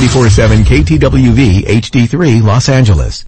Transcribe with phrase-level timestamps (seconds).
[0.00, 3.24] 947 KTWV HD3 Los Angeles.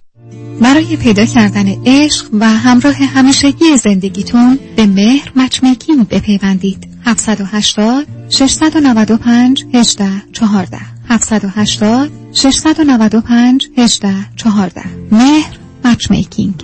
[0.61, 6.87] برای پیدا کردن عشق و همراه همیشگی زندگیتون به مهر مچمیکینگ بپیوندید.
[7.05, 10.77] 780 695 18 14
[11.09, 14.81] 780 695 18 14
[15.11, 16.63] مهر مچمیکینگ.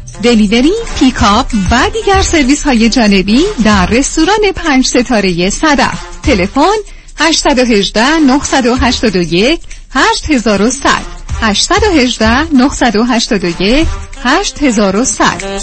[0.23, 5.99] delivery، pickup و دیگر سرویس های جانبی در رستوران پنج ستاره صدف.
[6.23, 6.77] تلفن
[7.19, 9.59] 818 981
[9.93, 10.89] 8100
[11.41, 13.87] 818 981
[14.23, 15.61] 8100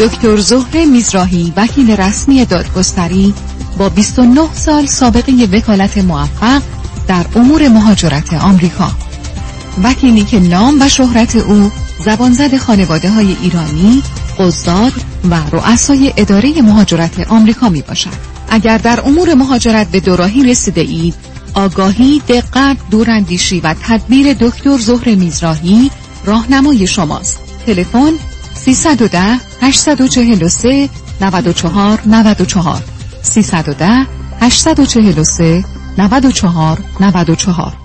[0.00, 3.34] دکتر زهر میزراهی وکیل رسمی دادگستری
[3.78, 6.62] با 29 سال سابقه وکالت موفق
[7.08, 8.90] در امور مهاجرت آمریکا.
[9.84, 11.70] وکیلی که نام و شهرت او
[12.04, 14.02] زبانزد خانواده های ایرانی،
[14.38, 14.92] قضات
[15.30, 18.32] و رؤسای اداره مهاجرت آمریکا می باشد.
[18.48, 21.14] اگر در امور مهاجرت به دوراهی رسیده اید،
[21.54, 25.90] آگاهی، دقت، دوراندیشی و تدبیر دکتر ظهر میزراهی
[26.24, 27.38] راهنمای شماست.
[27.66, 28.12] تلفن
[28.54, 30.88] 310 843
[31.20, 32.82] 94 94
[33.22, 34.06] 310
[34.40, 35.64] 843
[35.98, 37.81] 94 94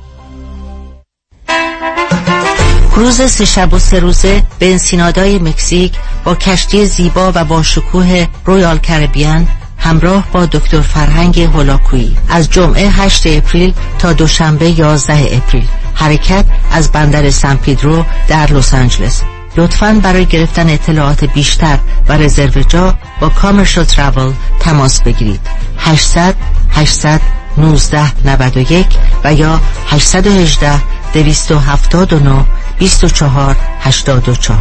[2.98, 5.94] روز سه شب و سه روزه به انسینادای مکزیک
[6.24, 9.48] با کشتی زیبا و با شکوه Royal Caribbean
[9.78, 12.18] همراه با دکتر فرهنگ هولاکویی.
[12.30, 15.68] از جمعه 8 اپریل تا دوشنبه 11 اپریل.
[15.94, 19.22] حرکت از بندر سن پیدرو در لس آنجلس.
[19.58, 25.42] لطفا برای گرفتن اطلاعات بیشتر و رزرو جا با Commercial Travel تماس بگیرید.
[25.78, 26.36] 800
[26.72, 27.22] 800
[27.58, 29.60] 1991 و یا
[29.92, 30.82] 818
[31.14, 32.46] 279
[32.80, 34.56] 24 84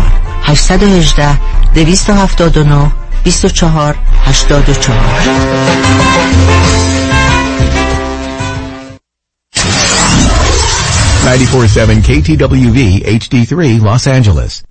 [0.47, 1.39] 818
[1.75, 2.91] 279
[3.25, 3.97] 24
[4.27, 5.05] 84
[11.27, 14.62] 947 KTWV HD3 Los Angeles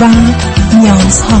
[0.00, 0.08] و
[0.76, 1.40] نیازها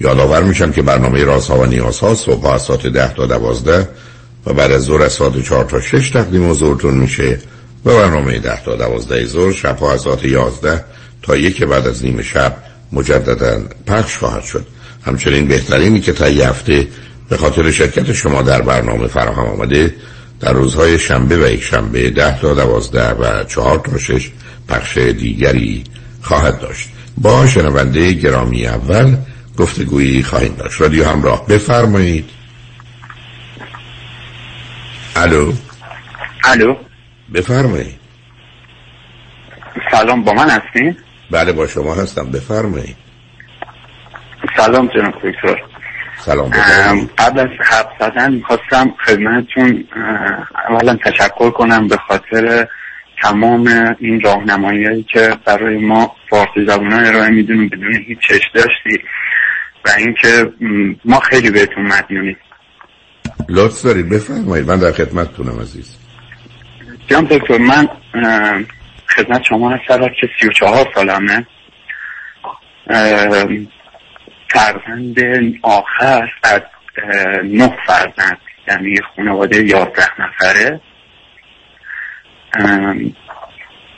[0.00, 3.88] یادآور میشم که برنامه رازها و نیازها صبح از ساعت ده تا دوازده
[4.46, 7.38] و بعد از ظهر از ساعت چهار تا شش تقدیم حضورتون میشه
[7.84, 10.84] و برنامه ده تا دوازده ظهر شبها از ساعت یازده
[11.22, 12.56] تا یک بعد از نیم شب
[12.92, 14.66] مجددا پخش خواهد شد.
[15.06, 16.88] همچنین بهترینی که تا هفته
[17.28, 19.94] به خاطر شرکت شما در برنامه فراهم آمده
[20.40, 24.30] در روزهای شنبه و یک شنبه ده تا دوازده و چهار تا شش
[24.68, 25.84] پخش دیگری
[26.22, 26.88] خواهد داشت.
[27.18, 29.16] با شنونده گرامی اول
[29.58, 30.80] گفتگویی خواهیم داشت.
[30.80, 31.46] رادیو همراه.
[31.46, 32.30] بفرمایید.
[35.16, 35.52] الو؟
[36.44, 36.76] الو؟
[37.34, 37.98] بفرمایید.
[39.90, 40.96] سلام با من هستین؟
[41.30, 42.30] بله با شما هستم.
[42.30, 42.96] بفرمایید.
[44.56, 45.62] سلام جناب دکتر.
[46.18, 47.10] سلام بفرمایید.
[47.18, 49.84] قبل از حرف زدن می‌خواستم خدمتتون
[50.68, 52.68] اولا تشکر کنم به خاطر
[53.22, 57.68] تمام این راهنمایی که برای ما فارسی زبان ارائه می‌دونیم.
[57.68, 59.04] بدون هیچ چش داشتی.
[59.84, 60.52] و اینکه
[61.04, 62.36] ما خیلی بهتون مدیونیم
[63.48, 64.70] لطف دارید بفرمایید.
[64.70, 65.96] من در خدمتتونم عزیز.
[67.06, 67.88] جناب دکتر من
[69.16, 71.46] خدمت شما هستم که سی و چهار سالمه.
[74.50, 75.18] فرزند
[75.62, 76.60] آخر از
[77.44, 78.38] نه فرزند
[78.68, 80.80] یعنی خانواده یازده نفره.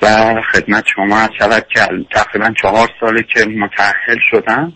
[0.02, 1.80] و خدمت شما شود که
[2.10, 4.72] تقریبا چهار ساله که متحل شدم.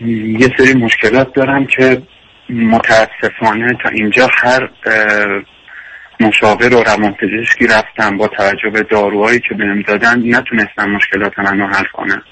[0.00, 2.02] یه سری مشکلات دارم که
[2.48, 4.68] متاسفانه تا اینجا هر
[6.20, 11.84] مشاور و روانپزشکی رفتم با توجه به داروهایی که بهم دادن نتونستم مشکلات منو حل
[11.92, 12.22] کنم.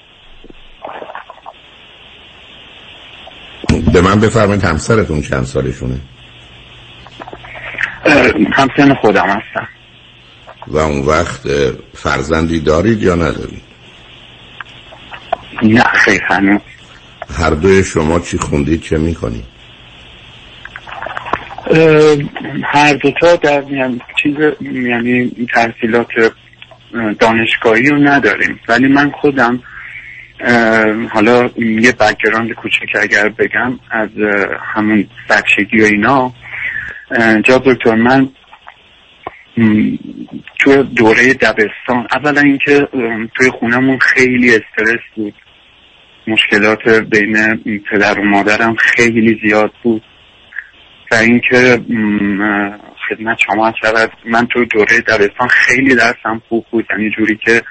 [3.93, 5.95] به من بفرمایید همسرتون چند سالشونه؟
[8.53, 9.67] همسن خودم هستم.
[10.67, 11.41] و اون وقت
[11.93, 13.61] فرزندی دارید یا ندارید؟
[15.63, 16.61] نه خیلی هنوز.
[17.33, 19.55] هر دوی شما چی خوندید چه می‌کنید
[22.63, 26.07] هر دوتا در یعنی چیز یعنی تحصیلات
[27.19, 28.59] دانشگاهی رو نداریم.
[28.67, 29.59] ولی من خودم
[31.13, 34.09] حالا یه بکگراند کوچک اگر بگم از
[34.75, 36.33] همون بچگی و اینا
[37.43, 38.29] جا دکتر من
[40.59, 42.87] تو دوره دبستان اولا اینکه
[43.35, 45.33] توی خونمون خیلی استرس بود.
[46.27, 50.03] مشکلات بین پدر و مادرم خیلی زیاد بود.
[51.11, 51.79] و اینکه
[53.09, 56.85] خدمت شما شود من تو دوره دبستان خیلی درسم خوب بود.
[56.91, 57.61] یعنی جوری که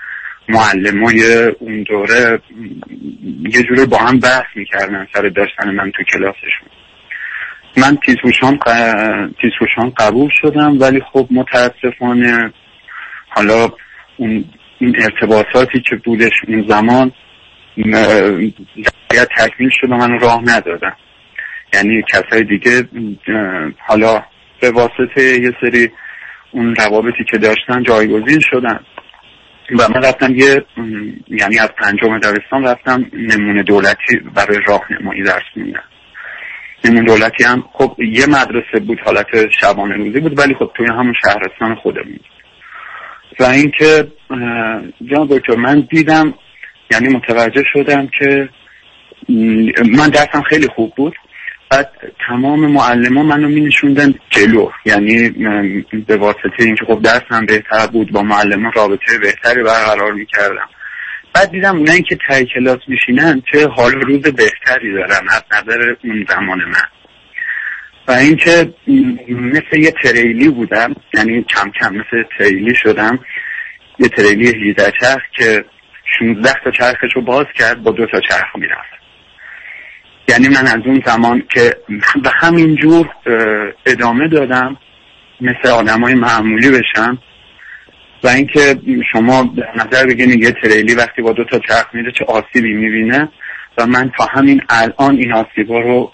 [0.49, 2.41] معلمای اون دوره
[3.43, 6.69] یه جوری با هم بحث می‌کردن سر داشتن من تو کلاسشون.
[7.77, 7.99] من
[9.41, 12.53] تیزهوشان قبول شدم ولی خب متاسفانه
[13.29, 13.69] حالا
[14.17, 14.45] اون
[14.79, 17.12] این ارتباطاتی که بودش اون زمان
[17.76, 20.97] باید تکمیل شد و من راه ندادم
[21.75, 22.88] یعنی کسای دیگه
[23.79, 24.25] حالا
[24.61, 25.91] به واسطه یه سری
[26.50, 28.81] اون روابطی که داشتن جایگزین شدن.
[29.71, 30.65] و من رفتم یه
[31.29, 35.82] یعنی از پنجم دبستان رفتم نمونه دولتی برای راهنمایی درس میدم
[36.85, 39.27] نمونه دولتی هم خب یه مدرسه بود حالت
[39.61, 42.19] شبانه روزی بود ولی خب توی همون شهرستان خودمون
[43.41, 44.06] و اینکه
[45.11, 46.35] جان دکتر من دیدم
[46.90, 48.48] یعنی متوجه شدم که
[49.96, 51.14] من درسم خیلی خوب بود.
[51.70, 51.90] بعد
[52.28, 54.70] تمام معلم ها منو می نشوندن جلو.
[54.86, 55.28] یعنی
[56.06, 60.69] به واسطه اینکه خب درسم بهتر بود با معلم رابطه بهتری برقرار می‌کردم.
[61.34, 66.26] بعد دیدم اونایی که تای کلاس میشینن چه حال روز بهتری دارن از نظر اون
[66.28, 66.88] زمان من.
[68.08, 68.75] و اینکه
[69.28, 73.19] مثل یه تریلی بودم یعنی کم کم مثل تریلی شدم.
[73.98, 75.64] یه تریلی 18 چرخ که
[76.19, 78.94] 16 تا چرخش رو باز کرد با دو تا چرخ می‌رفت.
[80.29, 81.77] یعنی من از اون زمان که
[82.23, 83.08] به همین جور
[83.87, 84.77] ادامه دادم
[85.41, 87.19] مثل آدم های معمولی بشم
[88.23, 88.77] و اینکه
[89.13, 93.29] شما نظر بگیرید یه تریلی وقتی با دو تا چرخ میره چه آسیبی می‌بینه
[93.79, 96.13] و من تا همین الان این آسیبا رو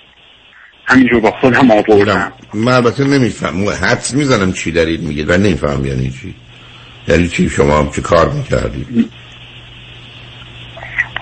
[0.86, 2.32] همینجور با خودم آوردم.
[2.54, 6.34] من البته نمیفهم حدس می‌زنم چی دارید میگید و نمیفهم یعنی چی.
[7.08, 9.10] یعنی چی شما چه کار می‌کردید؟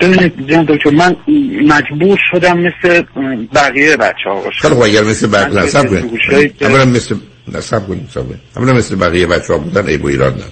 [0.01, 1.15] ببینید دکتر من
[1.67, 3.03] مجبور شدم مثل
[3.55, 4.61] بقیه بچه ها باشم.
[4.61, 6.63] خیلی خوب اگر مثل بقیه نصب کنید.
[6.63, 7.15] اولا مثل
[7.53, 8.09] نصب کنید
[8.57, 10.51] اولا مثل بقیه بچه ها بودن عیب و ایراد نداره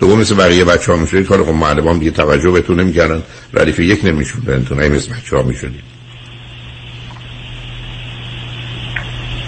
[0.00, 1.26] دوم مثل بقیه بچه ها میشونید.
[1.26, 3.22] کار خب معلمان دیگه توجه بهتون نمی‌کردن
[3.54, 5.80] ردیف یک نمیشون بهتون ای مثل بچه ها میشونید.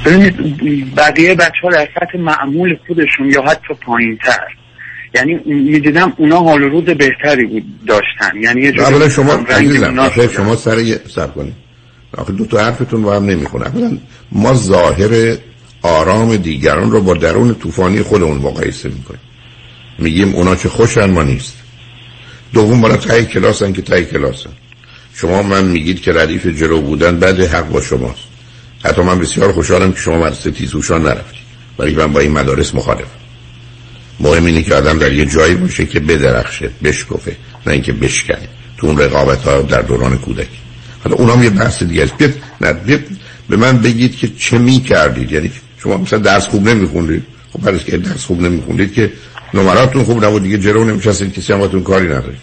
[0.05, 4.47] ببینید بقیه بچه ها در سطح معمول خودشون یا حتی پایین تر
[5.15, 8.43] یعنی می‌دیدم اونا حال روز بهتری بود داشتن.
[8.43, 11.55] یعنی یه اولا شما عزیزم شما سر یه سب کنید.
[12.17, 13.99] آخه دو تا حرفتون با هم نمی‌خونه اولا
[14.33, 15.37] ما ظاهر
[15.83, 19.21] آرام دیگران رو با درون طوفانی خودمون مقایسه می‌کنیم.
[19.99, 21.57] میگیم اونا چه خوشن ما نیست.
[22.53, 24.51] دوم بالا تای کلاسن که تای کلاسن.
[25.15, 28.23] شما من میگید که ردیف جلو بودن بعد حق با شماست.
[28.85, 31.41] حتی من بسیار خوشحالم که شما مدرسه تیزوشان نرفتید.
[31.79, 33.21] ولی من با این مدارس مخالفم.
[34.21, 37.37] مهم اینه که آدم در یه جایی باشه که بدرخشه بشکفه
[37.67, 38.49] نه اینکه بشکنه.
[38.79, 40.59] تو اون رقابت ها در دوران کودکی.
[41.05, 42.17] حالا اونام یه بحث دیگه است.
[42.17, 43.01] بیاد نه بیاد
[43.49, 47.23] به من بگید که چه می کردید یعنی شما مثلا درس خوب نمیخوندید.
[47.53, 49.13] خب برای که درس خوب نمیخوندید که
[49.55, 52.41] نمراتون خوب نبود دیگه جلو نمیشستید کسی هم کاری نداشت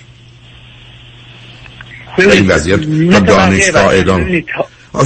[2.18, 3.94] این وضعیت تا دانشگاه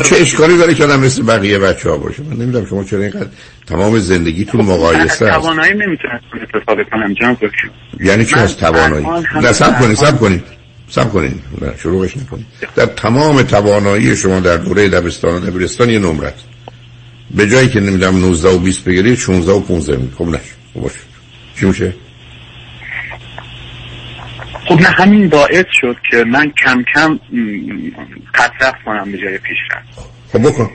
[0.03, 3.27] چه اشکالی داره که آدم مثل بقیه بچه ها باشه؟ من نمی‌دونم شما چرا اینقدر
[3.71, 5.23] تمام زندگیتون مقایسه است.
[5.23, 7.37] توانایی نمی‌تونم استفاده کنم جناب
[7.99, 9.05] یعنی چی از توانایی؟
[9.41, 10.43] نه سب کنید سب کنید
[10.89, 15.99] سب کنید نه شروعش نکنید در تمام توانایی شما در دوره دبستان و دبیرستان یه
[15.99, 16.45] نمره است.
[17.35, 20.15] به جایی که نمی‌دونم 19 و 20 بگیرید 16 و 15 می‌گیرید.
[20.17, 20.39] خب نشد
[20.73, 20.99] خب باشه.
[21.59, 21.93] چی میشه؟
[24.67, 27.19] خب نه همین باعث شد که من کم کم
[28.33, 30.11] پسرفت کنم به جای پیشرفت.
[30.31, 30.69] خب بکن.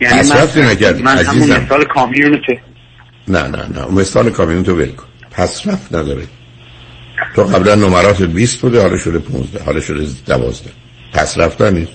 [0.00, 1.62] یعنی پسرفتی نکردی من همون عزیزم.
[1.62, 2.60] مثال کامیونیته
[3.28, 3.86] نه نه نه.
[3.90, 5.04] مثال کامیون تو ول کن.
[5.30, 6.22] پس رفت نداره.
[7.34, 10.70] تو قبلا نمرات 20 بوده حالا شده 15 حالا شده 12
[11.12, 11.92] پس رفتن نیست.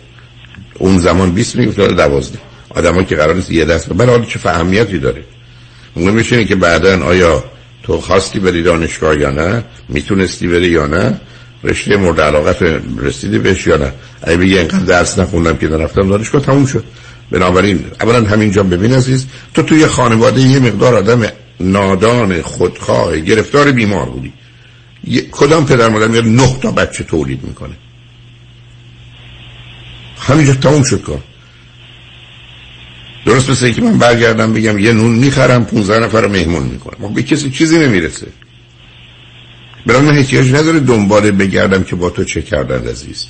[0.73, 2.39] اون زمان 20 می‌گفت حالا 12
[2.69, 5.23] آدم که قرار نیست یه دست بر حالا چه فهمیتی داره؟
[5.95, 7.43] مهم میشه که بعدا آیا
[7.83, 11.21] تو خواستی بری دانشگاه یا نه؟ می‌تونستی بری یا نه؟
[11.63, 12.61] رشته مورد علاقت
[12.97, 13.91] رسیدی بهش یا نه؟
[14.23, 16.83] اگه بگی اینقدر درس نخوندم که نرفتم دانشگاه تموم شد.
[17.31, 21.27] بنابراین اولا همینجا ببین عزیز تو توی خانواده یه مقدار آدم
[21.59, 24.33] نادان خودخواه گرفتار بیمار بودی.
[25.31, 27.75] کدام پدر مادر میاد نه تا بچه تولید می‌کنه؟
[30.19, 31.23] همینجا تموم شد کار.
[33.25, 37.07] درست مثل اینکه من برگردم بگم یه نون می‌خرم 15 نفر رو مهمون می‌کنم.
[37.07, 38.27] خب به کسی چیزی نمی‌رسه.
[39.85, 43.27] برای من احتیاج نداره دنباله بگردم که با تو چه کردن عزیز.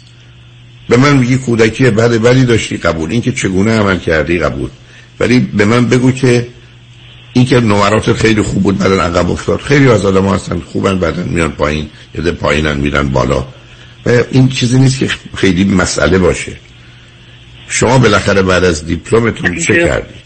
[0.89, 3.11] به من میگی کودکی بده ولی داشتی قبول.
[3.11, 4.69] این که چگونه عمل کردی قبول.
[5.19, 6.47] ولی به من بگو که
[7.33, 9.59] این که نمرات خیلی خوب بود بعدن عقب افتاد.
[9.61, 10.59] خیلی از آدم هستن.
[10.59, 13.45] خوبن بعدن میان پایین یه ده پایینن میرن بالا.
[14.05, 16.51] و این چیزی نیست که خیلی مسئله باشه.
[17.67, 20.21] شما بالاخره بعد از دیپلمتون چه اینکه- کردید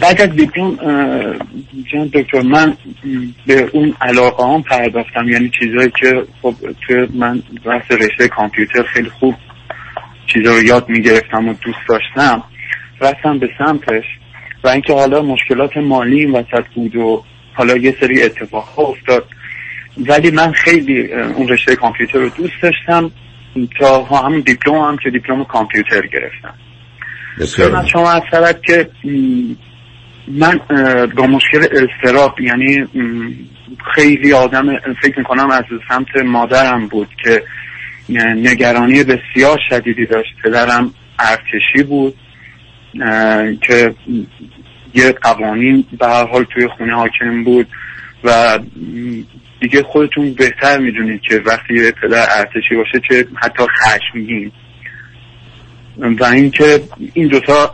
[0.00, 0.76] بعد از دیپلم
[1.92, 2.76] جان دکتر من
[3.46, 5.28] به اون علاقه هم پرداختم.
[5.28, 6.54] یعنی چیزایی که خب
[6.86, 9.34] توی من بحث رشته کامپیوتر خیلی خوب
[10.26, 12.42] چیزا رو یاد می‌گرفتم و دوست داشتم
[13.00, 14.04] رفتم به سمتش
[14.64, 17.24] و اینکه حالا مشکلات مالی این وسط بود و
[17.54, 19.26] حالا یه سری اتفاق ها افتاد.
[19.96, 23.10] ولی من خیلی اون رشته کامپیوتر رو دوست داشتم
[23.78, 26.54] تا همون دیپلم هم که دیپلم کامپیوتر گرفتم.
[27.40, 28.22] بسیار شما از
[28.66, 28.90] که
[30.28, 30.60] من
[31.16, 32.86] با مشکل استراب یعنی
[33.94, 34.66] خیلی آدم
[35.02, 37.42] فکر می‌کنم از سمت مادرم بود که
[38.36, 40.30] نگرانی بسیار شدیدی داشت.
[40.44, 42.14] پدرم ارتشی بود
[43.60, 43.94] که
[44.94, 47.66] یه قوانین به هر حال توی خونه حاکم بود
[48.24, 48.58] و
[49.60, 54.52] دیگه خودتون بهتر می‌دونید که وقتی پدر ارتشی باشه که حتی خشمگین.
[56.00, 56.82] و اینکه
[57.14, 57.72] این دوتا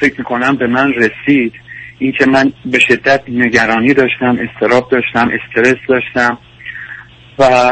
[0.00, 1.52] فکر می‌کنم به من رسید.
[1.98, 6.38] اینکه من به شدت نگرانی داشتم استراب داشتم استرس داشتم
[7.38, 7.70] و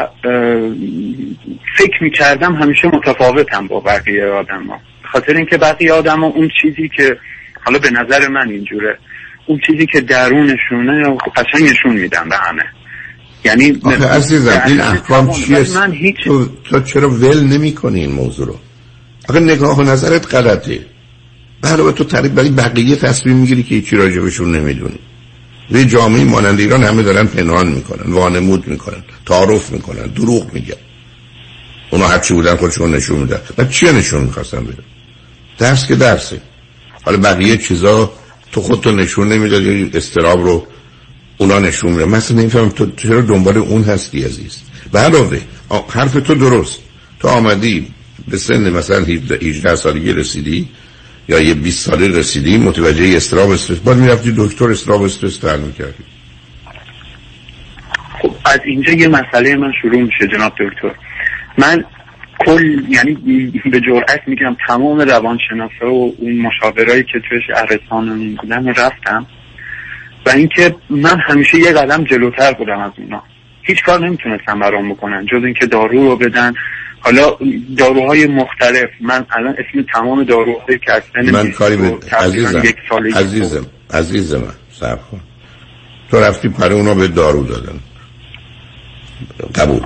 [1.77, 4.79] فکر می‌کردم همیشه متفاوتم با بقیه آدم ها
[5.11, 7.17] خاطر اینکه بقیه آدم ها اون چیزی که
[7.65, 8.97] حالا به نظر من اینجوره
[9.45, 12.63] اون چیزی که درونشونه قشنگ نشون میدن به همه.
[13.45, 17.99] یعنی آخه عزیزم این در- احکام چیه؟ من هیچ تو, تو چرا ول نمی کنی
[17.99, 18.55] این موضوع رو؟
[19.29, 20.85] آخه نگاه و نظرت غلطه.
[21.63, 24.99] علاوه تو تعریف برای بقیه تصمیم می‌گیری که هیچی راجبشون نمی‌دونی.
[25.71, 30.75] یه جامعه مانند ایران همه دارن پنهان می‌کنن وانمود می‌کنن تعارف می‌کنن دروغ میگن.
[31.89, 33.39] اونا هرچی بودن خودشون نشون میدن.
[33.57, 34.83] و چیه نشون می‌خواستن بدن؟
[35.57, 36.41] درس که درسه.
[37.05, 38.11] حالا بقیه چیزا
[38.51, 40.67] تو خودتو نشون نمی‌داد یا استراب رو
[41.37, 44.57] اونا نشون میده مثلا نمیفهم تو چرا دنبال اون هستی عزیز؟
[44.91, 44.99] به
[45.89, 46.79] حرف تو درست.
[47.19, 47.87] تو آمدی
[48.27, 50.69] به سن مثلا 17 18 سالگی رسیدی
[51.29, 56.03] یا یه 20 ساله رسیدی متوجه استراب استرس بعد می‌رفتی دکتر استراب استرس تعیین می‌کردی
[58.21, 60.95] خب از اینجا یه مسئله من شروع میشه جناب دکتر.
[61.57, 61.83] من
[62.45, 63.13] کل یعنی
[63.71, 69.25] به جرئت میگم تمام روانشناسا و اون مشاورایی که توی شهرستان بودن رو رفتم
[70.25, 73.23] و اینکه من همیشه یه قدم جلوتر بودم از اونا.
[73.61, 76.53] هیچ کار نمی‌تونستم برام بکنن جز اینکه دارو رو بدن.
[76.99, 77.37] حالا
[77.77, 82.61] داروهای مختلف من الان اسم تمام داروهایی که سن من 20 کاری به عزیزم
[83.15, 85.19] عزیزم عزیز من صبر کن
[86.11, 87.79] تو رفتی پره اونا به دارو دادن.
[89.55, 89.81] قبول.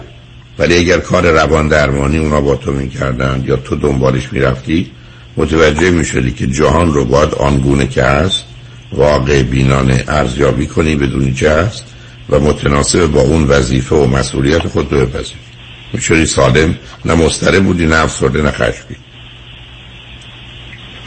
[0.59, 4.91] ولی اگر کار روان درمانی اونا با تو می‌کردن یا تو دنبالش می‌رفتی
[5.37, 8.45] متوجه می‌شدی که جهان رو باید آنگونه که هست
[8.93, 11.85] واقع بینانه ارزیابی کنی بدونی چه هست
[12.29, 15.50] و متناسب با اون وظیفه و مسئولیت خود رو بپذیری.
[15.93, 18.97] می‌شدی سالم نه مضطرب بودی نه افسرده نه خشمگین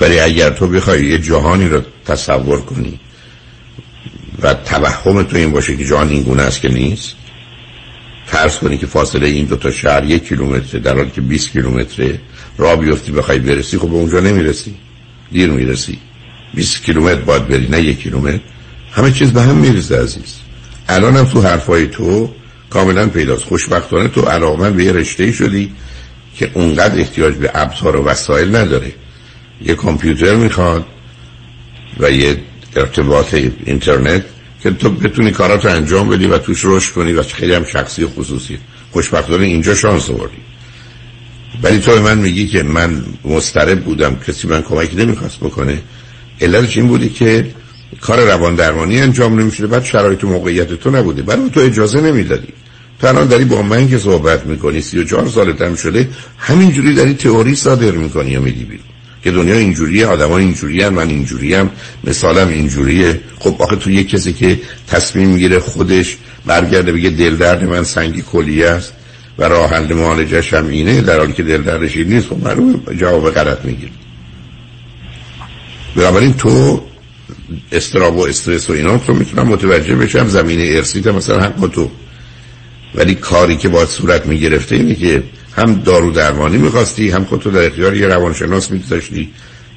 [0.00, 3.00] ولی اگر تو بخوای یه جهانی رو تصور کنی
[4.42, 7.14] و توهم تو این باشه که جهان این گونه است که نیست
[8.26, 12.20] فرض کنی که فاصله این دو تا شهر یک کیلومتره در حالی که 20 کیلومتره
[12.58, 14.74] راه بیفتی بخوای برسی خب به اونجا نمی‌رسی.
[15.32, 15.98] دیر می‌رسی.
[16.54, 18.40] 20 کیلومتر باید بری نه یک کیلومتر.
[18.92, 20.36] همه چیز به هم میریزه عزیز.
[20.88, 22.34] الان هم تو حرفای تو
[22.74, 23.44] کاملا پیداست.
[23.44, 25.72] خوشبختانه تو علاقه به یه رشته شدی
[26.36, 28.92] که اونقدر احتیاج به ابزار و وسایل نداره.
[29.62, 30.86] یه کامپیوتر می‌خواد
[32.00, 32.36] و یه
[32.76, 34.24] ارتباط اینترنت
[34.62, 38.04] که تو بتونی کارات رو انجام بدی و توش رشد کنی و خیلی هم شخصی
[38.04, 38.58] و خصوصی.
[38.92, 40.42] خوشبختانه اینجا شانس آوردی.
[41.62, 44.16] ولی تو من میگی که من مسترب بودم.
[44.28, 45.82] کسی من کمک نمی‌خواست بکنه.
[46.40, 47.46] علتش این بودی که
[48.00, 49.66] کار روان درمانی انجام نمی‌شده.
[49.66, 51.22] بعد شرایط و موقعیت تو نبوده.
[51.22, 52.48] برای تو اجازه نمی‌دادی.
[53.00, 56.08] تو الان داری با من که صحبت می‌کنی سی و چهار سالت هم شده
[56.38, 58.84] همینجوری داری تئوری صادر می‌کنی و میدی بیرون؟
[59.24, 61.70] که دنیا اینجوریه آدما اینجوری من اینجوری هم
[62.04, 63.20] مثالم اینجوریه.
[63.38, 68.22] خب آخه تو یک کسی که تصمیم می‌گیره خودش برگرده بگه دل درد من سنگی
[68.22, 68.92] کلیه است
[69.38, 72.74] و راه حل معالجش هم اینه در حالی که دل دردش این نیست خب معلومه
[72.98, 73.92] جواب غلط می‌گیره.
[75.96, 76.82] بنابراین تو
[77.72, 81.90] استراب و استرس و اینا تو می‌تونم متوجه بشم زمینه ارسیت مثلا حق تو.
[82.94, 85.22] ولی کاری که باید صورت می‌گرفته اینه که
[85.56, 89.30] هم دارو درمانی می‌خواستی هم خودتو در اختیار یه روانشناس میگذاشتی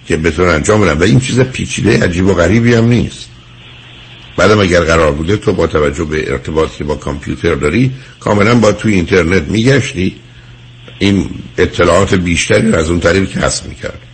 [0.07, 3.29] که بتونه انجام بدن و این چیز پیچیده عجیب و غریبی هم نیست.
[4.38, 8.93] بعدم اگر قرار بوده تو با توجه به ارتباطی با کامپیوتر داری کاملا با توی
[8.93, 10.15] اینترنت میگشتی.
[11.00, 14.06] این اطلاعات بیشتری از اون طریق کسب می‌کرد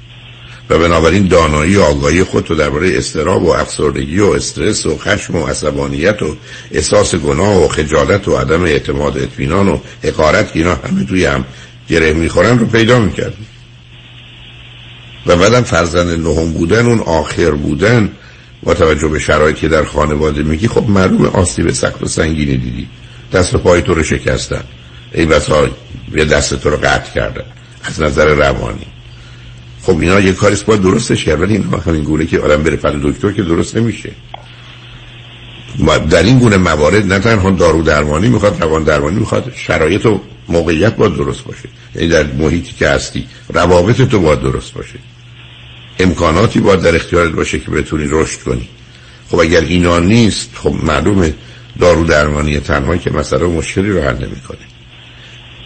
[0.70, 5.36] و بنابراین دانایی و آگاهی خود تو درباره استراب و افسردگی و استرس و خشم
[5.36, 6.36] و عصبانیت و
[6.72, 11.46] احساس گناه و خجالت و عدم اعتماد اطمینان و حقارت که اینا همه توی هم
[11.90, 13.46] گره می‌خورن رو پیدا می‌کردی
[15.26, 18.12] و بعدم فرزند نهم بودن اون آخر بودن
[18.64, 22.88] با توجه به شرایطی که در خانواده میگی خب معلوم آسیب سخت و سنگینی دیدی.
[23.34, 24.64] دست و پای تو رو شکستن.
[25.14, 25.70] ای بسا
[26.16, 27.44] یه دست تو رو قطع کردن.
[27.84, 28.93] از نظر روانی.
[29.86, 33.00] خب اینا یه کاریست باید درستش کرد ولی اینا همین گونه که آدم بره پل
[33.04, 34.12] دکتر که درست نمیشه.
[36.10, 40.96] در این گونه موارد نه تنها دارو درمانی می‌خواد روان درمانی می‌خواد شرایط و موقعیت
[40.96, 41.70] باید درست باشه.
[41.96, 45.00] یعنی در محیطی که هستی روابط تو باید درست باشه.
[46.00, 48.70] امکاناتی باید در اختیارت باشه که بتونی رشد کنی.
[49.32, 51.34] خب اگر اینا نیست خب معلومه
[51.80, 54.58] دارو درمانی تنها که مسئله مشکلی رو حل نمی‌کنه.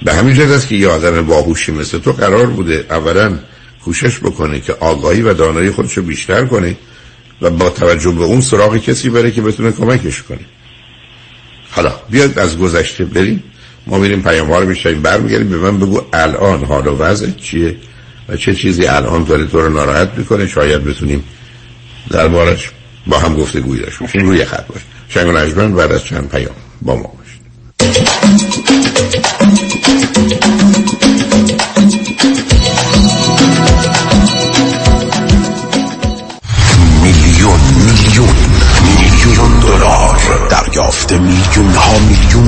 [0.04, 3.40] به همین جهت است که یه آدم باهوشی مثل تو قرار بوده اولا
[3.88, 6.76] کوشش بکنه که آگاهی و دانایی خودشو بیشتر کنه
[7.42, 10.40] و با توجه به اون سراغ کسی بره که بتونه کمکش کنه.
[11.72, 13.44] حالا بیاد از گذشته بریم.
[13.88, 17.76] ما میریم پیام رو میشنیم برمیگردیم به من بگو الان حال و وضع چیه
[18.30, 20.48] و چه چیزی الان داره تو رو ناراحت می‌کنه.
[20.48, 21.24] شاید بتونیم
[22.10, 22.72] دربارش
[23.08, 24.22] با هم گفته گوی داشت باشیم.
[24.22, 24.82] روی خط باش.
[25.10, 27.42] شنگ و بعد از چند پیام با ما باشید.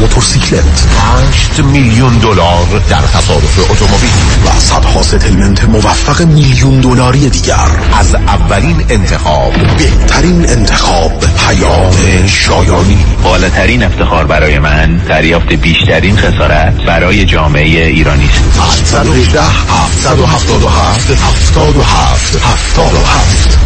[0.00, 0.86] موتورسیکلت.
[1.32, 4.10] 8 میلیون دلار در تصادف اتومبیل.
[4.46, 7.68] و صدها ستلمنت موفق میلیون دلاری دیگر.
[7.98, 9.52] از اولین انتخاب.
[9.78, 13.04] بهترین انتخاب پیام شایانی.
[13.22, 18.94] بالاترین افتخار برای من دریافت بیشترین خسارت برای جامعه ایرانی است.
[18.94, 23.63] 718 777 77 77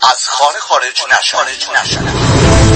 [0.00, 1.38] از خانه خارج نشد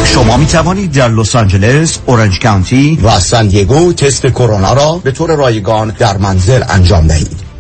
[0.06, 5.12] شما می توانید در لس آنجلس، اورنج کانتی و سان دیگو تست کرونا را به
[5.12, 7.41] طور رایگان در منزل انجام دهید.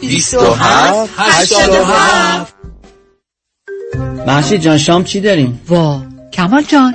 [0.00, 2.54] 27 87
[4.26, 6.02] محشید جان شام چی داریم؟ وا.
[6.32, 6.94] کمال جان.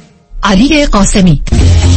[0.43, 1.41] علی قاسمی.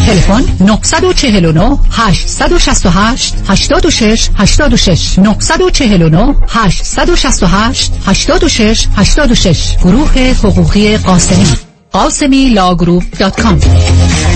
[0.07, 11.47] تلفن 949 868 86 86 949 868 86 86 گروه حقوقی قاسمی.
[11.93, 13.59] قاسمی لاگروپ دات کام.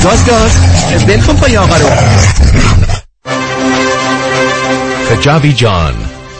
[0.04, 0.52] گاز گاز
[1.06, 1.88] بلکن پای آقا رو.
[5.08, 5.94] Kajabi John,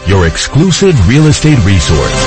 [0.07, 2.19] your exclusive real estate resource.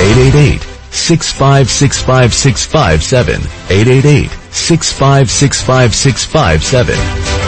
[0.00, 7.40] 888 6565657 888 6565657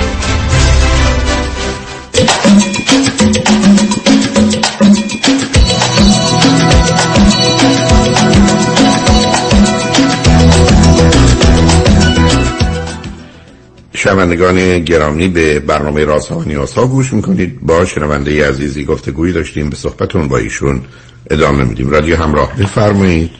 [14.02, 17.60] شنوندگان گرامی به برنامه رازها و نیازها گوش می‌کنید.
[17.60, 19.70] با شنونده عزیزی گفتگویی داشتیم.
[19.70, 20.80] به صحبتون با ایشون
[21.30, 21.90] ادامه میدیم.
[21.90, 22.56] رادیو همراه.
[22.56, 23.30] بفرمایید.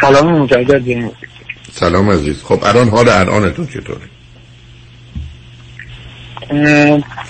[0.00, 1.10] سلام مجدد.
[1.72, 2.44] سلام عزیز.
[2.44, 4.00] خب الان حال الانتون چطوره؟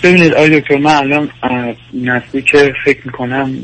[0.03, 1.31] ببینید آقای دکتر من الان
[1.95, 3.57] نزدیک فکر می‌کنم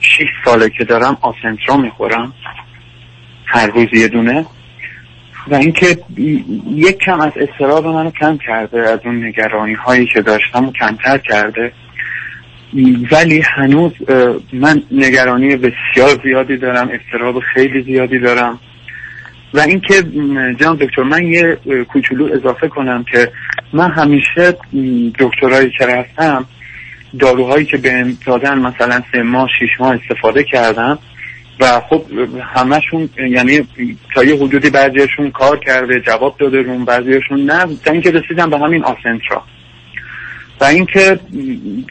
[0.00, 2.32] شیش ساله که دارم آسنترا می‌خورم.
[3.46, 4.46] هر روز یه دونه.
[5.48, 5.98] و اینکه
[6.74, 11.18] یک کم از استراب منو کم کرده از اون نگرانی هایی که داشتم و کمتر
[11.18, 11.72] کرده.
[13.12, 13.92] ولی هنوز
[14.52, 18.58] من نگرانی بسیار زیادی دارم استراب خیلی زیادی دارم.
[19.54, 20.02] و اینکه
[20.60, 21.58] جناب دکتر من یه
[21.88, 23.32] کوچولو اضافه کنم که
[23.72, 26.44] من همیشه م، دکترایی که رفتم
[27.18, 30.98] داروهایی که بهم دادن مثلا سه ماه شیش ماه استفاده کردم
[31.60, 32.02] و خب
[32.54, 33.68] همشون یعنی
[34.14, 37.76] تا یه حدودی بعضیشون کار کرده جواب داده روم بعضیشون نه.
[37.84, 39.42] تا اینکه رسیدم به همین آسنترا.
[40.60, 41.20] و اینکه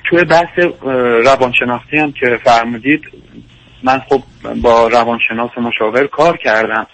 [0.10, 0.60] توی بحث
[1.26, 3.02] روانشناختی هم که فرمودید
[3.84, 4.23] من خب
[4.62, 6.88] با روانشناس مشاور کار کردم.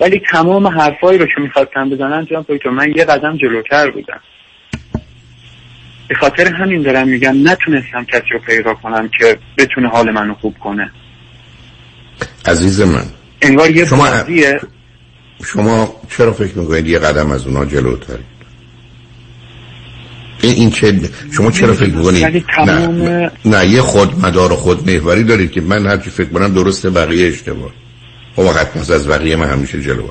[0.00, 4.20] ولی تمام حرفایی رو که می‌خواستم بزنن جان دکتر من یه قدم جلوتر بودم.
[6.08, 10.58] به خاطر همین دارم میگم نتونستم کسی رو پیدا کنم که بتونه حال منو خوب
[10.58, 10.90] کنه.
[12.46, 13.04] عزیز من
[13.42, 14.60] انگار یه شما- بازیه.
[15.44, 18.33] شما چرا فکر می‌کنید یه قدم از اونا جلوترید
[20.52, 25.50] این چه شما چرا فکر می‌کنید نه نه یه خود مدار و خود محوری دارید
[25.50, 27.70] که من هرچی فکر کنم درسته بقیه اشتباه.
[28.36, 30.08] خب حتما از بقیه من همیشه جلو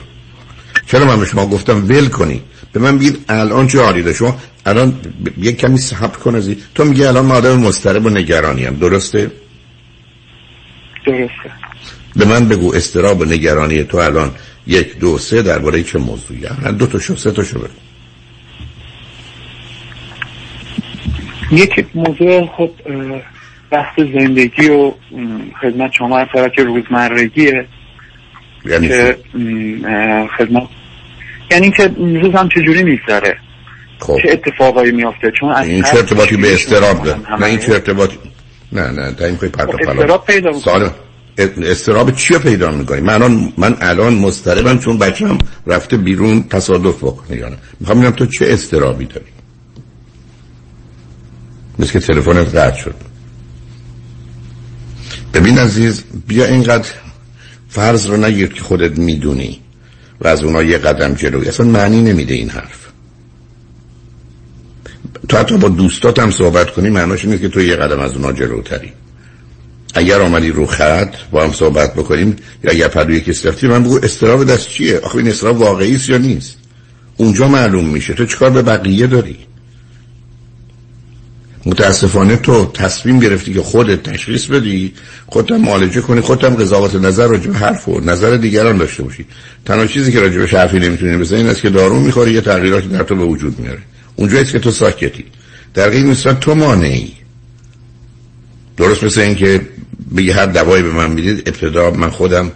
[0.87, 2.41] چرا من به شما گفتم ول کنی؟
[2.73, 4.99] به من بگید الان چه حالی داره؟ شما الان
[5.37, 8.75] یک کمی صبر کن از این تو میگی الان من آدم مضطرب و نگرانی هم
[8.75, 9.31] درسته؟
[11.05, 11.51] درسته.
[12.15, 14.31] به من بگو استراب و نگرانی تو الان
[14.67, 17.82] یک دو سه درباره چه موضوعی؟ هم دو تا شو سه تا شو بگو.
[21.53, 22.69] یک موضوع خب
[23.71, 24.91] بحث زندگی و
[25.61, 27.65] خدمت شما طرف که روزمرگیه.
[28.65, 29.17] یعنی که
[30.37, 30.63] خدمت.
[31.51, 33.37] یعنی که روزم چجوری میگذره؟
[33.99, 34.17] خب.
[34.23, 37.39] چه اتفاقایی میافته؟ چون از این هر چه ارتباطی به استراب داره؟ همه.
[37.39, 38.17] نه این چه ارتباطی؟
[38.71, 39.91] نه نه در این پرت خب پلا.
[39.91, 40.53] اضطراب پیدا.
[40.53, 40.89] سوال
[41.37, 45.37] استراب چی رو پیدا می‌کنی من الان من الان مضطربم چون بچه‌م
[45.67, 47.57] رفته بیرون تصادف بکنه یا نه.
[47.79, 49.25] می‌خوام ببینم تو چه استرابی داری؟
[51.79, 52.95] مثل که تلفنت قطع شد.
[55.33, 56.89] ببین عزیز بیا اینقدر
[57.69, 59.59] فرض رو نگیر که خودت می‌دونی
[60.21, 61.47] و از اونا یه قدم جلوی.
[61.47, 62.87] اصلا معنی نمیده این حرف.
[65.29, 68.31] تو حتی با دوستات هم صحبت کنی معناش اینه که تو یه قدم از اونا
[68.31, 68.93] جلوتری.
[69.93, 73.99] اگر آمدی رو خط با هم صحبت بکنیم یا اگر پدوی کسی رفتی من بگو
[74.03, 76.57] استراب دست چیه؟ آخه این استراب واقعی است یا نیست؟
[77.17, 78.13] اونجا معلوم میشه.
[78.13, 79.37] تو چیکار به بقیه داری؟
[81.65, 84.93] متاسفانه تو تصمیم گرفتی که خودت تشخیص بدی
[85.27, 89.25] خودت معالجه کنی خودت هم قضاوت نظر راجع به حرف و نظر دیگران داشته باشی.
[89.65, 92.87] تنها چیزی که راجع به حرفی نمی‌تونی بزنی این است که دارو می‌خوری یه تغییراتی
[92.87, 93.79] در تو به وجود میاره.
[94.15, 95.25] اونجاییست که تو ساکتی.
[95.73, 97.13] در غیر صورت تو مانعی.
[98.77, 99.61] درست مثل این که
[100.17, 102.51] بگی هر دوایی به من می‌دید ابتدا من خودم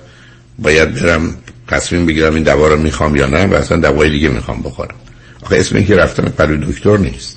[0.59, 1.35] باید برم
[1.67, 4.95] تصمیم بگیرم این دوا رو می‌خوام یا نه و اصلا دوای دیگه می‌خوام بخورم.
[5.41, 7.37] آخه اسم این که رفتن پلو دکتر نیست.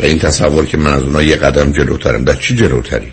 [0.00, 2.24] و این تصور که من از اونها یه قدم جلوترم.
[2.24, 3.12] در چی جلوتری؟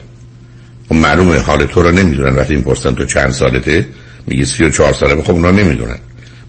[0.91, 2.35] و معلومه حال تو رو نمی‌دونن.
[2.35, 3.87] وقتی این پرسن تو چند سالته
[4.27, 5.99] میگی سی و چهار ساله خب اونا نمی‌دونن.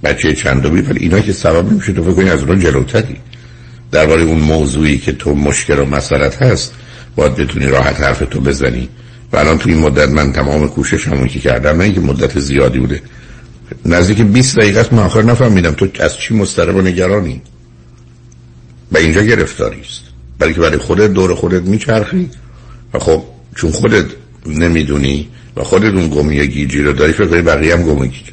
[0.04, 3.16] بچه چند دوی ولی اینا که سبب نمیشه تو فکر از اونها جلوتری.
[3.92, 6.74] درباره اون موضوعی که تو مشکل و مسئلت هست
[7.16, 8.88] باید بتونی راحت حرف تو بزنی.
[9.32, 12.78] و الان تو این مدت من تمام کوشش همون که کردم نه اینکه مدت زیادی
[12.78, 13.02] بوده.
[13.86, 17.42] نزدیک 20 دقیقه است من آخر نفهمیدم تو از چی مضطرب و نگرانی؟
[18.92, 20.09] و اینجا گرفتاری است
[20.40, 22.30] برای که برای خودت دور خودت میچرخی.
[22.94, 23.22] و خب
[23.56, 24.04] چون خودت
[24.46, 28.32] نمی‌دونی و خودت اون گمی گیجی رو داری فکر کنی بقیه هم گمی گیجی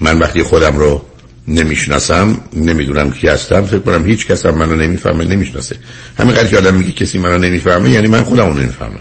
[0.00, 1.02] من وقتی خودم رو
[1.48, 5.76] نمی‌شناسم نمی‌دونم کی هستم فکر کنم هیچ کس هم منو نمی‌فهمه نمی‌شناسه.
[6.18, 9.00] همین قدر که آدم میگه کسی منو نمی‌فهمه یعنی من خودم رو نمی‌فهمم.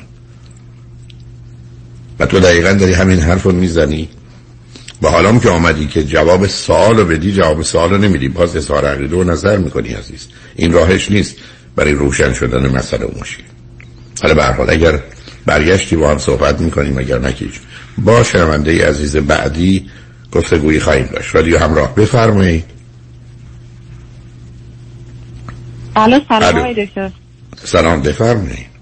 [2.19, 4.09] و تو دقیقا داری همین حرف رو می‌زنی.
[5.01, 8.27] و حالا که آمدی که جواب سوال رو بدی جواب سوال رو نمیدی.
[8.27, 10.27] باز اظهار عقیده و نظر می‌کنی عزیز.
[10.55, 11.35] این راهش نیست.
[11.75, 13.43] برای روشن شدن مسئله و مشکل.
[14.21, 14.99] حالا به هر حال اگر
[15.45, 17.59] برگشتی با هم صحبت می‌کنیم اگر نکیش
[17.97, 19.89] با شنونده عزیز بعدی
[20.31, 21.35] گفتگویی خواهیم داشت.
[21.35, 22.65] رادیو همراه بفرمایید.
[25.95, 26.59] الو سلام الو.
[26.59, 27.11] آقای دکتر.
[27.63, 28.73] سلام بفرمایید.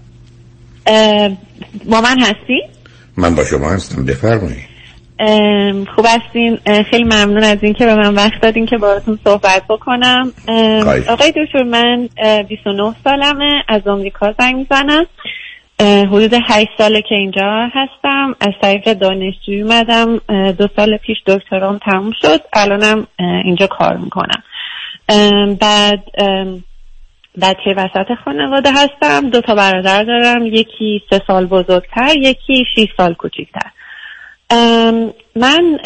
[1.86, 2.62] با من هستی؟
[3.18, 4.71] من با شما هستم بفرمایید.
[5.96, 6.60] خوب هستین.
[6.84, 10.32] خیلی ممنون از اینکه به من وقت دادین که باهاتون صحبت بکنم.
[11.10, 13.64] آقای دکتر من اه، 29 سالمه.
[13.68, 15.06] از آمریکا زنگ می‌زنم.
[15.82, 18.36] حدود 8 ساله که اینجا هستم.
[18.42, 20.18] از طریق دانشجویی اومدم.
[20.52, 22.42] دو سال پیش دکترام تموم شد.
[22.54, 24.44] الانم اینجا کار می‌کنم.
[25.60, 26.04] بعد
[27.42, 29.30] بچه وسط خانواده هستم.
[29.30, 30.46] دو تا برادر دارم.
[30.46, 33.70] یکی سه سال بزرگتر یکی شیش سال کوچیکتر.
[35.36, 35.80] من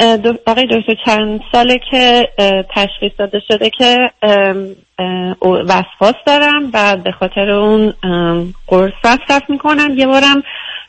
[0.47, 2.29] آقای دکتر چند ساله که
[2.75, 4.11] تشخیص داده شده که
[5.41, 7.93] وسواس دارم و به خاطر اون
[8.67, 9.97] قرص مصرف می‌کنم.
[9.97, 10.43] یه بارم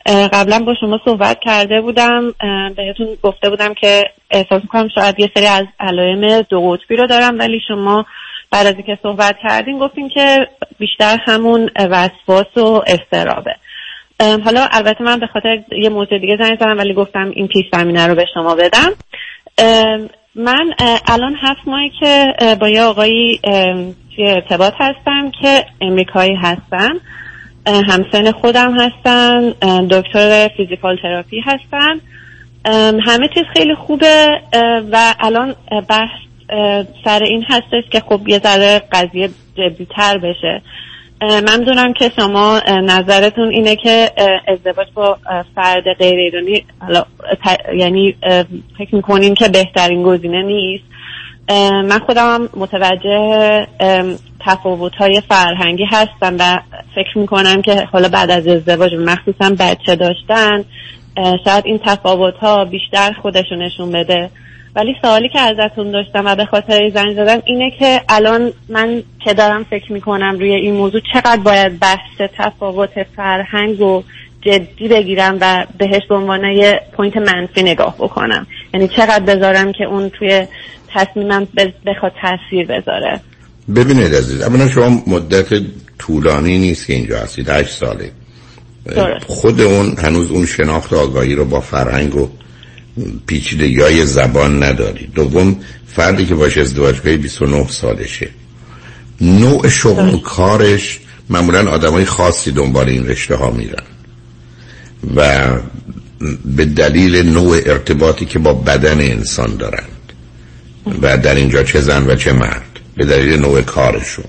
[0.07, 2.35] قبلا با شما صحبت کرده بودم.
[2.77, 7.39] بهتون گفته بودم که احساس می‌کنم شاید یه سری از علائم دو قطبی رو دارم
[7.39, 8.07] ولی شما
[8.51, 13.57] بعد از اینکه صحبت کردین گفتین که بیشتر همون وسواس و استرابه.
[14.20, 18.07] حالا البته من به خاطر یه موضوع دیگه زنگ زدم ولی گفتم این پیش زمینه
[18.07, 18.92] رو به شما بدم.
[20.35, 20.74] من
[21.09, 23.40] الان هفت ماهی که با یه آقایی
[24.16, 26.92] توی ارتباط هستم که امریکایی هستن
[27.66, 29.50] همسن خودم هستن
[29.90, 32.00] دکتر فیزیکال تراپی هستن.
[33.00, 34.40] همه چیز خیلی خوبه
[34.92, 35.55] و الان
[35.88, 36.11] بحث
[37.05, 40.62] سر این هستش که خب یه ذره قضیه جدیتر بشه.
[41.20, 44.11] من دونم که شما نظرتون اینه که
[44.48, 45.18] ازدواج با
[45.55, 46.64] فرد غیر ایرانی
[47.76, 48.16] یعنی
[48.79, 50.85] فکر می‌کنین که بهترین گزینه نیست.
[51.88, 53.66] من خودم متوجه
[54.40, 56.59] تفاوت های فرهنگی هستم و
[56.94, 60.64] فکر می‌کنم که حالا بعد از ازدواج مخصوصا بچه داشتن
[61.44, 64.31] شاید این تفاوت ها بیشتر خودشون نشون بده.
[64.77, 69.35] ولی سوالی که ازتون داشتم و به خاطر زنگ زدم اینه که الان من که
[69.35, 74.03] دارم فکر می‌کنم روی این موضوع چقدر باید بحث تفاوت فرهنگ و
[74.41, 78.47] جدی بگیرم و بهش به عنوان یه پوینت منفی نگاه بکنم.
[78.75, 80.47] یعنی چقدر بذارم که اون توی
[80.95, 81.49] تصمیمم
[81.87, 83.21] بخواد تاثیر بذاره.
[83.77, 85.49] ببینید عزیز اولا شما مدت
[85.99, 88.11] طولانی نیست که اینجا هستید هشت ساله.
[89.27, 92.29] خود اون هنوز اون شناخت آگاهی رو با فرهنگ و
[93.27, 95.07] پیچیدگی های زبان نداری.
[95.07, 95.57] دوم
[95.87, 98.29] فردی که باش ازدواج کنی 29 سالشه.
[99.21, 100.99] نوع شغل و کارش
[101.31, 103.83] معمولا آدمای خاصی دنبال این رشته ها میرن.
[105.17, 105.49] و
[106.45, 110.13] به دلیل نوع ارتباطی که با بدن انسان دارند.
[111.03, 112.81] و در اینجا چه زن و چه مرد.
[112.97, 114.25] به دلیل نوع کارشون.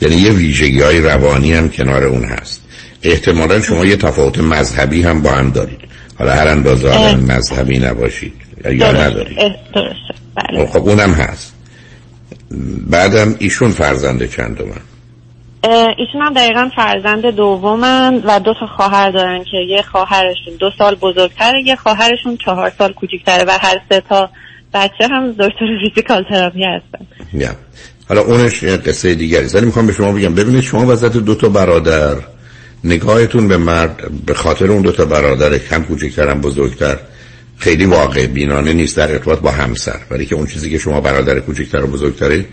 [0.00, 2.60] یعنی یه ویژگی های روانی هم کنار اون هست.
[3.02, 5.85] احتمالا شما یه تفاوت مذهبی هم با هم دارید.
[6.18, 8.32] حالا هر اندازه آدم مذهبی نباشید
[8.64, 9.38] یا ندارید.
[9.74, 10.14] درسته.
[10.34, 10.66] بله.
[10.66, 11.54] خب اونم هست.
[12.90, 14.80] بعدم ایشون فرزند چند من
[15.98, 20.94] ایشون هم دقیقا فرزند دومن و دو تا خواهر دارن که یه خواهرشون دو سال
[20.94, 24.30] بزرگتره یه خواهرشون چهار سال کوچیکتره و هر سه تا
[24.74, 27.06] بچه هم دکتر فیزیکال تراپی هستن.
[27.32, 27.50] یا.
[28.08, 31.48] حالا اونش یه قصه دیگری ولی می‌خوام به شما بگم ببینید شما وضعیت دو تا
[31.48, 32.16] برادر
[32.86, 36.98] نگاهتون به مرد به خاطر اون دو تا برادر کم کوچکتر هم بزرگتر
[37.58, 40.00] خیلی واقع بینانه نیست در ارتباط با همسر.
[40.10, 42.44] ولی که اون چیزی که شما برادر کوچکتر و بزرگتره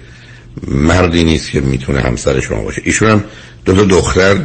[0.68, 2.82] مردی نیست که می‌تونه همسر شما باشه.
[2.86, 3.24] ایشون هم
[3.66, 4.38] دو تا دختر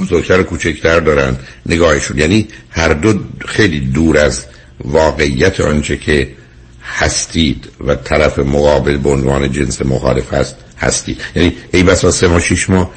[0.00, 2.18] بزرگتر و کوچکتر دارن نگاهشون.
[2.18, 3.14] یعنی هر دو
[3.46, 4.44] خیلی دور از
[4.84, 6.28] واقعیت آنچه که
[6.82, 11.20] هستید و طرف مقابل به عنوان جنس مخالف هست هستید.
[11.34, 12.90] یعنی ای بسا سه ماه شیش ماه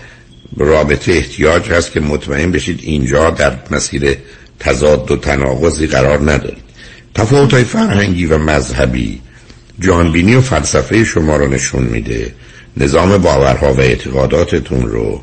[0.58, 4.18] رابطه احتیاج هست که مطمئن بشید اینجا در مسیر
[4.60, 6.64] تضاد و تناقضی قرار ندارید.
[7.16, 9.22] تفاوت های فرهنگی و مذهبی
[9.80, 12.34] جانبینی و فلسفه شما رو نشون میده.
[12.78, 15.22] نظام باورها و اعتقاداتتون رو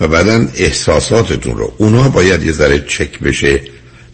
[0.00, 1.72] و بعدا احساساتتون رو.
[1.78, 3.60] اونا باید یه ذره چک بشه.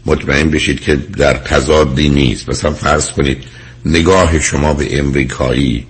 [0.07, 2.49] مطمئن بشید که در تضادی نیست.
[2.49, 3.45] مثلا فرض کنید
[3.85, 5.87] نگاه شما به امریکایی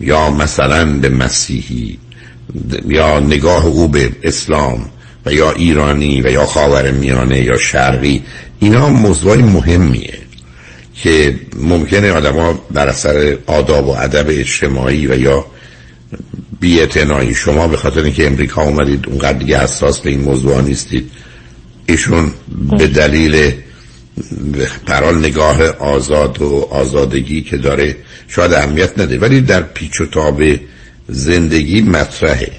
[0.00, 1.98] یا مثلا به مسیحی.
[2.86, 4.90] یا نگاه او به اسلام
[5.26, 8.22] و یا ایرانی و یا خاور میانه یا شرقی
[8.60, 10.18] اینا موضوع مهمیه
[10.94, 15.46] که ممکنه آدما در اثر آداب و ادب اجتماعی و یا
[16.60, 17.34] بی‌اعتنایی.
[17.34, 21.10] شما به خاطر اینکه امریکا اومدید اونقدر دیگه حساس به این موضوع نیستید
[21.86, 22.32] ایشون
[22.78, 23.52] به دلیل
[24.86, 27.96] پرال نگاه آزاد و آزادگی که داره
[28.28, 29.18] شاید اهمیت نده.
[29.18, 30.42] ولی در پیچ و تاب
[31.08, 32.50] زندگی مطرحه.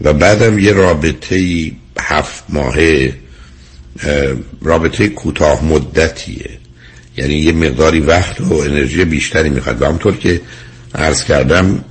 [0.00, 1.70] و بعدم یه رابطه
[2.00, 3.14] هفت ماهه
[4.62, 6.50] رابطه کوتاه مدتیه.
[7.16, 9.82] یعنی یه مقداری وقت و انرژی بیشتری می‌خواد.
[9.82, 10.40] و همطور که
[10.94, 11.84] عرض کردم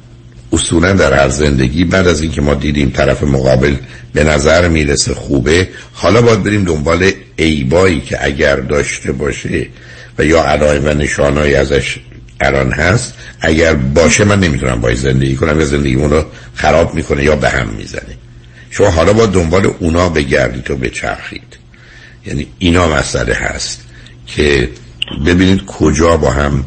[0.53, 3.75] اصولا در هر زندگی بعد از اینکه ما دیدیم طرف مقابل
[4.13, 9.67] به نظر می‌رسه خوبه حالا باید بریم دنبال ایبایی که اگر داشته باشه
[10.17, 11.99] و یا علائم و نشانهایی ازش
[12.39, 16.25] الان هست اگر باشه من نمی‌تونم باید زندگی کنم یا زندگیمون رو
[16.55, 18.17] خراب می‌کنه یا به هم می‌زنه.
[18.69, 21.57] شما حالا با دنبال اونا بگردید و بچرخید.
[22.25, 23.81] یعنی اینا مسئله هست
[24.27, 24.69] که
[25.25, 26.65] ببینید کجا با هم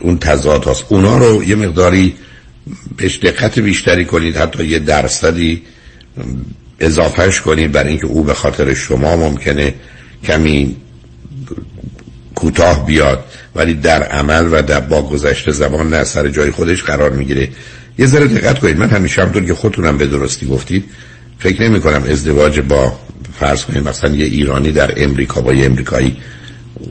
[0.00, 2.14] اون تضاد هست اونا رو یه مقداری
[2.96, 5.62] بهش دقت بیشتری کنید حتی یه درصدی
[6.80, 9.74] اضافهش کنید برای اینکه او به خاطر شما ممکنه
[10.24, 10.76] کمی
[12.42, 13.24] کوتاه بیاد
[13.54, 17.48] ولی در عمل و در با گذشته زمان نه سر جای خودش قرار می‌گیره.
[17.98, 18.76] یه ذره دقت کنید.
[18.76, 20.84] من همیشه همطور که خودتونم به درستی گفتید
[21.38, 22.92] فکر نمی کنم ازدواج با
[23.40, 26.16] فرض کنید مثلا یه ایرانی در امریکا با یه امریکایی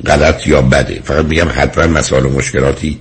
[0.05, 1.01] غلط یا بده.
[1.03, 2.99] فقط میگم حتما مسائل و مشکلاتی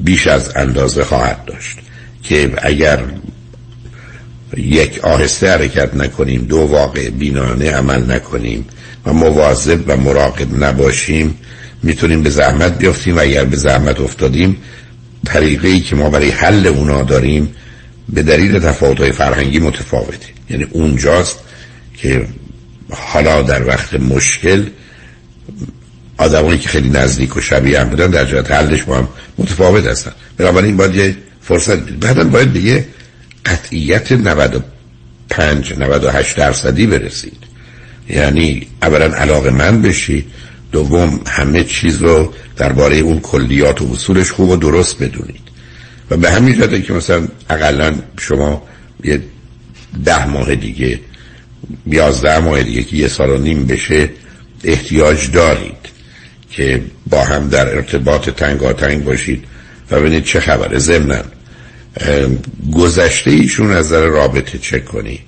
[0.00, 1.78] بیش از اندازه خواهد داشت
[2.22, 2.98] که اگر
[4.56, 8.64] یک آهسته حرکت نکنیم دو واقع بینانه عمل نکنیم
[9.06, 11.38] و مواظب و مراقب نباشیم
[11.82, 14.56] می‌تونیم به زحمت بیافتیم و اگر به زحمت افتادیم
[15.26, 17.54] طریقه ای که ما برای حل اونا داریم
[18.08, 20.28] به دلیل تفاوت فرهنگی متفاوته.
[20.50, 21.38] یعنی اونجاست
[21.96, 22.26] که
[22.90, 24.66] حالا در وقت مشکل
[26.18, 29.08] آدمایی که خیلی نزدیک و شبیه هم بودن در جهت حلش با هم
[29.38, 30.12] متفاوت هستن.
[30.36, 32.86] بنابراین باید یه فرصت بعدا باید به یه
[33.44, 37.38] قطعیت 95 98 درصدی برسید.
[38.08, 40.26] یعنی اولا علاقه من بشید
[40.72, 45.46] دوم همه چیز رو درباره اون کلیات و اصولش خوب و درست بدونید.
[46.10, 48.62] و به همین جهته که مثلا اقلا شما
[49.04, 49.20] یه
[50.04, 51.00] ده ماه دیگه
[51.86, 54.10] یازده ماه دیگه که یه سال و نیم بشه
[54.64, 55.86] احتیاج دارید
[56.50, 59.44] که با هم در ارتباط تنگاتنگ باشید.
[59.90, 60.78] و ببینید چه خبره.
[60.78, 61.22] ضمنا
[62.72, 65.20] گذشته ایشون از نظر رابطه چک کنید.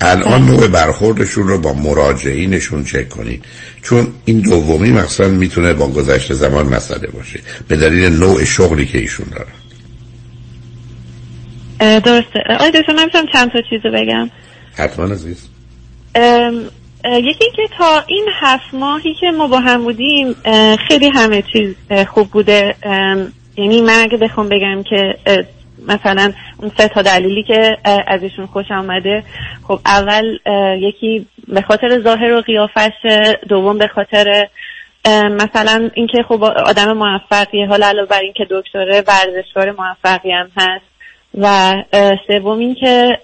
[0.00, 3.44] الان نوع برخوردشون رو با مراجعینشون چک کنید.
[3.82, 8.98] چون این دومی مقصد می‌تونه با گذشته زمان مسئله باشه به دلیل نوع شغلی که
[8.98, 9.52] ایشون دارن.
[12.00, 12.40] درسته.
[12.60, 14.30] آی دکتر من می‌تونم چند تا چیز بگم.
[14.74, 15.48] حتما عزیز.
[17.04, 20.34] یکی که تا این هفت ماهی که ما با هم بودیم
[20.88, 21.74] خیلی همه چیز
[22.08, 22.74] خوب بوده.
[23.56, 25.18] یعنی من اگه بخوام بگم که
[25.88, 27.76] مثلا اون سه تا دلیلی که
[28.06, 29.24] از ایشون خوش آمده.
[29.68, 30.38] خب اول
[30.78, 32.92] یکی به خاطر ظاهر و قیافش
[33.48, 34.48] دوم به خاطر
[35.30, 40.84] مثلا اینکه خب آدم موفقیه حالا علاوه بر اینکه دکتره ورزشکار موفقی هم هست.
[41.38, 41.72] و
[42.26, 43.18] سوم اینکه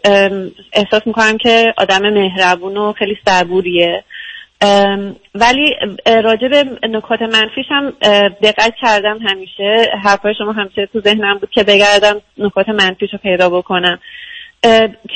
[0.72, 4.04] احساس می‌کنم که آدم مهربون و خیلی صبوریه.
[5.34, 5.74] ولی
[6.06, 7.92] راجع به نکات منفیش هم
[8.42, 9.90] دقت کردم همیشه.
[10.04, 13.98] حرفای شما همیشه تو ذهنم بود که بگردم نکات منفیش رو پیدا بکنم.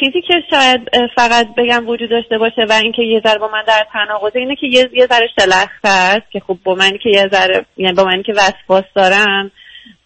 [0.00, 0.80] چیزی که شاید
[1.16, 4.66] فقط بگم وجود داشته باشه و اینکه یه ذره با من در تناقضه اینه که
[4.92, 8.32] یه, ذره شلخته است که خب با من که یه ذره یعنی با من که
[8.32, 9.50] وسواس دارم.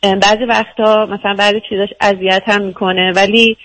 [0.03, 3.57] بعضی وقتا مثلا بعضی چیزاش اذیت هم می‌کنه ولی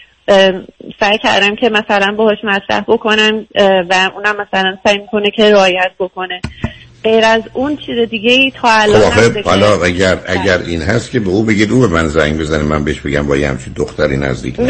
[0.99, 3.45] سعی کردم که مثلا باهاش مطرح بکنم
[3.89, 6.41] و اونم مثلا سعی می‌کنه که رعایت بکنه.
[7.03, 11.19] غیر از اون چیز دیگه ای تا الان خب حالا اگر اگر این هست که
[11.19, 14.17] به او بگید او به من زنگ بزنه من بهش بگم با یه همچین دختری
[14.17, 14.55] نزدیک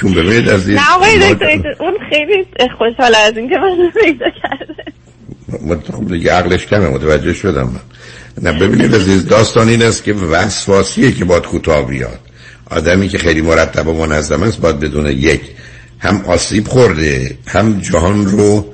[0.00, 1.24] چون ببینید از نه آقای
[1.80, 2.46] اون خیلی
[2.78, 4.84] خوشحال از این که من پیدا کرده.
[5.92, 7.80] خب دیگه عقلش کمه متوجه شدم من.
[8.42, 12.18] نه ببینید عزیز داستان این است که وسواسیه که باید کوتاه بیاد.
[12.72, 15.40] آدمی که خیلی مرتب و منظم است باید بدون یک
[15.98, 18.72] هم آسیب خورده هم جهان رو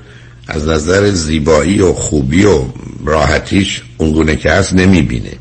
[0.49, 2.65] از نظر زیبایی و خوبی و
[3.05, 5.33] راحتیش اونگونه که هست نمی‌بینه.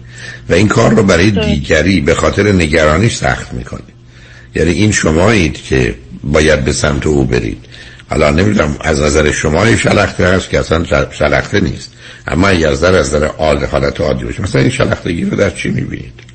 [0.50, 3.82] و این کار رو برای دیگری به خاطر نگرانیش سخت می‌کنه.
[4.56, 7.58] یعنی این شمایید که باید به سمت او برید.
[8.10, 11.92] حالا نمی‌دونم از نظر شما شلخته هست که اصلا شلخته نیست.
[12.28, 13.28] اما اگر از نظر از نظر
[13.72, 16.27] حالت عادی باشه مثلا این شلختگی رو در چی می‌بینید؟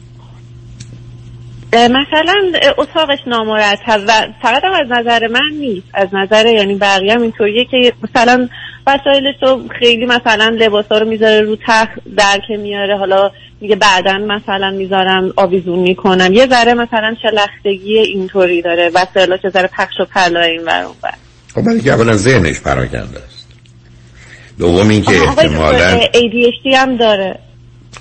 [1.75, 4.13] مثلا اتاقش نامرتب و
[4.43, 5.87] فقط هم از نظر من نیست.
[5.95, 8.49] از نظر یعنی بقیه هم اینطوریه که مثلا
[8.87, 12.99] وسایلش رو خیلی مثلا لباسا رو می‌ذاره رو تخت درک میاره.
[12.99, 18.91] حالا میگه بعدا مثلا می‌ذارم آویزون می‌کنم یه ذره مثلا شلختگی اینطوری داره.
[18.95, 20.95] وسایلاش ذره پخش و پلا این ور اون
[21.55, 23.49] خب ولی که اولا ذهنش پراکنده است.
[24.59, 27.39] دوم این که احتمالا ADHD هم داره.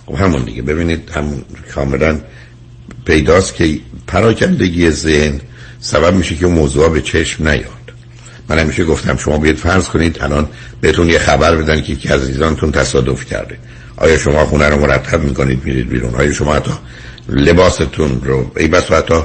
[0.06, 0.62] خب همون دیگه.
[0.62, 1.44] ببینید همون
[1.76, 2.20] کاملا
[3.06, 5.42] پیداست که پراکندگی ذهن
[5.80, 7.66] سبب میشه که موضوع به چشم نیاد.
[8.50, 10.50] من همیشه گفتم شما باید فرض کنید الان
[10.82, 13.58] بهتون یه خبر بدن که یکی از عزیزانتون تصادف کرده.
[13.98, 16.72] آیا شما خونه رو مرتب می‌کنید میرید بیرون؟ آیا شما حتی
[17.30, 19.16] لباستون رو ای بس حتی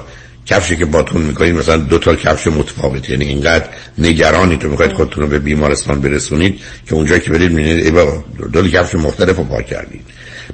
[0.46, 3.68] کفشی که باتون می‌کنید مثلا دو تا کفش متفاوت یعنی اینقدر
[3.98, 8.24] نگرانی تو می‌خواید خودتون رو به بیمارستان برسونید که اونجا که برید می‌بینید ای با
[8.52, 10.04] دو کفش مختلف رو پا کردید.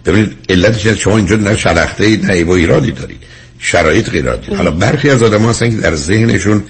[0.07, 3.23] ببینید علتش شما اینجا نه شلخته اید نه ایبا ایرادی دارید.
[3.59, 6.63] شرایط غیر عادی حالا برخی از آدم هستن که در ذهنشون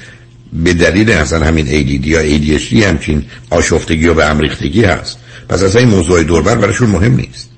[0.53, 5.18] به دلیل اصلا همین ADD یا ADHD همچین آشفتگی و به امریختگی هست.
[5.49, 7.51] پس اصلا این موضوع دوربر براشون مهم نیست.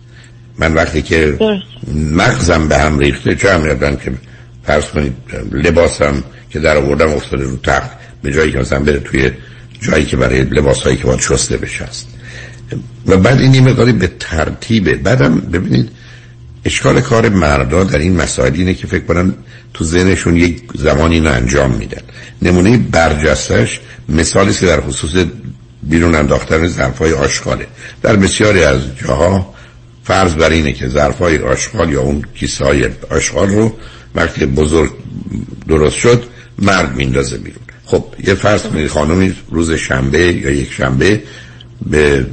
[0.58, 1.38] من وقتی که
[1.94, 4.12] مغزم به هم ریخته چه هم که
[4.66, 5.12] فرض کنید
[5.52, 7.90] لباسم که در آوردم افتاده رو تخت
[8.22, 9.30] به جایی که مثلا بره توی
[9.80, 12.08] جایی که برای لباس هایی که باید شسته بشه است
[13.06, 15.88] و بعد این مقداری به ترتیبه بعدم ببینید
[16.64, 19.34] اشکال کار مردا در این مسائل اینه که فکر کنم
[19.74, 22.02] تو ذهنشون یک زمانی اینو انجام میدن.
[22.42, 25.24] نمونه برجستش مثالی که در خصوص
[25.82, 27.66] بیرون انداختن ظرفای آشغاله.
[28.02, 29.54] در بسیاری از جاها
[30.04, 33.76] فرض بر اینه که ظرفای آشغال یا اون کیسه های آشغال رو
[34.14, 34.90] وقتی بزرگ
[35.68, 36.24] درست شد
[36.58, 37.60] مرد میندازه بیرون.
[37.84, 41.22] خب یه فرض کنید خانمی روز شنبه یا یک شنبه
[41.86, 42.26] به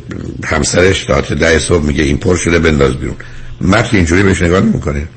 [0.46, 3.16] همسرش ساعت ده صبح میگه این پر شده بنداز بیرون.
[3.62, 5.08] مرد اینجوری بهش نگاه نمی‌کنه.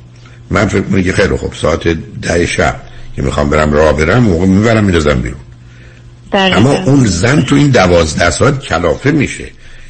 [0.50, 1.88] من فکر میگه خیلی خب ساعت
[2.22, 2.80] ده شب
[3.16, 5.40] که می‌خوام برم راه برم موقع می‌برم میدازم بیرون.
[6.32, 9.44] اما اون زن تو این دوازده ساعت کلافه میشه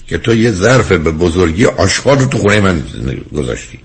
[0.07, 2.83] که تو یه ظرف به بزرگی آشغال رو تو خونه من
[3.37, 3.79] گذاشتی.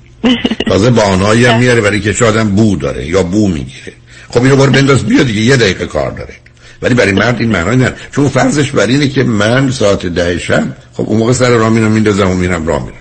[0.67, 3.93] تازه با آنهایی هم میاره برای که آدم بو داره یا بو می‌گیره.
[4.29, 6.33] خب اینو بار بنداز بیا دیگه یه دقیقه کار داره.
[6.81, 7.95] ولی برای مرد این معنی نداره.
[8.11, 11.91] چون فرضش بر اینه که من ساعت ده شب خب اون موقع سر راه میرم
[11.91, 12.97] میندازم و میرم راه میرم.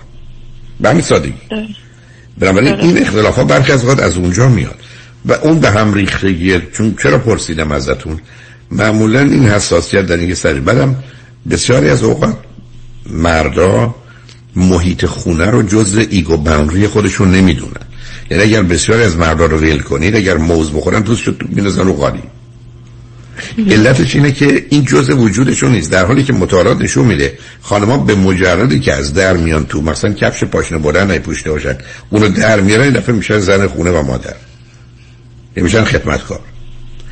[0.79, 1.33] به همین سادگی.
[2.37, 4.75] بنابراین این اختلاف ها برخی از از اونجا میاد.
[5.25, 8.19] و اون به هم ریختگیه چون چرا پرسیدم ازتون؟
[8.71, 10.95] معمولا این حساسیت در اینکه سری بدم
[11.49, 12.37] بسیاری از اوقات
[13.09, 13.95] مردا
[14.55, 17.73] محیط خونه رو جز ego boundary خودشون نمی‌دونن.
[18.31, 22.21] یعنی اگر بسیاری از مردا رو ول کنید اگر موز بخورن پوستشو میندازن رو قالی
[23.71, 25.91] علتش اینه که این جزء وجودشون نیست.
[25.91, 30.13] در حالی که مطالعات نشون میده خانم‌ها به مجردی که از در میان تو مثلا
[30.13, 31.77] کفش پاشنه بردن نپوشته باشن
[32.09, 34.35] اونو در میارن این دفعه میشن زن خونه و مادر.
[35.55, 36.39] یعنی میشن خدمتکار.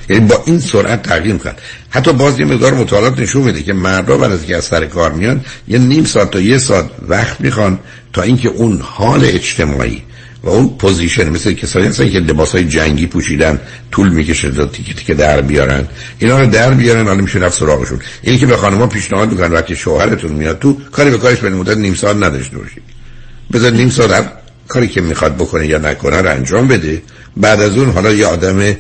[0.10, 1.54] یعنی با این سرعت تغییر می‌کنن.
[1.90, 5.12] حتی باز یه مقدار مطالعات نشون میده که مردا بعد از که از سر کار
[5.12, 7.80] میان یه نیم ساعت تا یه ساعت وقت می‌خوان
[8.14, 10.02] تا اینکه اون حال اجتماعی
[10.48, 13.60] و اون position مثل کسایی هستن که لباس های جنگی پوشیدن
[13.92, 15.88] طول می‌کشه تا تیکه تیکه در بیارن.
[16.20, 18.00] اینا رو در بیارن حالا میشه رفت سراغشون.
[18.22, 21.78] اینی که به خانم‌ها پیشنهاد می‌کنن وقتی شوهرتون میاد تو کاری به کارش به مدت
[21.78, 22.84] نیم ساعت نداشته باشید
[23.54, 24.24] بذار نیم ساعت هر
[24.68, 27.02] کاری که می‌خواد بکنه یا نکنه رو انجام بده.
[27.38, 28.76] بعد از اون حالا یه آدم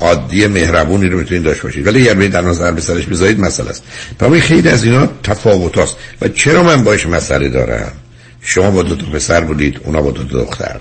[0.00, 1.86] عادی مهربونی رو می‌تونید داشته باشید.
[1.86, 3.82] ولی اگر در نظر به سرش بذارید مسئله است.
[4.18, 5.78] برای خیلی از اینا تفاوت
[6.22, 7.92] و چرا من باش مسئله دارم؟
[8.40, 10.80] شما با دو تا پسر بودید اونا با دو دختر.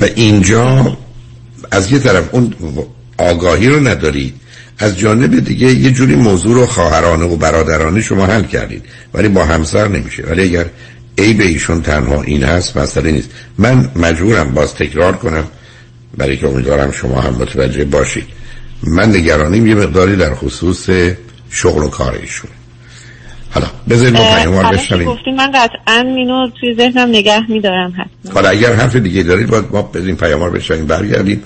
[0.00, 0.96] و اینجا
[1.70, 2.54] از یه طرف اون
[3.18, 4.34] آگاهی رو ندارید
[4.78, 8.84] از جانب دیگه یه جوری موضوع رو خواهرانه و برادرانه شما حل کردید.
[9.14, 10.22] ولی با همسر نمیشه.
[10.22, 10.66] ولی اگر
[11.18, 13.30] ای به ایشون تنها این هست مسئله نیست.
[13.58, 15.44] من مجبورم باز تکرار کنم.
[16.16, 18.26] برای که امیدوارم شما هم متوجه باشید.
[18.82, 20.88] من نگرانیم یه مقداری در خصوص
[21.50, 22.50] شغل و کار ایشون.
[23.58, 25.08] حالا بذارید ما پیاموار بشنویم.
[25.08, 29.64] گفتیم من قطعا اینو توی ذهنم نگه میدارم هست حالا اگر حرف دیگه دارید باید
[29.72, 31.42] ما بذاریم پیاموار بشنویم برگردیم.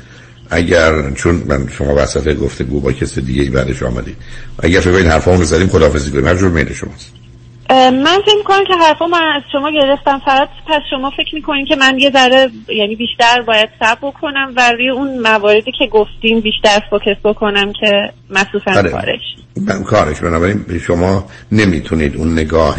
[0.51, 4.17] اگر چون من شما وسط گفتگو با کسی دیگه ای بعدش آمدید.
[4.63, 6.27] اگر فکر این حرفامو بزنیم خداحافظی کنیم.
[6.27, 7.22] هر جور میل شماست.
[7.71, 10.19] من فکر می‌کنم که حرفا من از شما گرفتم.
[10.25, 14.73] فقط پس شما فکر می‌کنین که من یه ذره یعنی بیشتر باید صبر بکنم و
[14.73, 19.21] روی اون مواردی که گفتین بیشتر فوکس بکنم که مخصوصا کارش.
[19.57, 20.21] من کارش.
[20.21, 22.77] بنابراین شما نمی‌تونید اون نگاه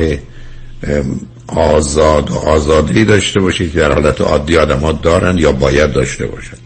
[1.47, 6.25] آزاد و آزادی داشته باشید که در حالت عادی آدم ها دارن یا باید داشته
[6.25, 6.57] باشد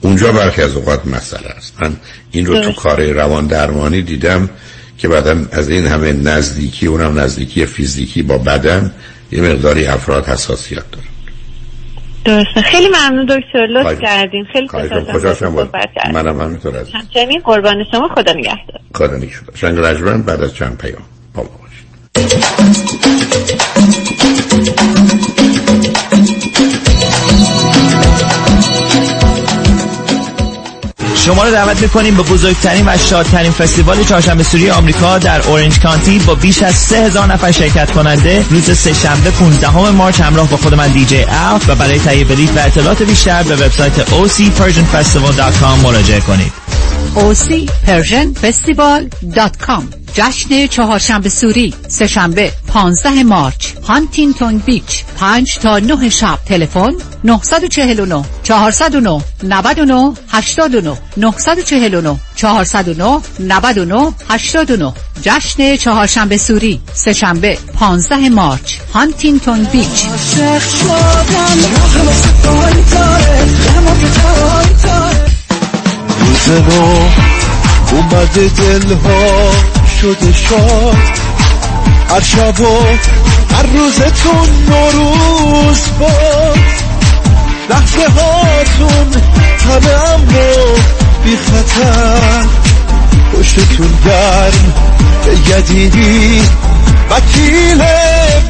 [0.00, 1.82] اونجا برخی از اوقات مسئله است.
[1.82, 1.96] من
[2.30, 4.50] این رو تو کار روان درمانی دیدم.
[4.98, 8.92] که بعدا از این همه نزدیکی اونم نزدیکی فیزیکی با بدن
[9.32, 11.06] یه مقداری افراد حساسیت دارن.
[12.24, 12.62] درسته.
[12.62, 13.66] خیلی ممنون دکتر.
[13.66, 14.44] لطف کردین.
[14.52, 15.70] خیلی خوشحالم
[16.12, 18.08] منم همینطور از همچنین قربان شما.
[18.08, 18.80] خدا نگهدار.
[18.94, 19.54] خدا نگهدار.
[19.54, 21.02] شنگ رجمن بعد از چند پیام
[21.34, 21.84] با ما باشید.
[31.24, 36.18] شما رو دعوت می‌کنیم به بزرگترین و شادترین فستیوال چهارشنبه سوری آمریکا در اورنج کانتی
[36.18, 40.88] با بیش از 3000 نفر شرکت کننده روز سهشنبه 15 مارچ همراه با خود من
[40.88, 46.52] دیجی اف و برای تهیه بلیط و اطلاعات بیشتر به وبسایت ocpersianfestival.com مراجعه کنید.
[47.16, 56.38] ocpersianfestival.com جشن چهارشنبه سوری سهشنبه 15 مارچ هانتینگتون بیچ 5 تا 9 شب.
[56.46, 56.92] تلفن
[57.24, 64.92] 949 409 99 89 949 409 99 89
[65.22, 70.04] جشن چهارشنبه سوری سهشنبه 15 مارچ هانتینگتون بیچ.
[76.24, 77.08] روز نو
[77.92, 79.50] اومده دلها
[80.00, 80.96] شده شاد.
[82.10, 82.78] هر شب و
[83.54, 86.58] هر روزتون نوروز باد.
[87.70, 89.22] لحظه هاتون
[89.70, 90.76] همه امو
[91.24, 92.46] بی خطر.
[93.32, 94.72] پشتتون گرم
[95.26, 96.42] بگدیدی
[97.10, 97.78] وکیل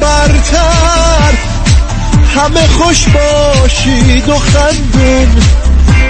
[0.01, 1.33] برتر.
[2.35, 5.41] همه خوش باشید و خندون.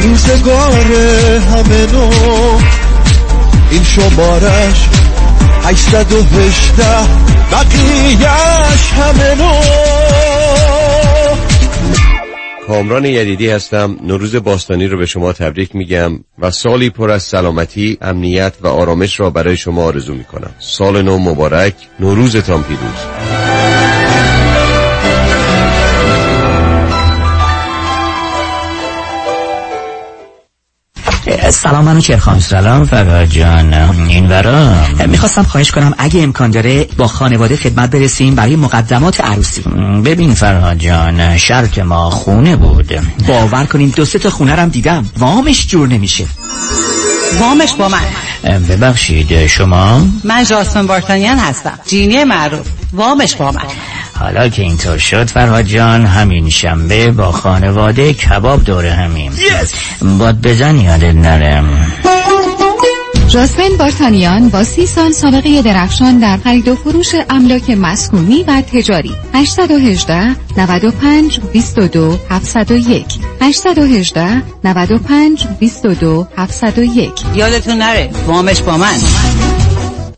[0.06, 0.92] روزگار
[1.42, 2.10] همه نو.
[3.72, 4.90] این شمارش
[5.64, 6.84] 818
[7.52, 9.52] بقیهش همه نو.
[12.68, 13.98] کامران یدیدی هستم.
[14.04, 19.20] نوروز باستانی رو به شما تبریک میگم و سالی پر از سلامتی، امنیت و آرامش
[19.20, 20.52] را برای شما آرزو می‌کنم.
[20.60, 21.74] سال نو مبارک.
[22.00, 23.55] نوروزتان پیروز.
[31.52, 33.74] سلام منو چرخان سلام فرهاد جان.
[34.08, 34.74] این ورا؟
[35.08, 39.62] می‌خواستم خواهش کنم اگه امکان داره با خانواده خدمت برسیم برای مقدمات عروسی.
[40.06, 42.94] ببین فرهاد جان شرط ما خونه بود.
[43.28, 45.06] باور کنین دو سه تا خونه رم دیدم.
[45.18, 46.26] وامش جور نمیشه.
[47.40, 48.06] وامش با من.
[48.70, 51.80] ببخشید شما؟ من جاسمن بارتانیان هستم.
[51.88, 52.68] جینی معروف.
[52.94, 53.62] وامش با من.
[54.20, 59.32] حالا که اینطور شد فرهاد جان همین شنبه با خانواده کباب دوره همیم.
[59.36, 60.04] Yes.
[60.04, 61.92] باد بزن یادت نرم
[63.28, 69.12] جاسمین بارتانیان با سی سال سابقه درخشان در خرید و فروش املاک مسکونی و تجاری.
[69.34, 73.06] 818 95 22 701
[73.42, 78.96] 818 95 22 701 یادتون نره وامش با من.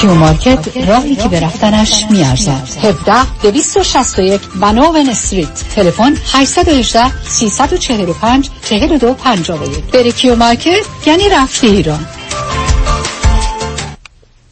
[0.00, 2.68] Q Market راهی که به رفتنش میارزد.
[2.82, 5.64] 17 261 Vanowen Street.
[5.74, 12.06] تلفن 818 345 42 51 بری Q Market یعنی رفته ایران.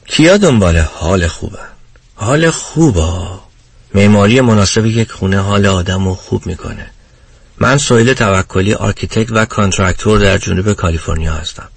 [0.06, 1.58] کیا دنبال حال خوبه؟
[2.14, 3.12] حال خوبه.
[3.94, 6.90] معماری مناسب یک خونه حال آدم رو خوب می‌کنه.
[7.58, 11.68] من سهیل توکلی architect و contractor در جنوب کالیفرنیا هستم.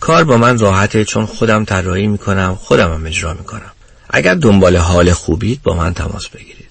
[0.00, 3.70] کار با من راحته چون خودم طراحی می‌کنم خودم هم اجرا می‌کنم.
[4.10, 6.70] اگر دنبال حال خوبید با من تماس بگیرید.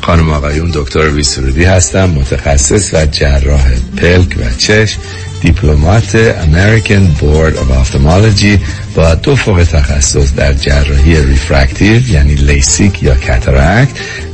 [0.02, 5.00] خانم آقایون دکتر ویسرودی هستم متخصص و جراح پلک و چشم.
[5.46, 8.60] Diplomate American Board of Ophthalmology
[8.96, 13.92] با دو فوق تخصص در جراحی refractive یعنی لیسیک یا کاتاراکت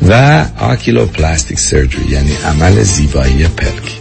[0.07, 4.00] و oculoplastic surgery یعنی عمل زیبایی پلک.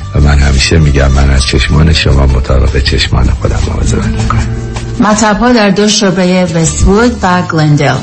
[0.15, 4.47] و من همیشه میگم من از چشمان شما مطابق چشمان خودم مواظبت می‌کنم.
[4.99, 7.95] مطب ها در دو شعبه وستوود و گلندل.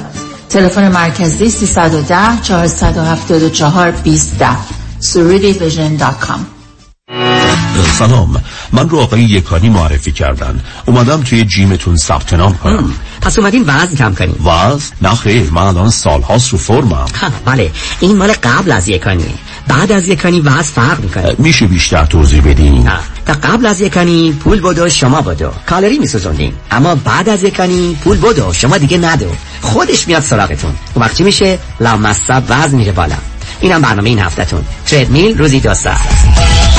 [0.49, 4.45] تلفن مرکزی 310 474 20
[5.01, 6.41] surudivision.com
[7.99, 8.43] سلام.
[8.73, 10.61] من رو آقای یکانی معرفی کردن.
[10.87, 12.93] اومدم توی جیمتون ثبت نام کنم.
[13.21, 17.07] پس اومدین وزن کم کنیم وزن؟ نه خیر من الان سالهاست رو فرمم
[17.45, 17.71] بله.
[18.01, 19.35] این مال قبل از یکانی.
[19.69, 21.35] بعد از یکانی وزن فرق می‌کنه.
[21.39, 22.91] میشه بیشتر توضیح بدین
[23.27, 26.53] تا قبل از یکانی پول بودو شما بودو کالری میسوزوندین.
[26.71, 29.27] اما بعد از یکانی پول بودو شما دیگه ندو.
[29.61, 30.75] خودش میاد سراغتون.
[30.95, 33.17] اون وقت چی میشه؟ لامصب وزن میره بالا.
[33.61, 34.65] اینم برنامه این هفتهتون.
[34.87, 36.78] تردمیل روزی دو ساعت.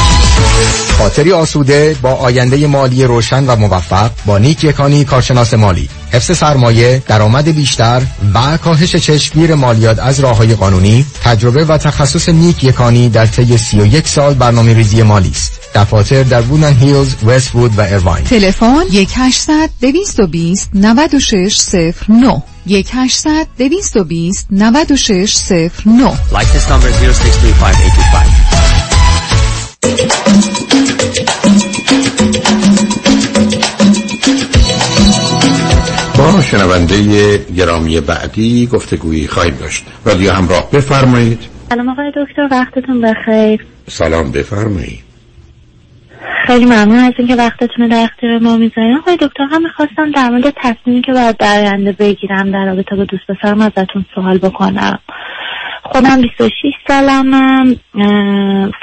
[0.98, 5.90] خاطری آسوده با آینده مالی روشن و موفق با نیک یکانی کارشناس مالی.
[6.12, 8.02] حفظ سرمایه درآمد بیشتر
[8.34, 13.58] و کاهش چشمگیر مالیات از راه های قانونی تجربه و تخصص نیک یکانی در طی
[13.58, 15.60] 31 سال برنامه ریزی مالی است.
[15.76, 26.12] دفاتر در بودن هیلز، وست وود و ایرواین تلفن 1800 220 9609 1800 220 9609
[26.32, 26.90] License number
[36.18, 39.86] با شنونده گرامی بعدی گفتگویی خواهیم داشت.
[40.06, 41.40] ولی همراه بفرمایید.
[41.70, 43.66] سلام آقای دکتر وقتتون بخیر.
[43.88, 45.00] سلام بفرمایید.
[46.48, 48.98] خیلی ممنون از اینکه وقتتون در اختیار ما می‌ذارین.
[48.98, 53.04] آقای دکتر هم می‌خواستم در مورد تصمیمی که باید در آینده بگیرم در رابطه با
[53.04, 55.00] دوست پسرم ازتون سوال بکنم.
[55.84, 56.54] خودم 26
[56.88, 57.76] سالمم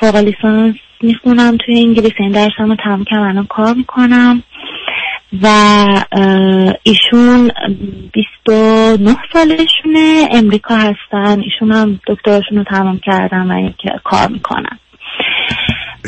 [0.01, 4.43] فوق لیسانس می‌خونم توی انگلیس این درسم رو تمام کردم الان کار می‌کنم.
[5.43, 5.47] و
[6.83, 7.51] ایشون
[8.13, 14.79] 29 سالشونه امریکا هستن ایشون هم دکترشون رو تمام کردن و اینکه کار می‌کنن.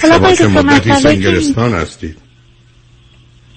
[0.01, 2.17] شما چه مدتی انگلستان هستید؟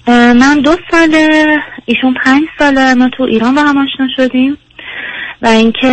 [0.08, 4.58] من دو ساله ایشون پنج ساله ما تو ایران با هم آشنا شدیم.
[5.42, 5.88] و اینکه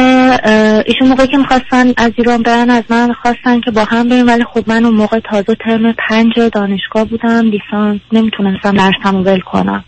[0.85, 4.43] ایشون موقعی که می‌خواستن از ایران برن از من خواستن که با هم بریم ولی
[4.43, 9.83] خب من اون موقع تازه ترم پنج دانشگاه بودم لیسانس نمی‌تونستم درسمو ول کنم.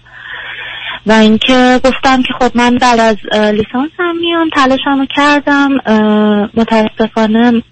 [1.05, 7.63] و اینکه گفتم که خب من بعد از اه، لیسانسم میام تلاشمو کردم اه، متاسفانه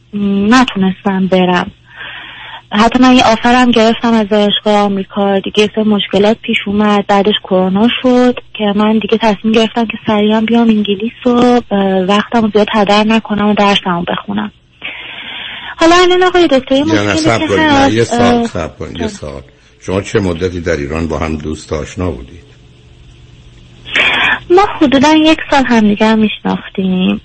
[0.49, 1.71] نتونستم برم.
[2.71, 5.39] حتی من یه آفرم گرفتم از دانشگاه آمریکا.
[5.39, 7.07] دیگه سری مشکلات پیش اومد.
[7.07, 11.61] بعدش کرونا شد که من دیگه تصمیم گرفتم که سریعا بیام انگلیس و
[12.07, 14.51] وقتم رو زیاد هدر نکنم و درسمو بخونم.
[15.77, 19.41] حالا الان آقای دکتر مشکلی که یه سال سب کنید یه سال.
[19.81, 22.48] شما چه مدتی در ایران با هم دوست آشنا بودید؟
[24.49, 27.21] ما حدودا یک سال همدیگر میشناختیم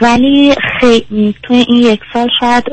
[0.00, 2.64] ولی خیلی توی این یک سال شاید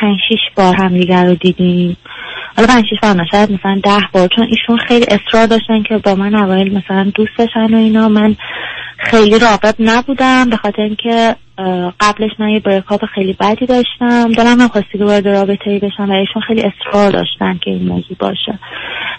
[0.00, 1.96] پنج شیش بار همدیگر رو دیدیم.
[2.56, 6.14] حالا پنج شیش بار شاید مثلا ده بار چون ایشون خیلی اصرار داشتن که با
[6.14, 8.08] من اوایل مثلا دوست داشتن و اینا.
[8.08, 8.36] من
[9.12, 11.36] خیلی راقب نبودم به خاطر اینکه
[12.00, 14.32] قبلش من یه بریکاپ خیلی بدی داشتم.
[14.32, 18.16] دلم نخواستی که وارد رابطه ای بشم و ایشون خیلی اصرار داشتن که این موضوع
[18.18, 18.58] باشه.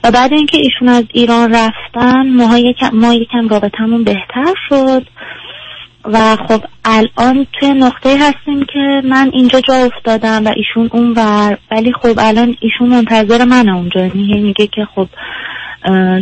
[0.03, 5.07] و بعد اینکه ایشون از ایران رفتن ما یکم, ما یکم رابطمون بهتر شد.
[6.05, 11.57] و خب الان توی نقطه هستیم که من اینجا جا افتادم و ایشون اونور.
[11.71, 14.01] ولی خب الان ایشون منتظر من اونجا.
[14.05, 15.07] یعنی میگه که خب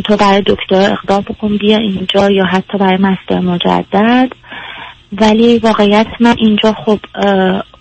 [0.04, 4.32] تو برای دکتر اقدام بکن بیا اینجا یا حتی برای مستر مجدد.
[5.20, 6.98] ولی واقعیت من اینجا خب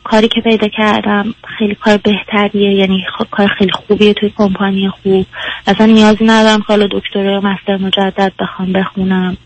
[0.03, 2.73] کاری که پیدا کردم خیلی کار بهتریه.
[2.73, 5.25] یعنی خ- کار خیلی خوبیه توی کمپانی خوب.
[5.67, 9.37] اصلا نیازی ندارم که حالا دکتر یا مستر مجدد بخوام بخونم.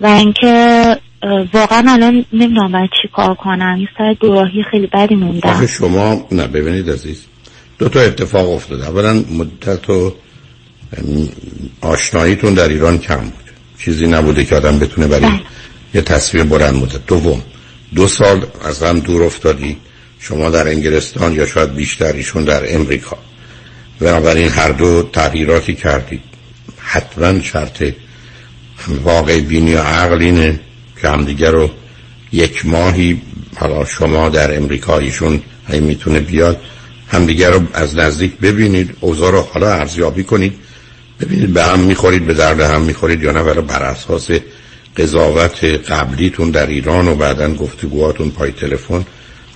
[0.00, 0.84] و اینکه
[1.54, 3.76] واقعا الان نمی‌دونم باید چی کار کنم.
[3.80, 5.66] یه سر دوراهی خیلی بدی موندم.
[5.66, 7.26] شما نه ببینید عزیز.
[7.78, 8.88] دو تا اتفاق افتاده.
[8.88, 10.12] اولا مدت و
[11.80, 13.50] آشناییتون در ایران کم بود.
[13.78, 15.40] چیزی نبوده که آدم بتونه برای
[15.94, 17.06] یه تصویر بلند مدت.
[17.06, 17.42] دوم
[17.94, 19.76] دو سال از هم دور افتادی.
[20.18, 23.18] شما در انگلستان یا شاید بیشتر ایشون در امریکا.
[24.00, 26.20] بنابراین هر دو تغییراتی کردید.
[26.78, 27.84] حتما شرط
[28.88, 30.60] واقع بینی و عقل اینه
[31.00, 31.70] که همدیگه رو
[32.32, 33.22] یک ماهی
[33.56, 36.60] حالا شما در امریکا ایشون هی می‌تونه بیاد
[37.08, 40.54] همدیگه رو از نزدیک ببینید اوضاع رو حالا ارزیابی کنید.
[41.22, 44.30] ببینید به هم می‌خورید به درد هم می‌خورید یا نه ولی بر اساس
[44.96, 49.04] قضاوت قبلیتون در ایران و بعدا گفتگوهاتون پای تلفن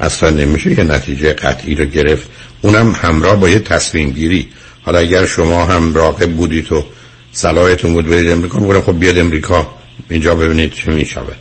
[0.00, 2.28] اصلا نمیشه یه نتیجه قطعی رو گرفت.
[2.62, 4.48] اونم همراه با یه تصمیم گیری.
[4.82, 6.84] حالا اگر شما هم راقب بودید و
[7.32, 9.74] صلاحتون بود برید امریکا میگم خب بیاد امریکا
[10.10, 11.36] اینجا ببینید چه می‌شود.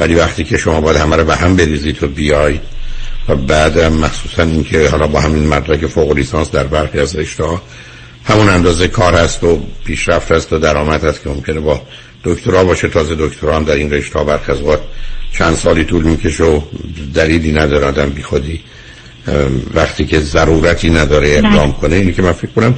[0.00, 2.60] ولی وقتی که شما باید همه رو به هم بریزید و بیاید
[3.28, 7.62] و بعد مخصوصا اینکه حالا با همین مدرک فوق لیسانس در برخی از رشته ها
[8.26, 11.82] همون اندازه کار هست و پیشرفت هست و درآمد هست که ممکنه با
[12.24, 12.88] دکترا باشه.
[12.88, 14.58] تازه دکترا هم در این رشته ها برخی از
[15.32, 16.60] چند سالی طول می‌کشه و
[17.14, 17.86] دلیلی نداره.
[17.86, 18.60] آدم بی خودی
[19.74, 22.74] وقتی که ضرورتی نداره اقدام کنه اینی که من فکر کنم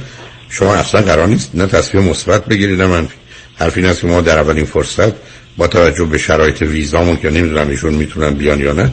[0.49, 3.15] شما اصلا قرار نیست نه تصمیم مثبت بگیرید نه منفی
[3.59, 5.13] حرف این است که ما در اولین فرصت
[5.57, 8.91] با توجه به شرایط ویزامون که نمی‌دونم ایشون می‌تونن بیان یا نه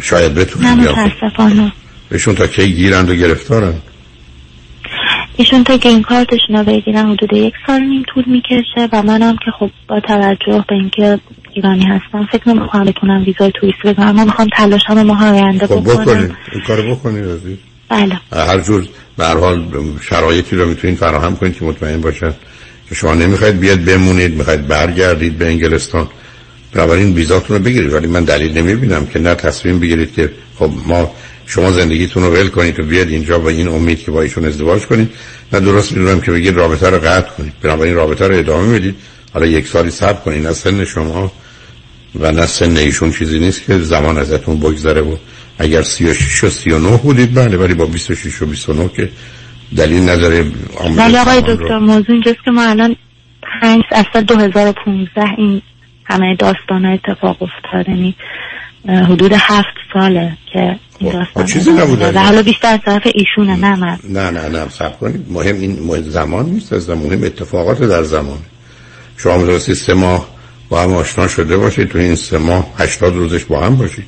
[0.00, 0.94] شاید بتونن بیان.
[2.08, 3.74] بهشون تا کی گیرند و گرفتارن
[5.36, 9.50] ایشون تا گرین کارتشون رو بگیرن حدود یک سال نیم طول می‌کشه و منم که
[9.58, 11.18] خب با توجه به اینکه
[11.52, 14.14] ایرانی هستم فکر نمی‌کنم بتونم ویزای توریستی بگیرم.
[14.14, 16.36] من می‌خوام تلاشم ماه آینده خب بکنم.
[16.52, 17.58] این کارو بکنید عزیز
[17.88, 18.20] بله.
[18.32, 19.64] هر جور به هر حال
[20.02, 22.32] شرایطی رو می‌تونید فراهم کنید که مطمئن باشن
[22.88, 26.08] که شما نمی‌خواید بیاد بمونید می‌خواید برگردید به انگلستان.
[26.74, 27.92] بنابراین ویزاتون رو بگیرید.
[27.92, 31.10] ولی من دلیل نمی‌بینم که نه تصمیم بگیرید که خب ما
[31.54, 34.86] شما زندگیتون رو ول کنید و بیاد اینجا با این امید که با ایشون ازدواج
[34.86, 35.10] کنید.
[35.52, 37.52] نه درست می‌دونم که بگید رابطه رو قطع کنید.
[37.62, 38.94] بنابراین رابطه رو ادامه می‌دید.
[39.34, 40.46] حالا یک سالی صبر کنید.
[40.46, 41.32] نه سن شما
[42.20, 45.16] و نه سن ایشون چیزی نیست که زمان ازتون بگذره و
[45.58, 49.10] اگر 36 و 39 بودید بله ولی با 26 و 29 که
[49.76, 50.44] دلیل نداره.
[50.96, 52.96] ولی آقای دکتر موضوع اینجاست که ما الان
[53.60, 55.62] پنج از سال 2015 این
[56.04, 58.12] همه داستان اتفاق افتاد اه،
[58.88, 62.12] حدود هفت ساله که این داستان چیزی نبوده.
[62.12, 63.98] و حالا بیشتر از طرف ایشونه نه من.
[64.08, 65.26] نه نه نه صبر کنید.
[65.30, 68.38] مهم این مهم زمان نیست از مهم اتفاقات در زمان.
[69.16, 70.28] شما می‌تونستید سه ماه
[70.68, 74.04] با هم آشنا شده باشید تو این سه ماه هشتاد روزش با هم باشید.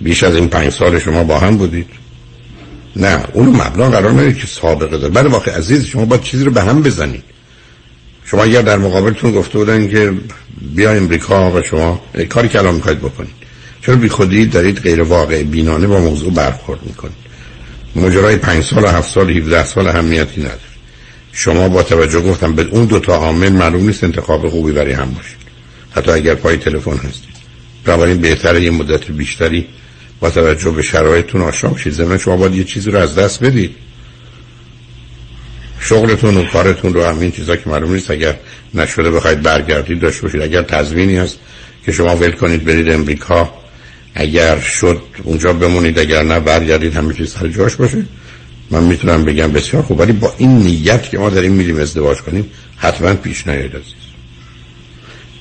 [0.00, 1.86] بیش از این پنج سال شما با هم بودید.
[2.96, 5.12] نه اون مبنا قرار ندید که سابقه داره.
[5.12, 7.24] بله واقع عزیز شما باید چیزی رو به هم بزنید.
[8.24, 10.12] شما اگر در مقابلتون گفته بودن که
[10.74, 13.39] بیا امریکا و شما کاری که الان می‌خواید بکنید.
[13.82, 17.30] چرا بی خودی دارید غیر واقع بینانه با موضوع برخورد می‌کنید.
[17.96, 20.60] مجرای پنج سال و هفت سال 17 سال اهمیتی نداره.
[21.32, 25.10] شما با توجه گفتم به اون دو تا عامل معلوم نیست انتخاب خوبی برای هم
[25.10, 25.36] باشید.
[25.90, 27.30] حتی اگر پای تلفن هستید.
[27.84, 29.66] بنابراین بهتره یه مدت بیشتری
[30.20, 31.92] با توجه به شرایطتون آشنا بشید.
[31.92, 33.74] زمین شما باید یه چیزی رو از دست بدید.
[35.80, 38.10] شغلتون و کارتون رو همین چیزا که معلوم نیست.
[38.10, 38.36] اگر
[38.74, 40.42] نشده بخواید برگردید داشته باشید.
[40.42, 41.38] اگر تضمینی هست
[41.86, 43.59] که شما ول کنید برید امریکا.
[44.14, 48.04] اگر شد اونجا بمونید اگر نه برگردید همه چیز سر جاش باشه.
[48.70, 50.00] من می‌تونم بگم بسیار خوب.
[50.00, 53.94] ولی با این نیت که ما داریم میریم ازدواج کنیم حتما پیش نیاید عزیز.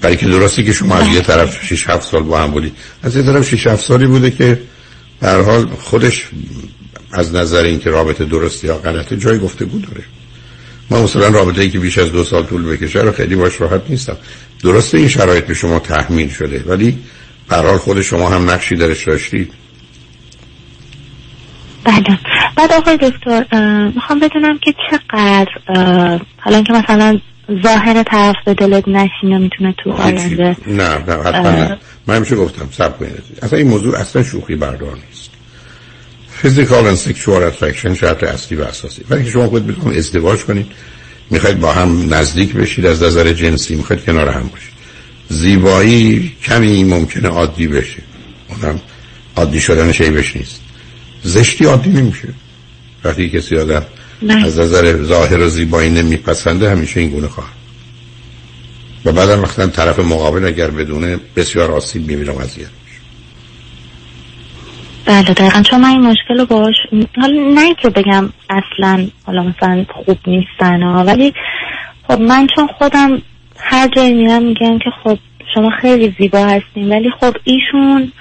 [0.01, 2.73] برای که درستی که شما از یه طرف 6 7 سال با هم بودید.
[3.03, 4.61] از یه طرف 6 7 سالی بوده که
[5.19, 6.29] به حال خودش
[7.11, 10.03] از نظر اینکه رابطه درستی یا غلطه جای گفتگو داره.
[10.89, 13.81] ما مثلا رابطه ای که بیش از دو سال طول بکشه رو خیلی باش راحت
[13.89, 14.17] نیستم.
[14.63, 16.97] درسته این شرایط به شما تحمیل شده ولی
[17.49, 19.53] به خود شما هم نقشی درش داشتید
[21.83, 22.19] بله.
[22.55, 23.45] بعد آقای دکتر
[23.95, 25.49] می‌خوام بدونم که چقدر
[26.37, 27.19] حالا که مثلا
[27.63, 31.77] ظاهر طرف به دلت نشینه می‌تونه تو آینده نه نه حتما نه.
[32.07, 33.23] من همیشه گفتم صبر کنید.
[33.41, 35.29] اصلا این موضوع اصلا شوخی بردار نیست.
[36.29, 39.01] physical و sexual attraction شرط اصلی و اساسی.
[39.09, 40.67] ولی که شما خود بتونید ازدواج کنید
[41.29, 44.78] می‌خواید با هم نزدیک بشید از نظر جنسی می‌خواید کنار هم باشید.
[45.29, 48.01] زیبایی کمی ممکنه عادی بشه.
[48.47, 48.79] اونم
[49.35, 50.61] عادی شدن بشه نیست.
[51.23, 52.27] زشتی عادی نمیشه.
[53.03, 53.85] وقتی کسی آدم
[54.43, 57.59] از نظر ظاهر و زیبایی نمیپسنده همیشه این گونه خواهد.
[59.05, 62.67] و بعد وقتا طرف مقابل اگر بدونه بسیار آسیب می‌بینه و اذیت
[65.05, 65.61] بله دقیقا.
[65.61, 66.75] چون من این مشکل رو باش
[67.21, 71.33] حالا نه که بگم اصلا حالا مثلا خوب نیستن ولی
[72.07, 73.21] خب من چون خودم
[73.59, 75.19] هر جایی میرم میگن که خب
[75.53, 78.11] شما خیلی زیبا هستین ولی خب ایشون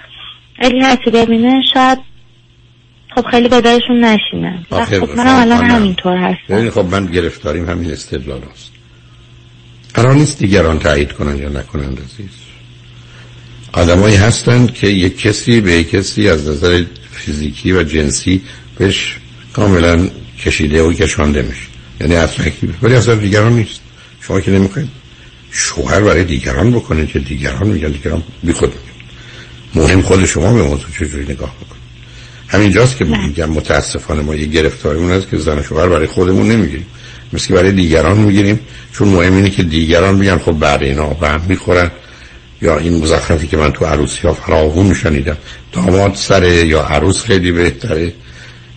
[0.61, 1.99] خیلی هستی ببینه شاید
[3.15, 6.71] خب خیلی به نشینه خب من الان همینطور هستم.
[6.71, 8.73] خب من گرفتاریم همین استدلال هست.
[9.95, 12.31] قرار نیست دیگران تایید کنن یا نکنن عزیز.
[13.73, 18.43] آدمایی هستند که یک کسی به یک کسی از نظر فیزیکی و جنسی
[18.79, 19.17] بهش
[19.53, 20.09] کاملا
[20.45, 21.67] کشیده و کشانده میشه.
[22.01, 22.47] یعنی اصلا
[22.83, 23.81] ولی اصلا دیگران نیست.
[24.21, 24.98] شما که نمی‌خواید
[25.51, 30.63] شوهر برای دیگران بکنه که دیگران میگن دیگران بی خود میگن مهم خود شما به
[30.63, 31.79] موضوع چجوری نگاه بکنید
[32.49, 36.87] همینجاست که میگم متاسفانه ما یه گرفتاریمون هست که زن شوهر برای خودمون نمی‌گیریم.
[37.33, 38.61] مثل برای دیگران می‌گیریم
[38.93, 41.91] چون مهم اینه که دیگران میگن خب بعد اینا به هم می‌خورن.
[42.63, 45.37] یا این مزخرفی که من تو عروسی ها فراغون شنیدم
[45.73, 48.13] داماد سره یا عروس خیلی بهتره؟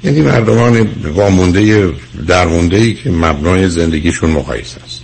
[0.04, 1.94] یعنی مردمان وامونده
[2.28, 5.01] درمونده ای که مبنای زندگیشون مقایسه است.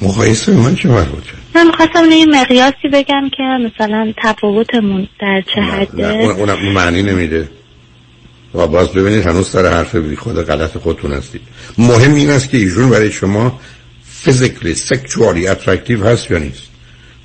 [0.00, 6.06] مقایسه من چه مربوطه من می‌خواستم یه مقیاسی بگم که مثلا تفاوتمون در چه حده
[6.06, 7.48] اون معنی نمیده.
[8.54, 11.40] و باز ببینید هنوز سر حرف بی خود غلط خودتون هستید.
[11.78, 13.60] مهم این است که ایشون برای شما
[14.04, 16.62] physically sexually attractive هست یا نیست؟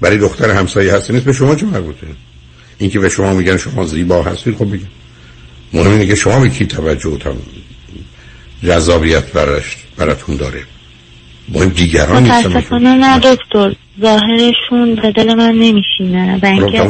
[0.01, 2.07] برای دختر همسایه هست نیست؟ به شما چه مربوطه
[2.78, 4.88] اینکه به شما میگن شما زیبا هستید خب بگید
[5.74, 7.17] مهم اینه که شما به کی توجه و
[8.63, 10.63] جذابیت براش براتون داره.
[11.51, 13.75] مهم دیگران نیستن متاسفانه نه دکتر.
[14.01, 16.81] ظاهرشون به دل من نمیشینه و اینکه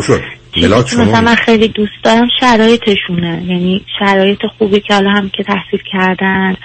[0.77, 3.43] مثلا من خیلی دوست دارم شرایطشونه.
[3.47, 6.55] یعنی شرایط خوبی که حالا هم که تحصیل کردن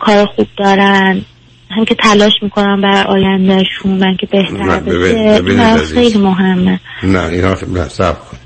[0.00, 1.22] کار خوب دارن
[1.70, 6.80] هم که تلاش می‌کنم بر آیندهشون من که بهتر بشه خیلی مهمه.
[7.02, 8.36] نه اینا نه سب کن.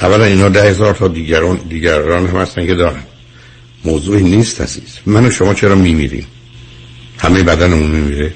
[0.00, 3.02] اولا اینا ده هزار تا دیگران دیگران هم هستن که دارن.
[3.84, 4.98] موضوعی نیست عزیز.
[5.06, 6.26] من و شما چرا میمیریم؟
[7.18, 8.32] همه بدنمون میمیره.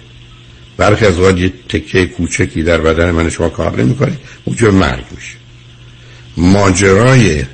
[0.77, 5.35] برخی از وقت یه تکه کوچکی در بدن من شما کار نمی‌کنه موجب مرگ میشه.
[6.37, 7.45] ماجرای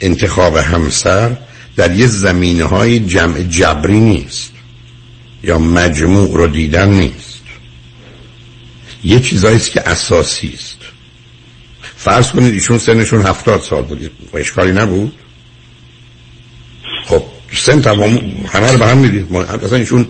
[0.00, 1.36] انتخاب همسر
[1.76, 4.52] در یه زمینه های جمع جبری نیست
[5.42, 7.42] یا مجموع رو دیدن نیست.
[9.04, 10.78] یه چیزایی است که اساسی است.
[11.96, 14.10] فرض کنید ایشون سنشون هفتاد سال بود.
[14.34, 15.12] اشکالی نبود؟
[17.06, 17.22] خب
[17.52, 18.18] سن تمام
[18.52, 20.06] همه رو به هم می‌دید اصلا ایشون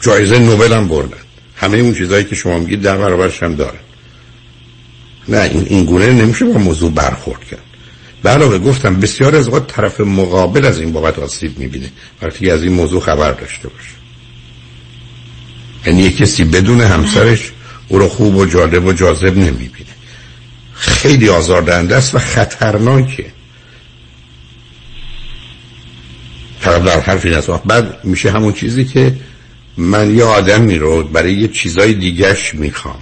[0.00, 1.16] جایزه نوبل هم بردن.
[1.56, 3.78] همه اون چیزهایی که شما میگید در برابرش هم دارن.
[5.28, 7.62] نه این, این گونه نمیشه با موضوع برخورد کرد.
[8.24, 11.92] علاوه گفتم بسیار از وقت طرف مقابل از این بابت آسیب می‌بینه.
[12.22, 13.92] وقتی از این موضوع خبر داشته باشه.
[15.86, 17.52] یعنی کسی بدون همسرش
[17.88, 19.90] او رو خوب و جالب و جاذب نمی‌بینه.
[20.74, 23.26] خیلی آزاردهنده است و خطرناکه.
[26.62, 29.14] در حرفی نست بعد میشه همون چیزی که
[29.76, 32.98] من یه آدمی رو برای یه چیزای دیگش می‌خوام.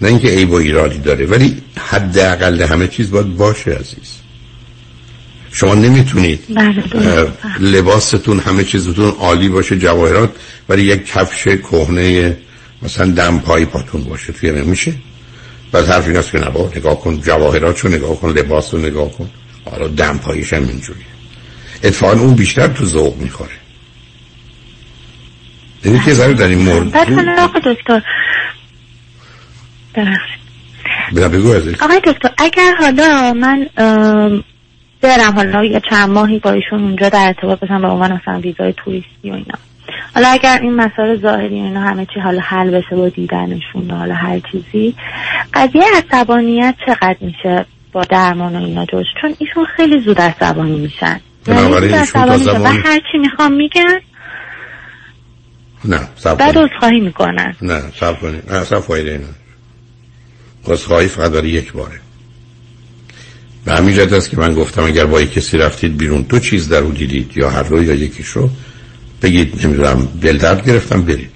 [0.00, 4.14] نه اینکه عیب و ایرادی داره ولی حداقل همه چیز باید باشه عزیز.
[5.52, 7.28] شما نمی‌تونید بله،
[7.60, 10.30] لباستون همه چیزتون عالی باشه جواهرات
[10.68, 12.36] ولی یک کفش کهنه
[12.82, 14.94] مثلا دم پای پاتون باشه توی میشه.
[15.72, 19.30] بعد حرف این که نبا نگاه کن جواهرات رو نگاه کن لباس رو نگاه کن.
[19.70, 21.13] حالا دم پایش هم اینجوریه.
[21.84, 23.50] اتفاقا اون بیشتر تو ذوق می‌خوره.
[25.84, 26.90] یعنی که ذره در این مورد
[27.64, 28.02] دکتر.
[31.28, 33.66] بگو آقای دکتر اگر حالا من
[35.00, 38.74] برم حالا یا چند ماهی با ایشون اونجا در ارتباط باشم به عنوان مثلا ویزای
[38.76, 39.58] توریستی و اینا.
[40.14, 44.40] حالا اگر این مسائل ظاهری اینا همه چی حالا حل بشه با دیدنشون حالا هر
[44.52, 44.94] چیزی
[45.54, 51.20] قضیه عصبانیت چقدر میشه با درمان و اینا جوش چون ایشون خیلی زود عصبانی میشن.
[51.44, 54.00] بنابراین ایشون تا زمان هر چی می‌خوام میگن
[55.84, 57.54] نه سب بعد عذرخواهی می‌کنن.
[57.62, 58.52] نه سب کنید.
[58.52, 59.26] نه اصلا فایده اینا
[60.66, 62.00] عذرخواهی فقط برای یک باره.
[63.64, 66.78] به همین جهت است که من گفتم اگر با کسی رفتید بیرون دو چیز در
[66.78, 68.50] او دیدید یا هر رو یا یکیش رو
[69.22, 71.30] بگید نمی‌دونم دل درد گرفتم برید.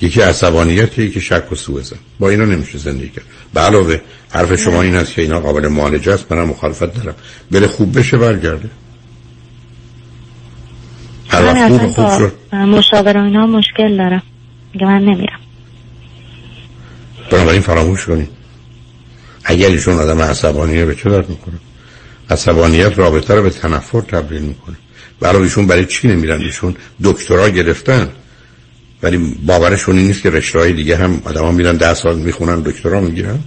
[0.00, 1.82] یکی عصبانیت یکی شک و سوء
[2.18, 3.24] با اینا نمیشه زندگی کرد.
[3.54, 4.00] به علاوه
[4.30, 7.14] حرف شما این است که اینا قابل معالجه است منم مخالفت دارم.
[7.50, 8.70] بله خوب بشه برگرده.
[11.28, 12.32] خوب خوب شد.
[12.54, 14.22] مشاور اینا مشکل دارم
[14.74, 15.40] میگه من نمیرم.
[17.30, 18.28] بنابراین فراموش کنید.
[19.44, 21.54] اگر ایشون آدم عصبانیه به چه درد می‌کنه
[22.30, 24.76] عصبانیت رابطه رو به تنفر تبدیل می‌کنه.
[25.20, 28.08] برای ایشون برای چی نمیرن؟ ایشون دکترا گرفتن.
[29.02, 32.60] ولی باورشون این نیست که رشته های دیگه هم آدم ها میرن ده سال می‌خونن
[32.60, 33.38] دکترا می‌گیرن.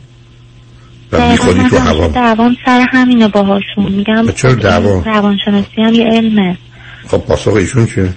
[1.11, 2.07] و خودی تو هوا.
[2.07, 3.91] دوام سر همینه باهاشون.
[3.91, 6.57] میگم چرا دوام؟ روانشناسی هم یه علمه.
[7.07, 8.13] خب پاسخ ایشون چیه؟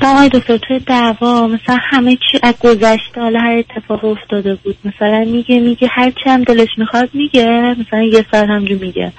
[0.00, 4.76] با آقای دکتر توی دعوا مثلا همه چی از گذشته حالا هر اتفاق افتاده بود.
[4.84, 7.46] مثلا میگه میگه هر چی هم دلش می‌خواد میگه.
[7.80, 9.12] مثلا یه ساعت همجور میگه.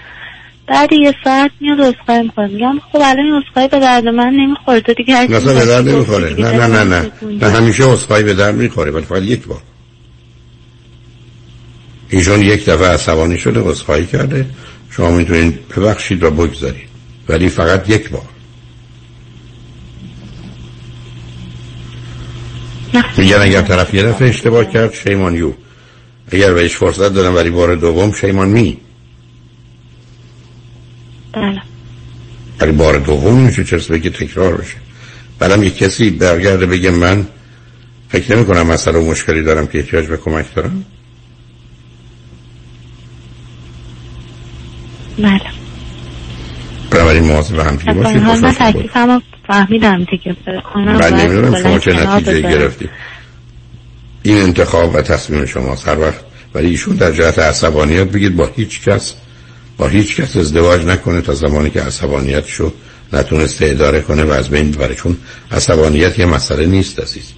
[0.68, 2.48] بعد یه ساعت میاد اسخای می‌کنه.
[2.48, 4.82] میگم خب الان اسخای به درد من نمی‌خوره.
[4.82, 6.34] تو دیگه هر مثلا به درد نمی‌خوره.
[6.34, 7.12] نه نه نه نه.
[7.42, 8.92] نه همیشه اسخای به درد می‌خوره.
[8.92, 9.62] ولی فقط یک بار.
[12.10, 14.46] ایشون یک دفعه عصبانی شده اسخای کرده.
[14.92, 16.90] شما می‌تونید ببخشید و بگذارید.
[17.30, 18.30] ولی فقط یک بار.
[23.18, 25.54] میگن اگر طرف یه دفعه اشتباه کرد شیمان یو.
[26.32, 28.78] اگر بهش فرصت دادم ولی بار دوم شیمان می.
[31.34, 31.62] بله.
[32.60, 34.76] ولی بار دوم میشه چرا که تکرار بشه.
[35.40, 37.28] بعدم یک کسی برگرده بگه من
[38.10, 40.86] فکر نمی کنم مسئله و مشکلی دارم که احتیاج به کمک دارم.
[45.22, 45.42] بله.
[46.92, 50.36] بنابراین مواظب هم دیگه باشید من تکلیفم فهمیدم دیگه.
[50.76, 52.90] من نمی‌دونم شما چه نتیجه گرفتی.
[54.24, 56.20] این انتخاب و تصمیم شما هر وقت
[56.54, 59.14] ولی ایشون در جهت عصبانیت بگید با هیچ کس
[59.78, 62.74] با هیچ کس ازدواج نکنه تا زمانی که عصبانیت شد
[63.14, 64.96] نتونسته اداره کنه و از بین ببره.
[64.96, 65.18] چون
[65.52, 67.32] عصبانیت یه مسئله نیست عزیز.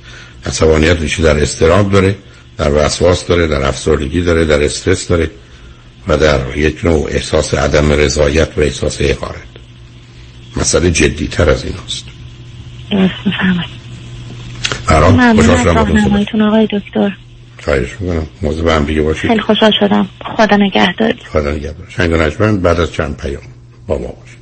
[0.46, 2.16] عصبانیت ریشه در استراب داره
[2.58, 5.30] در وسواس داره در افسردگی داره در استرس داره.
[6.08, 9.42] و در یک نوع احساس عدم رضایت و احساس حقارت.
[10.58, 12.06] مسئله جدی تر از این هست
[14.88, 15.64] برام خوشحال
[16.26, 17.12] شدم آقای دکتر.
[17.64, 18.28] خواهش می‌کنم.
[18.42, 19.28] موضوع به هم دیگه باشید.
[19.28, 20.10] خیلی خوشحال شدم.
[20.38, 21.88] خدا نگهدار خدا نگهدار.
[21.90, 23.44] شنگ و بعد از چند پیام
[23.88, 24.42] با ما باشید.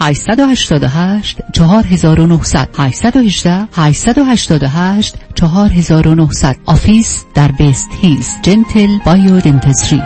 [0.00, 8.28] 888 4900 818 888 4900 office در West Hills.
[8.42, 10.02] Gentle Biodentistry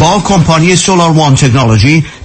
[0.00, 2.04] با کمپانی Solar One Technology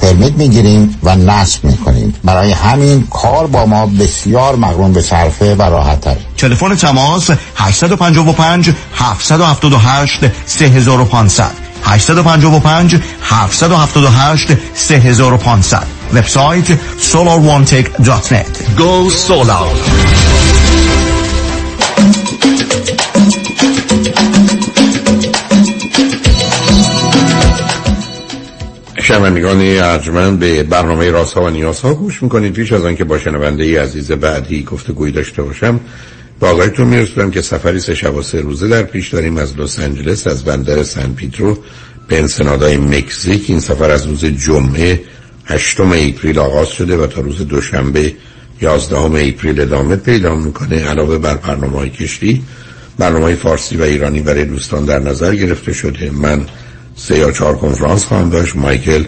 [0.00, 2.14] permit می‌گیریم و نصب می‌کنیم.
[2.24, 8.70] برای همین کار با ما بسیار مقرون به صرفه و راحت تر تلفن تماس 855
[8.94, 11.50] 778 3500
[11.84, 19.66] 855 778 3500 وبسایت solarone.net Go Solar.
[29.04, 32.52] شنوندگان ارجمند به برنامه راست ها و نیاز ها گوش می‌کنید.
[32.52, 35.80] پیش از آنکه با شنونده ای عزیز بعدی گفته گوی داشته باشم
[36.40, 39.78] با آقایتون میرسونم که سفری سه شب و سه روزه در پیش داریم از لس
[39.78, 41.58] آنجلس از بندر سن پیترو
[42.08, 43.44] به انسنادای مکزیک.
[43.50, 45.00] این سفر از روز جمعه
[45.44, 48.12] هشتم اپریل آغاز شده و تا روز دوشنبه
[48.60, 50.84] یازدهم اپریل ادامه پیدا می‌کنه.
[50.84, 52.42] علاوه بر برنامه های کشتی
[52.98, 56.10] برنامه فارسی و ایرانی برای دوستان در نظر گرفته شده.
[56.10, 56.46] من
[56.96, 58.56] سه یا چهار کنفرانس خواهم داشت.
[58.56, 59.04] مایکل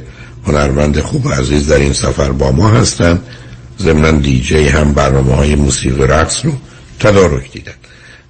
[0.47, 3.23] هنرمند خوب و عزیز در این سفر با ما هستند.
[3.81, 6.53] ضمنا دیجی هم برنامه های موسیقی رقص رو
[7.01, 7.73] تدارک دیدن.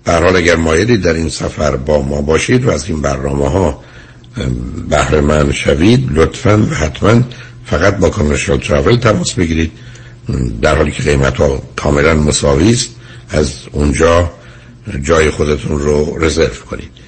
[0.05, 3.81] در حال اگر مایلی در این سفر با ما باشید و از این برنامه ها
[4.91, 7.23] بهره من شوید لطفا و حتما
[7.65, 9.73] فقط با کامرشال ترافل تماس بگیرید.
[10.62, 12.89] در حالی که قیمت ها کاملا مساوی است
[13.31, 14.31] از اونجا
[15.03, 17.06] جای خودتون رو رزرو کنید.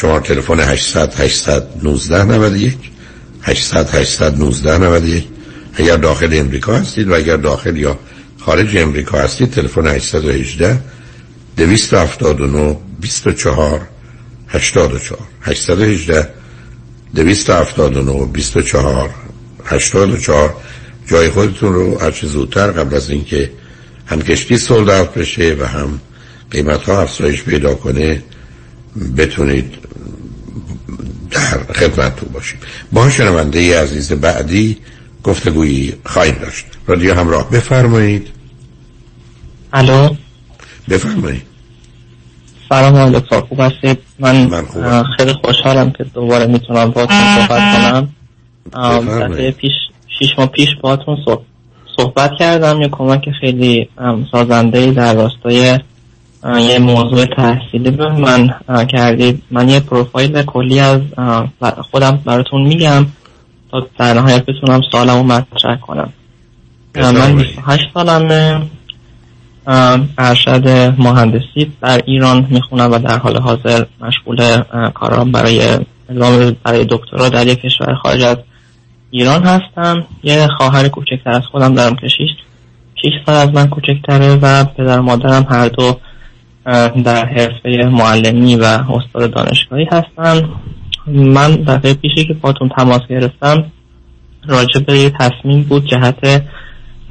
[0.00, 2.76] شما تلفن 800 819 91
[3.42, 5.24] 800 819 91
[5.74, 7.98] اگر داخل امریکا هستید و اگر داخل یا
[8.40, 10.78] خارج امریکا هستید تلفن 818
[11.56, 13.80] 279 24
[14.48, 16.28] 84 818
[17.14, 19.10] 279 24
[19.64, 20.56] 84
[21.06, 23.50] جای خودتون رو هرچه زودتر قبل از اینکه
[24.06, 26.00] هم کشتی سولد بشه و هم
[26.50, 28.22] قیمت ها افزایش پیدا کنه
[29.16, 29.87] بتونید
[31.30, 32.58] در خدمت تو باشید.
[32.92, 34.76] با شنونده عزیز بعدی
[35.24, 36.66] گفتگویی خواهیم داشت.
[36.86, 38.28] رادیو همراه بفرمایید.
[39.72, 40.14] الو؟
[40.88, 41.42] بفرمایید.
[42.68, 44.46] سلام آقای خوب هستید؟ من,
[44.76, 48.08] من خیلی خوشحالم که دوباره می‌تونم با صحبت کنم.
[48.72, 49.72] دفعه پیش
[50.18, 51.16] شیش ماه پیش باهاتون
[51.96, 52.80] صحبت کردم.
[52.80, 53.88] یه کمک خیلی
[54.32, 55.78] سازنده در راستای
[56.44, 58.50] یه موضوع تحصیلی به من
[58.86, 61.00] کردید من یه پروفایل کلی از
[61.90, 63.06] خودم براتون میگم
[63.70, 66.12] تا در نهایت بتونم سالمو مطرح کنم.
[66.94, 68.62] من 28 سالمه
[70.18, 74.62] ارشد مهندسی در ایران می‌خونم و در حال حاضر مشغول
[74.94, 75.78] کارم برای
[76.64, 78.36] برای دکترا در یک کشور خارج از
[79.10, 80.06] ایران هستم.
[80.22, 82.18] یه خواهر کوچکتر از خودم دارم که 6
[83.26, 86.00] سال از من کوچکتره و پدر مادرم هر دو
[87.04, 90.48] در حرفه معلمی و استاد دانشگاهی هستن
[91.06, 93.64] من دفعه پیشی که باتون تماس گرفتم
[94.46, 96.42] راجع به یه تصمیم بود جهت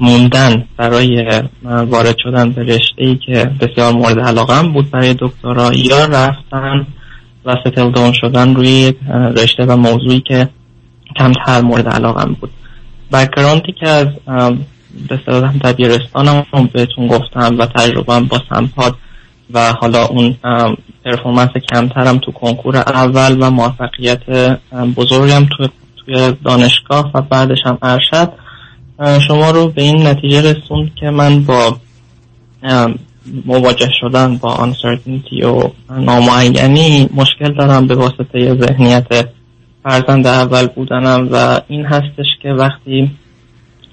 [0.00, 5.72] موندن برای وارد شدن به رشته ای که بسیار مورد علاقه بود برای دکترا.
[5.74, 6.86] یا رفتن
[7.44, 8.94] و ستل دون شدن روی
[9.36, 10.48] رشته و موضوعی که
[11.16, 12.50] کمتر مورد علاقه بود.
[13.12, 14.06] بکراندی که از
[15.08, 15.16] به
[15.64, 18.96] دبیرستانم بهتون گفتم و تجربه با سمپاد
[19.54, 20.36] و حالا اون
[21.04, 24.20] پرفورمنس کمترم تو کنکور اول و موفقیت
[24.96, 28.32] بزرگم تو توی دانشگاه و بعدش هم ارشد.
[29.28, 31.76] شما رو به این نتیجه رسوند که من با
[33.44, 39.28] مواجه شدن با uncertainty و نامعینی مشکل دارم به واسطه ذهنیت
[39.84, 43.10] فرزند اول بودنم و این هستش که وقتی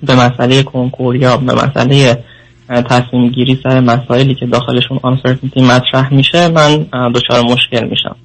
[0.03, 2.23] به مسئله کنکور یا به مسئله
[2.69, 6.85] تصمیم گیری سر مسائلی که داخلشون uncertainty مطرح میشه من
[7.15, 8.15] دچار مشکل میشم.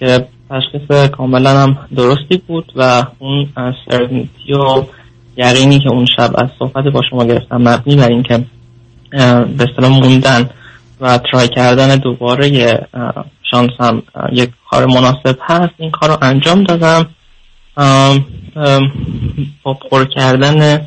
[0.00, 4.84] که تشخیص کاملا هم درستی بود و اون uncertainty و
[5.36, 8.44] یقینی که اون شب از صحبت با شما گرفتم مبنی بر اینکه
[9.10, 10.50] به اصطلاح موندن
[11.00, 12.78] و ترای کردن دوباره
[13.50, 14.02] شانس هم
[14.32, 17.06] یک کار مناسب هست این کار رو انجام دادم.
[19.62, 20.86] با پر کردن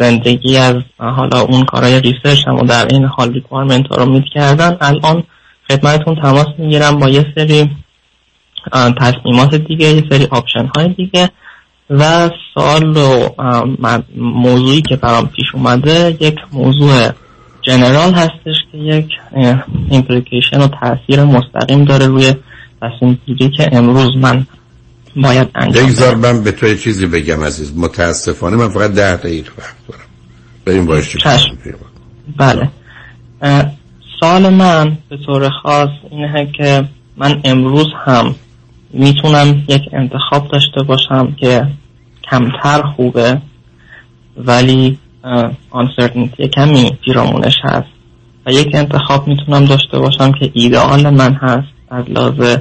[0.00, 4.24] زندگی از حالا اون کارهای ریسرچ هم و در این حال ریکوارمنت ها رو میت
[4.34, 4.76] کردن.
[4.80, 5.22] الان
[5.68, 7.70] خدمتتون تماس می‌گیرم با یه سری
[8.72, 11.30] تصمیمات دیگه یه سری آپشن های دیگه
[11.90, 13.28] و سال و
[14.16, 17.08] موضوعی که برام پیش اومده یک موضوع
[17.62, 19.08] جنرال هستش که یک
[19.90, 22.34] ایمپلیکیشن و تاثیر مستقیم داره روی
[22.82, 24.46] تصمیم گیری که امروز من
[25.22, 27.72] باید انجام یک من به تو چیزی بگم عزیز.
[27.76, 30.00] متاسفانه من فقط ده دقیقه وقت دارم
[30.64, 31.16] بریم باش
[32.36, 32.68] بله.
[34.20, 38.34] سال من به طور خاص اینه که من امروز هم
[38.92, 41.66] می‌تونم یک انتخاب داشته باشم که
[42.30, 43.40] کمتر خوبه
[44.36, 44.98] ولی
[45.72, 47.88] uncertainty کمی پیرامونش هست.
[48.46, 52.56] و یک انتخاب می‌تونم داشته باشم که ایدئال من هست از لحاظ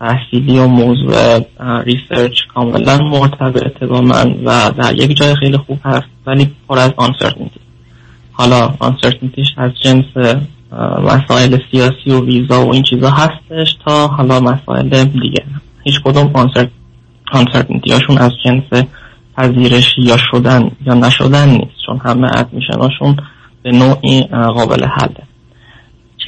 [0.00, 1.40] تحصیلی و موضوع
[1.84, 6.90] ریسرچ کاملا مرتبطه با من و در یک جای خیلی خوب هست ولی پر از
[6.90, 7.60] uncertainty.
[8.32, 10.38] حالا uncertaintyش از جنس
[11.02, 15.44] مسائل سیاسی و ویزا و این چیزا هستش تا حالا مسائل دیگه.
[15.84, 16.32] هیچ کدوم
[17.34, 18.84] uncertainty هاشون از جنس
[19.36, 23.16] پذیرش یا شدن یا نشدن نیست چون همه ادمیشناشون
[23.62, 25.27] به نوعی قابل حله.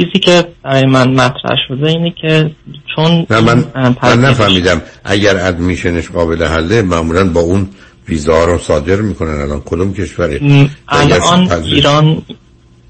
[0.01, 2.51] چیزی که برای من مطرح شده اینه که
[2.97, 3.65] چون نه من,
[4.03, 4.83] من نفهمیدم.
[5.05, 7.69] اگر ادمیشنش قابل حله معمولا با اون
[8.09, 9.41] ویزا رو صادر می‌کنن.
[9.41, 10.41] الان کدوم کشوره
[10.89, 12.23] الان ایران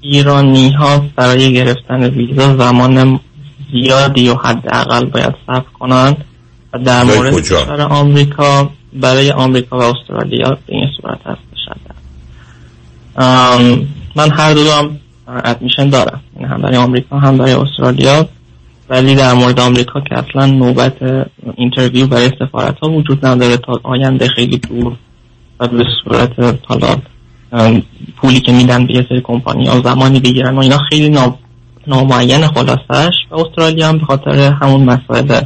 [0.01, 3.19] ایرانی ها برای گرفتن ویزا زمان
[3.71, 6.25] زیادی و حداقل باید صبر کنند.
[6.73, 11.41] و در مورد کشور آمریکا برای آمریکا و استرالیا به این صورت هست.
[14.15, 18.29] من هر دو هم admission دارم یعنی هم برای آمریکا هم برای استرالیا.
[18.89, 21.25] ولی در مورد آمریکا که اصلا نوبت
[21.55, 24.97] interview برای سفارت ها وجود نداره تا آینده خیلی دور
[25.59, 26.31] و به صورت
[26.65, 26.95] حالا
[28.17, 31.35] پولی که میدن یه سری کمپانی ها زمانی بگیرن و اینا خیلی نا...
[31.87, 35.41] نامعین خلاصش و استرالیا هم به خاطر همون مسائل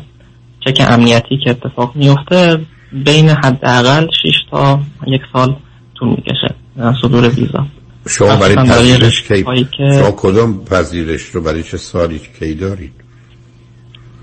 [0.59, 2.59] چک امنیتی که اتفاق میفته
[2.91, 5.55] بین حداقل 6 تا یک سال
[5.99, 6.55] طول می‌کشه
[7.01, 7.65] صدور ویزا.
[8.07, 9.45] شما برای پذیرش کی
[9.77, 12.91] شما کدام پذیرش رو برای چه سالی کی دارید؟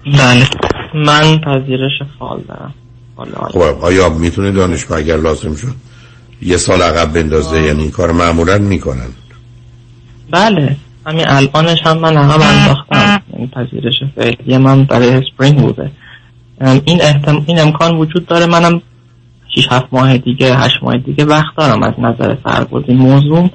[0.06, 0.46] بله.
[0.94, 2.74] من پذیرش fall دارم.
[3.50, 5.74] خب آیا می‌تونه دانشگاه اگر لازم شد
[6.42, 9.08] یه سال عقب بندازه؟ یعنی این کار معمولا می‌کنن.
[10.30, 10.76] بله.
[11.06, 13.22] همین الانش هم من عقب انداختم.
[13.36, 15.90] این پذیرش فعلی من برای spring بوده.
[16.84, 17.44] این احتم...
[17.46, 18.46] این امکان وجود داره.
[18.46, 18.82] منم
[19.56, 23.50] 6 7 ماه دیگه 8 ماه دیگه وقت دارم از نظر سربرد این موضوع.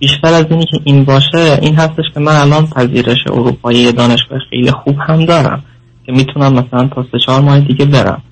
[0.00, 4.70] بیشتر از اینی که این باشه این هستش که من الان پذیرش اروپایی دانشگاه خیلی
[4.70, 5.62] خوب هم دارم
[6.06, 8.22] که می‌تونم مثلا تا سه چهار ماه دیگه برم.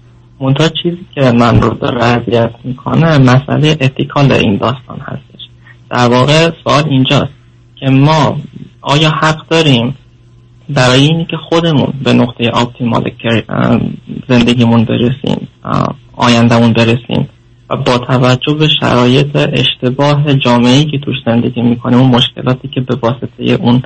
[0.40, 5.48] منتها چیزی که من رو داره اذیت می‌کنه مسئله اتیکال این داستان هستش.
[5.90, 7.32] در واقع سوال اینجاست
[7.80, 8.38] که ما
[8.80, 9.94] آیا حق داریم
[10.68, 13.10] برای اینی که خودمون به نقطه آپتیمال
[14.28, 15.48] زندگیمون برسیم
[16.16, 17.28] آیندهمون برسیم؟
[17.70, 22.96] و با توجه به شرایط اشتباه جامعه‌ای که توش زندگی می‌کنیم اون مشکلاتی که به
[23.02, 23.82] واسطه اون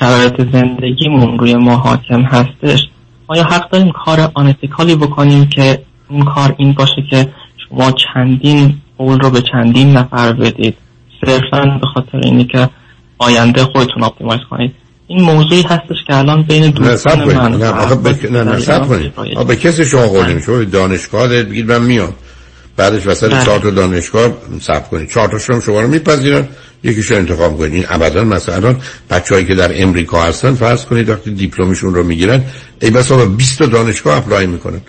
[0.00, 2.88] شرایط زندگیمون روی ما حاکم هستش
[3.26, 5.78] آیا حق داریم کار آنتیکالی بکنیم که
[6.10, 7.28] اون کار این باشه که
[7.68, 10.74] شما چندین قول رو به چندین نفر بدید؟
[11.26, 12.68] صرفا به خاطر اینی که
[13.18, 14.74] آینده خودتون آپتیمایز کنید.
[15.06, 17.36] این موضوعی هستش که الان بین نه دوستان سب کنید.
[17.36, 18.24] من نه و آخه بک...
[18.24, 19.12] نه نه در سب ایران کنید.
[19.16, 19.36] رایج.
[19.36, 22.12] آخه به کسی شما قول نمیشه شما به دانشگاه دارید بگید من میام.
[22.78, 23.44] بعدش وسط بله.
[23.44, 24.32] چهار تا دانشگاه
[24.62, 26.48] سب کنید چهار تاشون هم شما رو میپذیرن.
[26.84, 28.76] یکیشو انتخاب کنید این ابدا مثلا
[29.10, 32.44] بچه‌ای که در امریکا هستن فرض کنید وقتی دیپلمشون رو می‌گیرن
[32.80, 34.80] ای بسا به 20 تا دانشگاه اپلای می‌کنن.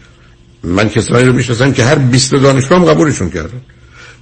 [0.64, 3.62] من کسایی رو می‌شناسم که هر 20 تا دانشگاه هم قبولشون کردن.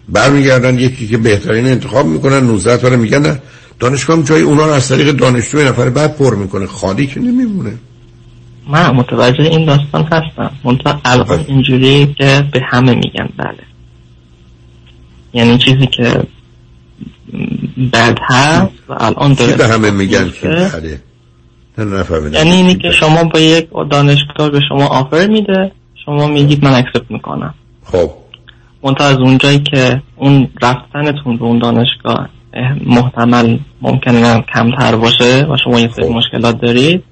[0.09, 3.39] برمیگردن یکی که بهترین انتخاب می‌کنن 19 تا رو میگن
[3.79, 6.65] دانشگاه هم جای اونا رو از طریق دانشجوی نفر بعد پر می‌کنه.
[6.67, 7.73] خالی که نمیمونه.
[8.67, 10.51] من متوجه این داستان هستم.
[10.63, 13.57] منتها الان اینجوری که به همه میگن بله.
[15.33, 16.23] یعنی چیزی که
[17.93, 20.47] بد هست و الان داره به همه میگن که.
[20.47, 20.99] بله
[22.31, 25.71] یعنی اینی که شما با یک دانشگاه به شما آفر میده
[26.05, 27.53] شما میگید من accept می‌کنم.
[27.83, 28.11] خب.
[28.83, 35.57] منتها از اونجایی که اون رفتنتون به اون دانشگاه اه، محتمل ممکنه کمتر باشه و
[35.63, 37.03] شما یه سری مشکلات دارید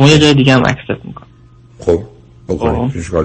[0.00, 1.30] شما یه جای دیگه هم accept می‌کنید
[1.78, 2.04] خب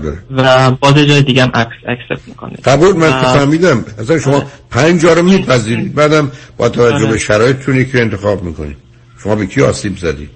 [0.03, 3.85] داره و باز جای دیگه هم accept می‌کنید قبول من و- که فهمیدم.
[3.99, 5.95] اصلا شما پنج جا رو میپذیرید.
[5.95, 7.05] بعدم با توجه آره.
[7.05, 8.77] به شرایطتونی که انتخاب می‌کنید.
[9.23, 10.29] شما به کی آسیب زدید؟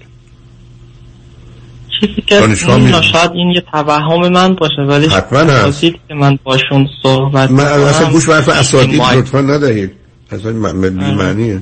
[1.99, 2.55] چیزی که
[3.01, 5.81] شاید این یه توهم من باشه ولی حتما هست.
[5.81, 9.91] که من باشون صحبت من اصلا گوش به حرف اساتید لطفا ندهید.
[10.31, 10.51] اصلا
[10.89, 11.61] بی معنیه.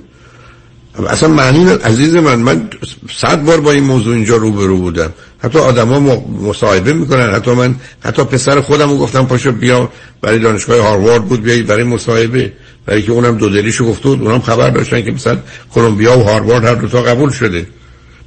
[1.06, 1.70] اصلا معنی.
[1.70, 2.70] عزیز من من
[3.12, 5.14] صد بار با این موضوع اینجا روبرو بودم.
[5.40, 7.34] حتی آدما مصاحبه می‌کنن.
[7.34, 9.90] حتی من حتی پسر خودم رو گفتم پاشو بیا
[10.22, 12.54] برای دانشگاه هاروارد بود بیایی برای مصاحبه.
[12.86, 15.38] برای که اونم دو دلیشو گفته بود اونم خبر داشتن که مثلا
[15.74, 17.68] کلمبیا و هاروارد هر دو تا قبول شده.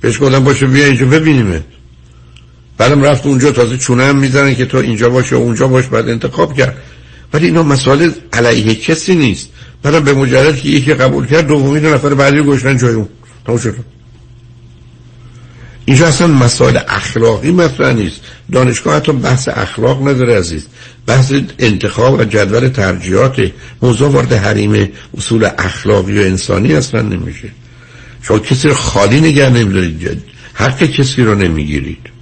[0.00, 1.62] بهش گفتم پاشو بیا اینجا ببینیمه
[2.78, 6.08] بعدم رفت اونجا تازه چونه هم می‌زنن که تو اینجا باش یا اونجا باش بعد
[6.08, 6.76] انتخاب کرد.
[7.34, 9.48] ولی اینا مسائل علیه کسی نیست.
[9.82, 13.08] بعدم به مجرد که یکی قبول کرد دومی دو نفر بعدی گوشتن جای اون.
[13.58, 13.74] شد.
[15.84, 18.20] اینجا اصلا مسائل اخلاقی مطرح نیست.
[18.52, 20.66] دانشگاه حتی بحث اخلاق نداره عزیز.
[21.06, 23.52] بحث انتخاب و جدول ترجیحات
[23.82, 24.88] موضوع وارد حریم
[25.18, 27.48] اصول اخلاقی و انسانی اصلا نمیشه.
[28.22, 30.22] شما کسی رو خالی نگه نمیدارید.
[30.54, 32.19] حق کسی رو نمی‌گیرید.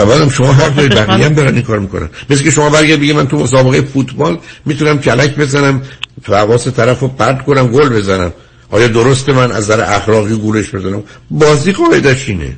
[0.00, 2.10] و بعدم شما حق دارید بقیه هم دارن این کار می‌کنن.
[2.30, 5.82] مثل که شما برگرد بگید من تو مسابقه فوتبال می‌تونم کلک بزنم
[6.24, 8.32] حواس طرف رو پرد کنم گل بزنم.
[8.70, 12.56] آیا درسته من از نظر اخلاقی گولش بزنم بازی قاعدش اینه.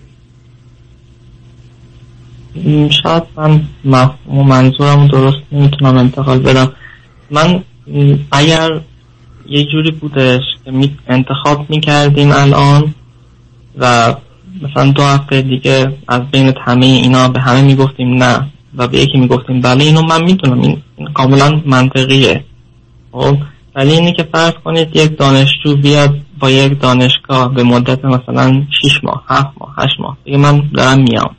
[3.02, 6.72] شاید من مفهوم منظورم درست نمی‌تونم انتقال بدم.
[7.30, 7.62] من
[8.32, 8.80] اگر
[9.46, 12.94] یه جوری بودش که انتخاب می‌کردیم الان
[13.78, 14.14] و
[14.62, 19.18] مثلا دو هفته دیگه از بین همه اینا به همه می‌گفتیم نه و به یکی
[19.18, 20.60] می‌گفتیم بله اینو من می‌دونم.
[20.60, 20.82] این,
[21.14, 22.44] کاملا منطقیه.
[23.12, 23.36] خب
[23.74, 29.04] ولی اینی که فرض کنید یک دانشجو بیاد با یک دانشگاه به مدت مثلا 6
[29.04, 31.36] ماه 7 ماه 8 ماه دیگه من دارم میام.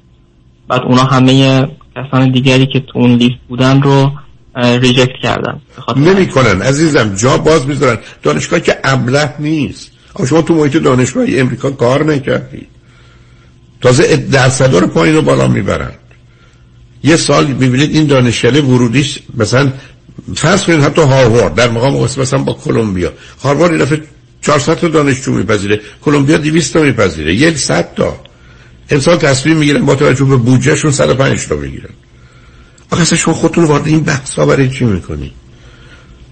[0.68, 4.12] بعد اونا همه کسان دیگری که تو اون لیست بودن رو
[4.56, 5.62] ریجکت کردن.
[5.95, 6.62] نمی‌کنن.
[6.62, 7.98] عزیزم جا باز می‌ذارن.
[8.24, 9.91] دانشگاه که ابله نیست.
[10.30, 12.73] شما تو محیط دانشگاه امریکا کار نکردید
[13.84, 15.91] تازه درصدا رو پایین رو بالا می‌برن.
[17.03, 19.73] یه سال می‌بینید این دانشکده ورودیش مثلا
[20.35, 23.14] فرض کنید حتی هاروارد در مقام مثلا با کلمبیا.
[23.43, 24.01] هاروارد این دفعه
[24.41, 28.19] 400 تا دانشجو میپذیره کلمبیا 200 تا میپذیره یک صد تا.
[28.89, 31.89] امسال تصمیم می‌گیرن با توجه به بودجهشون 105 تا بگیرن.
[32.91, 35.31] آخه شما خودتون وارد این بحث ها برای چی می‌کنید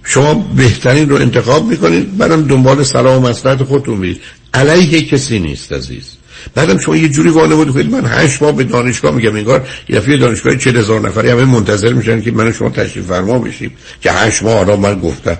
[0.04, 4.20] شما بهترین رو انتخاب می‌کنید بعدم دنبال سلام و مصلحت خودتون میرید
[4.54, 6.16] علیه کسی نیست عزیز.
[6.54, 10.16] بعدم شما یه جوری وانمود کنید من هشت ماه به دانشگاه میگم انگار یه دفعه
[10.16, 13.70] دانشگاه 40000 نفری همه منتظر میشن که من شما تشریف فرما بشیم.
[14.00, 15.38] که هشت ماه حالا من گفتم.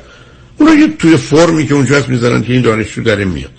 [0.58, 3.50] اونا یه توی فرمی که اونجا هست می‌ذارن که این دانشجو داره میاد.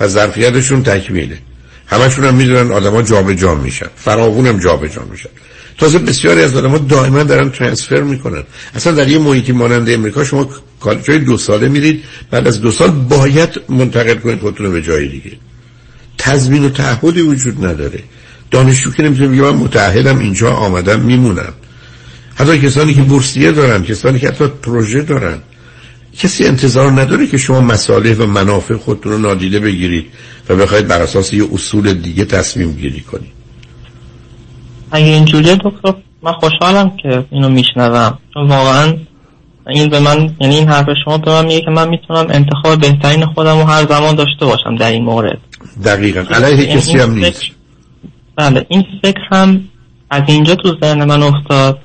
[0.00, 1.38] و ظرفیتشون تکمیله.
[1.86, 3.86] همشون هم می‌دونن آدما جابجا میشن.
[3.96, 5.30] فراوون هم جابجا میشن.
[5.78, 8.42] تازه بسیاری از آدم‌ها دائما دارن ترانسفر می‌کنن.
[8.74, 10.48] اصلا در یه محیطی مانند امریکا شما
[11.02, 12.04] جای دو ساله میرید.
[12.30, 15.32] بعد از دو سال باید منتقل کنید خودتون به جای دیگه.
[16.22, 18.02] تضمین و تعهدی وجود نداره.
[18.50, 21.52] دانشجو که نمی‌تونه بگه من متعهدم اینجا آمدم میمونم.
[22.34, 25.38] حتی کسانی که بورسیه دارن کسانی که حتی پروژه دارن.
[26.18, 30.06] کسی انتظار نداره که شما مصالح و منافع خودتون رو نادیده بگیرید
[30.48, 33.32] و بخواید بر اساس یه اصول دیگه تصمیم گیری کنید.
[34.90, 38.18] اگه اینجوریه دکتر من خوشحالم که اینو میشنوم.
[38.34, 38.94] چون واقعا
[39.66, 43.26] این به من یعنی این حرف شما به من میگه که من می‌تونم انتخاب بهترین
[43.26, 45.38] خودم رو هر زمان داشته باشم در این مورد.
[45.84, 46.20] دقیقا.
[46.34, 47.42] علیه کسی هم نیست.
[48.36, 49.68] بله این فکر هم
[50.10, 51.78] از اینجا تو ذهن من افتاد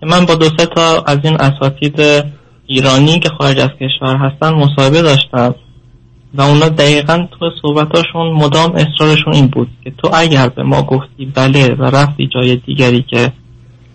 [0.00, 2.24] که من با دو سه تا از این اساتید
[2.66, 5.54] ایرانی که خارج از کشور هستن مصاحبه داشتم
[6.34, 11.26] و اونا دقیقا تو صحبتاشون مدام اصرارشون این بود که تو اگر به ما گفتی
[11.34, 13.32] بله و رفتی جای دیگری که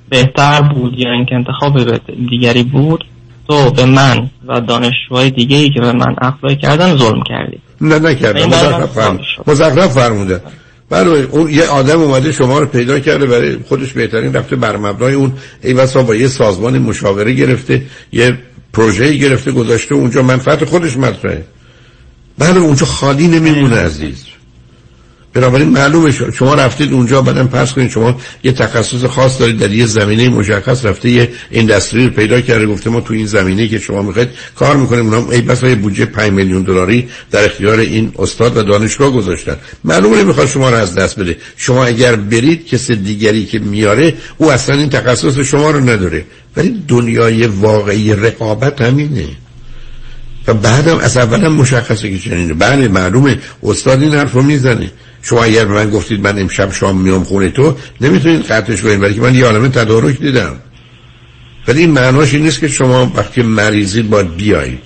[0.10, 1.98] بهتر بود یا اینکه انتخاب
[2.30, 3.06] دیگری بود
[3.48, 8.00] تو به من و دانشجوهای دیگه ای که به من اپلای کردن ظلم کردی نه
[8.00, 9.20] نکردم.
[9.48, 10.42] مزخرف فرموده.
[10.90, 15.14] بله اون یه آدم اومده شما رو پیدا کرده برای خودش بهترین رفته بر مبنای
[15.14, 15.34] اون
[15.64, 17.82] ای با یه سازمان مشاوره گرفته
[18.14, 18.38] یه
[18.74, 21.44] پروژه گرفته گذاشته اونجا منفعت خودش مطرحه.
[22.38, 24.26] بله اونجا خالی نمیمونه عزیز.
[25.38, 27.90] بنابراین معلومه شما رفتید اونجا بعدم پس کنید.
[27.90, 32.66] شما یه تخصص خاص دارید در یه زمینه مشخص رفته یه اینداستری رو پیدا کرده
[32.66, 35.14] گفته ما تو این زمینه که شما می‌خواید کار می‌کنیم.
[35.14, 39.56] اونم ای بس بودجه 5 میلیون دلاری در اختیار این استاد و دانشگاه گذاشتن.
[39.84, 41.38] معلومه نمی‌خواد شما رو از دست بده.
[41.58, 46.26] شما اگر برید کس دیگری که میاره او اصلا این تخصص شما رو نداره.
[46.56, 49.26] ولی دنیای واقعی رقابت همینه.
[50.48, 52.54] و بعدم از اولم مشخصه که چنینه.
[52.54, 53.40] بله معلومه.
[53.64, 54.92] استاد این حرف رو می‌زنه.
[55.30, 59.22] شما اگر من گفتید من امشب شام میام خونه تو نمی‌تونید قطعش کنید ولی که
[59.22, 60.56] من یه عالم تدارک دیدم.
[61.68, 64.82] ولی این معناش این نیست که شما وقتی مریضید باید بیایید.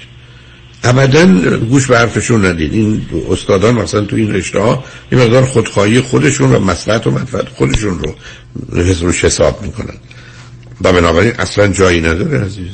[0.83, 2.73] ابدا گوش به حرفشون ندید.
[2.73, 7.49] این استادان مثلا تو این رشته ها این مقدار خودخواهی خودشون و مسئلت و منفعت
[7.49, 8.15] خودشون رو
[8.69, 9.95] روش حساب می‌کنن.
[10.81, 12.71] و بنابراین اصلا جایی نداره عزیز.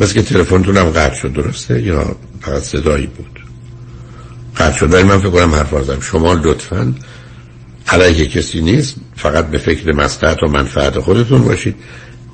[0.00, 3.39] مثل که تلفنتون هم قطع شد درسته؟ یا فقط صدایی بود؟
[4.56, 4.92] قطع شد.
[4.94, 6.94] ولی من فکر کنم حرف آزم شما لطفا
[7.88, 11.74] علیه کسی نیست فقط به فکر مصلحت و منفعت خودتون باشید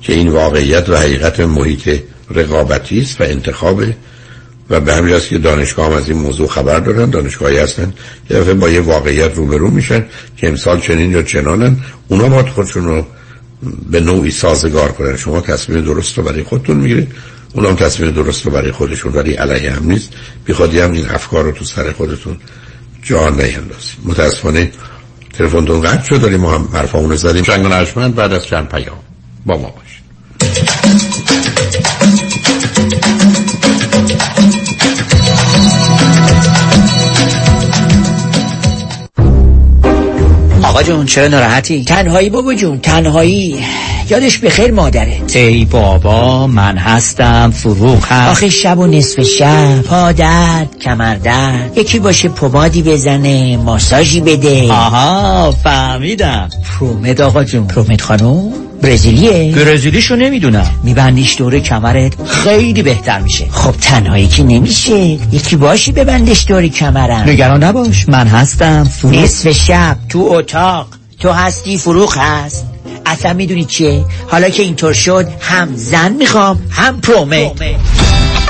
[0.01, 1.99] که این واقعیت و حقیقت محیط
[2.31, 3.95] رقابتی است و انتخابه
[4.69, 7.93] و به همین که دانشگاه هم از این موضوع خبر دارن دانشگاهی هستن
[8.29, 10.05] یه دفعه با یه واقعیت روبرو میشن
[10.37, 11.77] که امسال چنین یا چنانن.
[12.07, 13.05] اونا باید خودشون رو
[13.91, 15.17] به نوعی سازگار کنن.
[15.17, 17.11] شما تصمیم درست رو برای خودتون می‌گیرید.
[17.53, 20.09] اونم تصمیم درست رو برای خودشون ولی علیه هم نیست.
[20.45, 22.37] بیخوادی هم این افکار رو تو سر خودتون
[23.03, 23.97] جا نیندازید.
[24.03, 24.71] متاسفانه
[25.33, 27.43] تلفنتون قطع شد داریم ما هم حرفامون رو زدیم.
[27.43, 27.67] چنگ
[28.15, 28.97] بعد از چند پیام.
[29.45, 29.97] با ما باشید.
[40.63, 43.65] آقا جون چرا ناراحتی؟ تنهایی بابا جون تنهایی.
[44.09, 45.21] یادش به خیر مادره.
[45.35, 48.31] ای بابا من هستم فروغ هست.
[48.31, 51.77] آخه شب و نصف شب پا درد کمر درد.
[51.77, 54.71] یکی باشه پمادی بزنه ماساژی بده.
[54.71, 56.49] آها فهمیدم.
[56.79, 57.67] پرومد آقا جون.
[57.67, 59.55] پرومد خانم برزیلیه.
[59.55, 60.71] برزیلیشو نمی‌دونم.
[60.83, 63.45] میبندیش دور کمرت خیلی بهتر میشه.
[63.51, 64.99] خب تنهایی که نمیشه.
[65.31, 67.29] یکی باشی ببندش دور کمرم.
[67.29, 70.87] نگران نباش من هستم نصف شب تو اتاق.
[71.19, 72.65] تو هستی؟ فروغ هست.
[73.05, 77.51] اصلا می‌دونی چیه؟ حالا که اینطور شد هم زن می‌خوام هم پرومه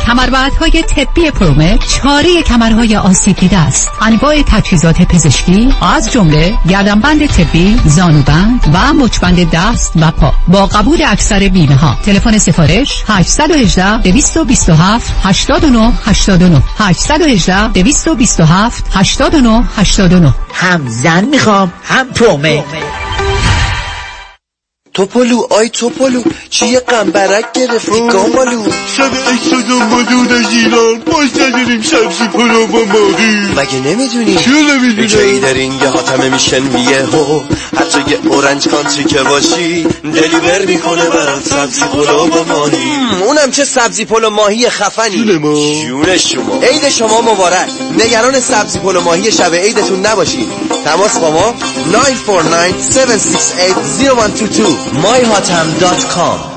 [0.07, 3.89] کمربندهای طبی پرومه چاره کمرهای آسیب دیده است.
[4.01, 10.33] انواع تجهیزات پزشکی از جمله گردنبند طبی زانوبند و مچبند دست و پا.
[10.47, 20.33] با قبول اکثر بیمه ها تلفن سفارش 818 227 89 89 818 227 89 89
[20.53, 22.63] هم زن می‌خوام هم پرومه.
[24.97, 28.63] توپلو آی توپلو چیه قنبرک گرفتی گامالو
[28.97, 29.11] شب
[29.69, 33.35] و مدود از ایران باز نداریم سبزی پلو با ماهی.
[33.57, 37.39] مگه نمی‌دونی؟ چیه نمی‌دونی؟ جایی در این یه حاتمه میشن میه هو
[37.77, 42.77] حتی یه اورنج کانتری که باشی دلیور می‌کنه برات سبزی پلو با ماهی.
[43.25, 45.15] اونم چه سبزی پلو ماهی خفنی.
[45.15, 45.53] جون ما.
[45.87, 46.61] جون شما.
[46.61, 47.69] عید شما مبارک.
[47.99, 50.47] نگران سبزی پلو ماهی شب عیدتون نباشید.
[50.85, 51.55] تماس با ما
[51.93, 56.56] 949-768-0122 myhotam.com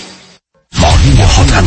[0.79, 1.65] مانی حاتم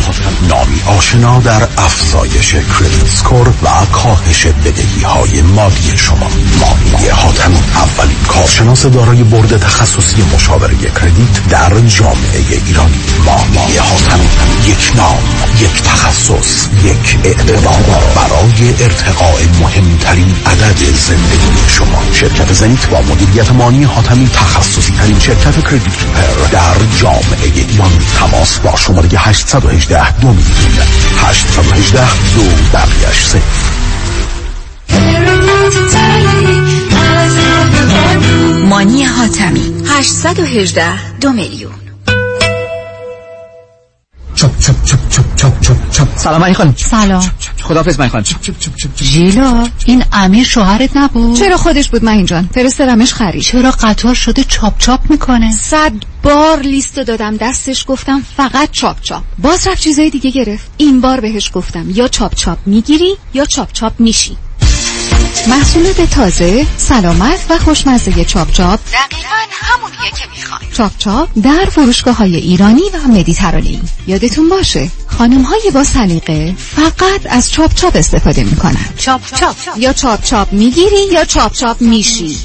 [0.48, 6.30] نامی آشنا در افزایش کردیت سکور و کاهش بدهی های مالی شما.
[6.60, 13.00] مانی حاتم اولین کارشناس دارای برد تخصصی مشاوره کردیت در جامعه ایرانی.
[13.26, 14.20] مانی حاتم
[14.66, 15.18] یک نام
[15.60, 17.84] یک تخصص یک اعتماد
[18.16, 22.02] برای ارتقاء مهمترین عدد زندگی شما.
[22.12, 27.90] شرکت زنیت با مدیریت مانی حاتمی تخصصی ترین شرکت کردیت در جامعه ایران.
[28.18, 30.86] تماس با شماره 818 دو میلیون.
[31.18, 32.00] 818
[32.34, 32.42] دو
[32.72, 33.42] بقیش سه.
[38.68, 39.82] مانی حاتمی.
[39.86, 41.74] 818 دو میلیون.
[44.34, 45.23] چپ چپ چپ چپ.
[45.44, 47.30] چپ چپ چپ سلام علی خانم سلام.
[47.62, 48.24] خداحافظ من خانم.
[49.02, 53.42] ژیلا این امیر شوهرت نبود؟ چرا خودش بود من جان؟ فرستادمش خرید.
[53.42, 55.92] چرا قطار شده چاپ چاپ می‌کنه؟ صد
[56.22, 59.22] بار لیست دادم دستش گفتم فقط چاپ چاپ.
[59.38, 60.70] باز رفت چیزای دیگه گرفت.
[60.76, 64.36] این بار بهش گفتم یا چاپ چاپ می‌گیری یا چاپ چاپ میشی.
[65.48, 68.80] محصولات تازه سلامت و خوشمزه چاپ چاپ.
[68.80, 75.42] دقیقا همونیه که می‌خوان چاپ چاپ در فروشگاه های ایرانی و مدیترانه‌ای یادتون باشه خانم
[75.42, 78.88] های با سلیقه فقط از چاپ چاپ استفاده می‌کنن.
[78.96, 82.36] چاپ چاپ یا چاپ چاپ می‌گیری یا چاپ چاپ میشی؟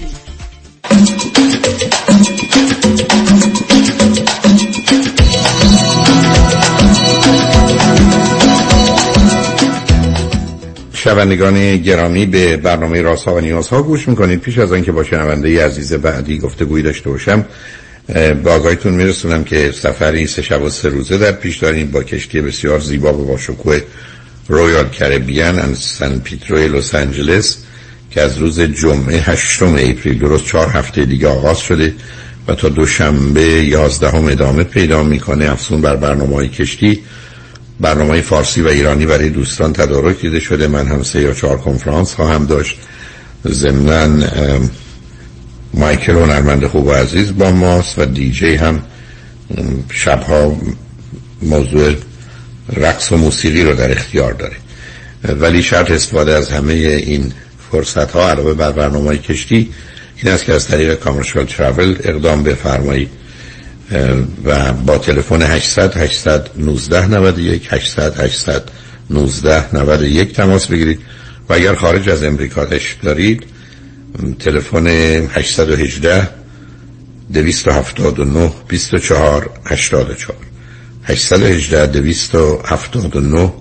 [11.09, 14.39] شنوندگان گرامی به برنامه رازها و نیازها گوش می‌کنید.
[14.39, 17.45] پیش از آنکه با شنونده عزیز بعدی گفتگویی داشته باشم
[18.43, 22.41] به آگاهیتون میرسونم که سفری سه شب و سه روزه در پیش داریم با کشتی
[22.41, 23.81] بسیار زیبا و با شکوه
[24.47, 27.57] Royal Caribbean از San Pedro لس آنجلس
[28.11, 31.93] که از روز جمعه هشتم اپریل درست چهار هفته دیگه آغاز شده
[32.47, 35.51] و تا دوشنبه یازدهم ادامه پیدا می‌کنه.
[35.51, 36.99] افزون بر برنامه های کشتی
[37.79, 40.67] برنامه فارسی و ایرانی برای دوستان تدارک دیده شده.
[40.67, 42.77] من هم سه یا چهار کنفرانس خواهم داشت.
[43.47, 44.25] ضمنا
[45.73, 48.81] مایکل هنرمند خوب و عزیز با ماست و دیجی هم
[49.91, 50.57] شبها
[51.41, 51.93] موضوع
[52.73, 54.55] رقص و موسیقی رو در اختیار داره.
[55.23, 57.33] ولی شرط استفاده از همه این
[57.71, 59.69] فرصت ها علاوه بر برنامه کشتی
[60.15, 63.09] این است که از طریق کامرشال ترافل اقدام بفرمایید.
[64.45, 70.99] و با تلفن 800 819 91 800 819 91 تماس بگیرید.
[71.49, 72.67] و اگر خارج از امریکا
[73.03, 73.43] دارید
[74.39, 76.29] تلفن 818
[77.33, 80.35] 279 24 84
[81.03, 83.53] 818 279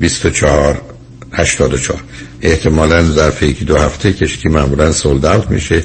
[0.00, 0.82] 24
[1.32, 2.02] 84
[2.42, 5.82] احتمالا ظرف یکی دو هفته کشتی معمولا سولد اوت میشه.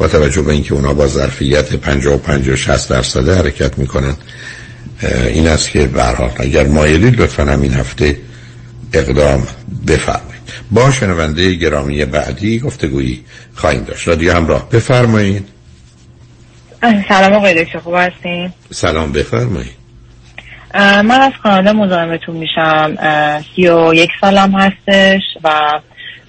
[0.00, 4.14] با توجه به اینکه اونا با ظرفیت 55 و 60 درصد حرکت می‌کنن
[5.28, 8.16] این است که به اگر مایلید لطفا همین هفته
[8.92, 9.46] اقدام
[9.86, 10.42] بفرمایید.
[10.70, 13.24] با شنونده گرامی بعدی گفتگویی
[13.54, 14.08] خواهیم داشت.
[14.08, 15.48] رادیو همراه بفرمایید.
[17.08, 19.80] سلام آقای دکتر خوب هستین؟ سلام بفرمایید.
[20.74, 22.96] من از کانادا مزاحمتون میشم.
[23.56, 25.80] سی و یک سالم هستش و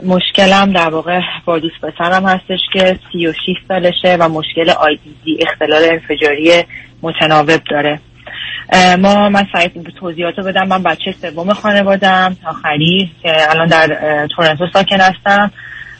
[0.03, 3.37] مشکلم در واقع با دوست پسرم هستش که 36
[3.67, 6.51] سالشه و مشکل آیدیزی اختلال انفجاری
[7.01, 7.99] متناوب داره.
[8.99, 9.69] ما من سعی
[9.99, 10.67] توضیحات رو بدم.
[10.67, 13.87] من بچه سوم خانوادم آخری که الان در
[14.35, 15.51] تورنتو ساکن هستم.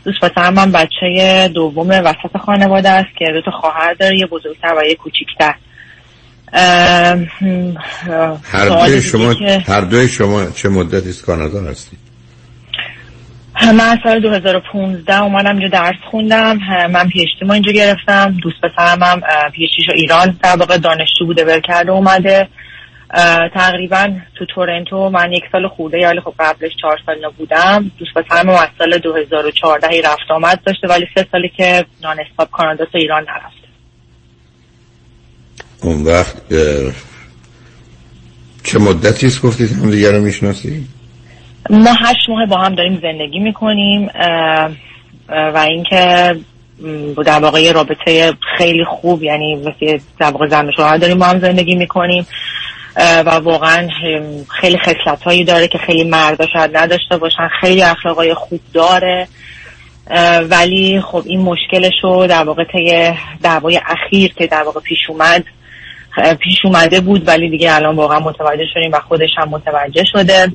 [0.06, 4.74] دوست پسرم من بچه دوم وسط خانواده است که دو تا خواهر داره یه بزرگتر
[4.78, 5.56] و یه کوچیکتر.
[8.44, 9.36] هر دوی شما
[9.68, 12.01] هر دوی شما چه مدتی از کانادا هستید
[13.66, 16.58] من سال 2015 اومدم اینجا درس خوندم.
[16.92, 18.38] من پیشتی ما اینجا گرفتم.
[18.44, 19.22] دوست پسرم هم
[19.52, 22.48] پیشتیشو ایران در واقع دانشجو بوده ول کرده اومده
[23.54, 27.92] تقریبا تو تورنتو من یک سال خورده یا خب قبلش چهار سال بودم.
[27.98, 32.50] دوست پسرم از سال 2014 ای رفت آمد داشته ولی سه سالی که نان استاپ
[32.52, 33.62] کانادا تو ایران نرفت.
[35.82, 36.36] اون وقت
[38.64, 41.01] چه مدتی است گفتید هم دیگر رو می‌شناسید
[41.70, 44.10] ما هشت ماه با هم داریم زندگی می‌کنیم
[45.30, 46.36] و اینکه
[47.26, 51.40] در واقع یه رابطه خیلی خوب یعنی مثل در واقع زن شوهر داریم با هم
[51.40, 52.28] زندگی می‌کنیم
[52.98, 53.90] و واقعا
[54.50, 59.28] خیلی خصلت هایی داره که خیلی مردا شاید نداشته باشن خیلی اخلاقای خوب داره
[60.50, 63.14] ولی خب این مشکلش رو در واقع طی
[63.44, 65.44] دعوای اخیر که در واقع پیش اومد
[66.40, 70.52] پیش اومده بود ولی دیگه الان واقعا متوجه شدیم و خودش هم متوجه شده.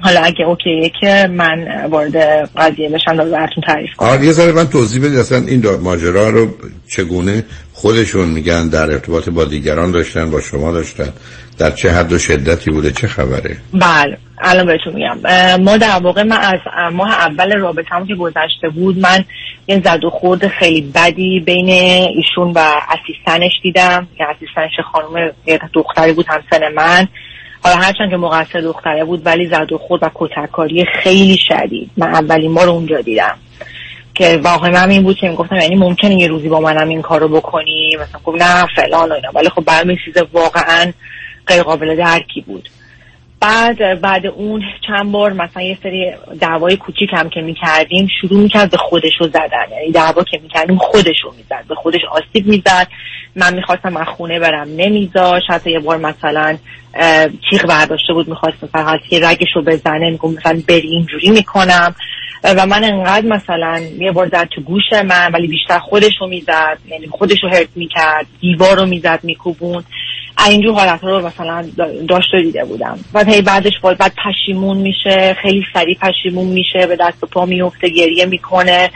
[0.00, 2.16] حالا اگه اوکیه که من وارد
[2.56, 4.08] قضیه بشم و براتون تعریف کنم.
[4.08, 6.48] آره یه ذره من توضیح بدید اصلا این ماجرا رو
[6.88, 11.12] چگونه خودشون میگن در ارتباط با دیگران داشتن با شما داشتن
[11.58, 15.16] در چه حد و شدتی بوده چه خبره؟ بله الان بهتون میگم.
[15.62, 19.24] ما در واقع من از اه، ماه اول رابطه‌مون که گذشته بود من
[19.68, 22.58] یه زد و خورد خیلی بدی بین ایشون و
[22.88, 24.08] اسیستنش دیدم.
[24.18, 25.30] که اسیستنش خانم
[25.74, 27.08] دختری بود هم سن من.
[27.62, 31.90] حالا هرچند که مقصر دختره بود ولی زد و خورد و کتککاری خیلی شدید.
[31.96, 33.38] من اولین بار اونجا دیدم.
[34.14, 37.28] که واقعا من این بود که می‌گفتم یعنی ممکنه یه روزی با منم این کارو
[37.28, 39.30] بکنی؟ مثلا گفت نه فلان و اینا.
[39.34, 40.92] ولی خب برام چیز واقعا
[41.46, 42.68] غیر قابل درکی بود.
[43.40, 48.70] بعد بعد اون چند بار مثلا یه سری دعوای کوچیک هم که می‌کردیم شروع می‌کرد
[48.70, 49.66] به خودشو زدن.
[49.70, 52.88] یعنی دعوا که می‌کردیم خودشو می‌زد به خودش آسیب می‌زد.
[53.36, 55.42] من می‌خواستم از خونه برم نمیذاش.
[55.48, 56.58] حتی یه بار مثلا
[57.50, 61.94] تیغ برداشته بود می‌خواست مثلا حالتی که رگشو بزنه میگم مثلا بری اینجوری می‌کنم.
[62.44, 67.06] و من انقدر مثلا یه بار زد تو گوش من ولی بیشتر خودشو می‌زد یعنی
[67.06, 69.84] خودشو هرت می‌کرد دیوار رو می‌زد میکوبون.
[70.48, 72.98] اینجور حالت رو مثلا دا- داشت و دیده بودم.
[73.14, 77.46] و هی بعدش باید بعد پشیمون میشه خیلی سریع پشیمون میشه به دست و پا
[77.46, 78.90] میفته گریه می‌کنه.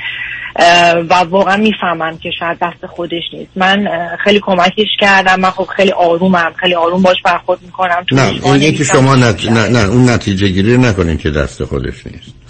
[1.08, 3.50] و واقعا می‌فهمم که شاید دست خودش نیست.
[3.56, 3.88] من
[4.24, 5.40] خیلی کمکش کردم.
[5.40, 6.52] من خب خیلی آرومم.
[6.56, 8.06] خیلی آروم باش برخورد می‌کنم.
[8.12, 9.50] نه اینه که شما نت...
[9.50, 12.41] نه, نه اون نتیجه گیری نکنین که دست خودش نیست.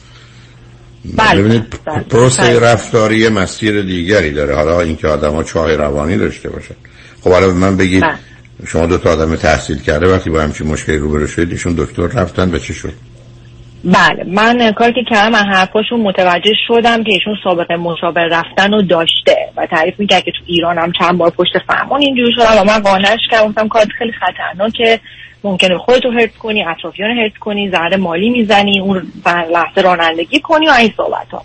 [1.05, 1.41] بله.
[1.41, 2.01] ببینید بله.
[2.01, 2.73] پروسه بله.
[2.73, 6.75] رفتاری مسیر دیگری داره حالا اینکه آدم ها چاه روانی داشته باشن
[7.25, 8.19] خب حالا به من بگید بله.
[8.67, 12.51] شما دو تا آدم تحصیل کرده وقتی با همچین مشکلی روبرو شدید ایشون دکتر رفتن
[12.51, 12.93] به چه شد
[13.85, 18.71] بله من اه، کاری که کردم از حرفاشون متوجه شدم که ایشون سابقه مشاور رفتن
[18.73, 22.61] رو داشته و تعریف می‌کرد که تو ایران هم چند بار پشت فرمان اینجوری شدم
[22.61, 25.01] و من قانعش کردم گفتم کار خیلی خطرناکه
[25.45, 30.71] ممکنه خودتو هرت کنی اطرافیان هرت کنی ضرر مالی می‌زنی اون لحظه رانندگی کنی و
[30.71, 31.43] این صحبت ها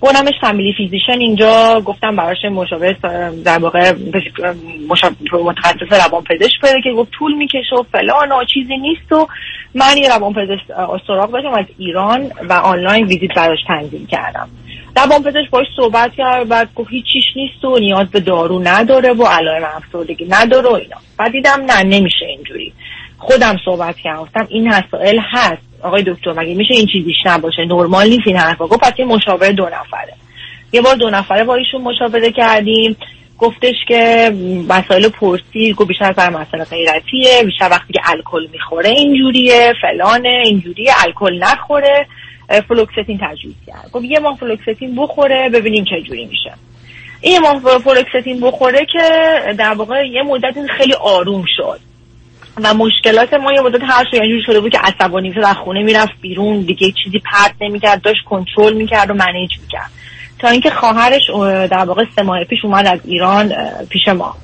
[0.00, 2.92] بردمش فامیلی فیزیشن اینجا گفتم براش مشاور
[3.44, 3.92] در واقع
[5.32, 9.28] متخصص روان پزشک بره که گفت طول می‌کشه و فلان و چیزی نیست و
[9.74, 14.48] من یه روان پزشک اه، سراغ داشتم از ایران و آنلاین ویزیت براش تنظیم کردم.
[14.96, 19.24] روان پزشک باش صحبت کرد بعد گفت هیچیش نیست و نیاز به دارو نداره و
[19.24, 20.96] علائم افسردگی نداره و اینا.
[21.18, 22.72] بعد دیدم نه نمیشه اینجوری.
[23.18, 24.28] خودم صحبت کردم.
[24.48, 25.62] این مسائل هست.
[25.82, 28.66] آقای دکتر مگه میشه این چیزیش نباشه؟ نرمال نیست این حرفا.
[28.66, 30.14] گفت پس یه مشاور دو نفره.
[30.72, 32.96] یه بار دو نفره با ایشون مشاوره کردیم.
[33.38, 34.32] گفتش که
[34.68, 37.42] مسائل پرسی گفت بیشتر بر مسائل غیرتیه.
[37.44, 42.06] بیشتر وقتی که الکل می‌خوره اینجوریه فلانه اینجوریه الکل نخوره.
[42.68, 43.90] فلوکستین تجویز کرد.
[43.92, 46.52] گفت یه ماه فلوکستین بخوره ببینیم چه جوری میشه.
[47.20, 49.02] این ماه فلوکستین بخوره که
[49.58, 51.80] در واقع یه مدت خیلی آروم شد.
[52.62, 56.20] و مشکلات ما یه مدت هر شو اینجوری شده بود که عصبانی از خونه می‌رفت
[56.20, 59.90] بیرون دیگه چیزی پرت نمی‌کرد داشت کنترل می‌کرد و manage می‌کرد.
[60.38, 63.54] تا اینکه خواهرش اه، در واقع سه ماه پیش اومد از ایران
[63.90, 64.36] پیش ما.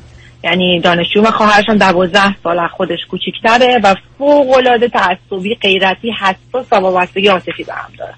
[0.45, 6.13] یعنی دانشجو و خواهرش هم دوازده سال از خودش کوچیکتره و فوق العاده تعصبی غیرتی
[6.21, 8.15] حساس و وابستگی عاطفی به هم داره.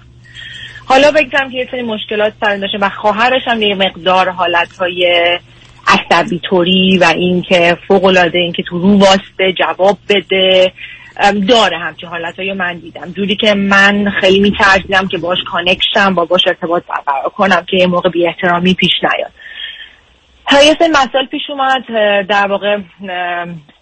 [0.85, 5.39] حالا بگم که یه سری مشکلات سر و خواهرش هم یه مقدار حالتهای
[5.87, 6.41] عصبی
[6.97, 10.73] و اینکه فوق العاده اینکه تو رو واسطه جواب بده.
[11.47, 13.11] داره همچین حالتهایی من دیدم.
[13.11, 17.87] جوری که من خیلی میترسیدم که باش connection با باش ارتباط برقرار کنم که یه
[17.87, 19.31] موقع بی احترامی پیش نیاد.
[20.65, 21.83] یه سری مسائل پیش اومد.
[22.27, 22.77] در واقع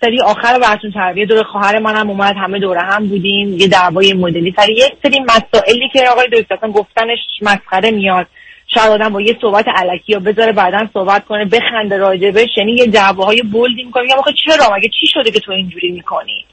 [0.01, 3.53] سری آخر براتون تربیه دور خواهر منم اومد همه دوره هم بودیم.
[3.59, 4.53] یه دعوای مدلی.
[4.57, 8.27] سر یک سری مسائلی که آقای اصلا گفتنش مسخره میاد.
[8.67, 12.85] شاید آدم با یه صحبت علکی یا بذاره بعدا صحبت کنه بخنده راجبش یعنی یه
[12.85, 14.03] دعواهای بولدی می‌کنه.
[14.03, 16.45] میگم آخه چرا؟ مگه چی شده که تو اینجوری می‌کنی؟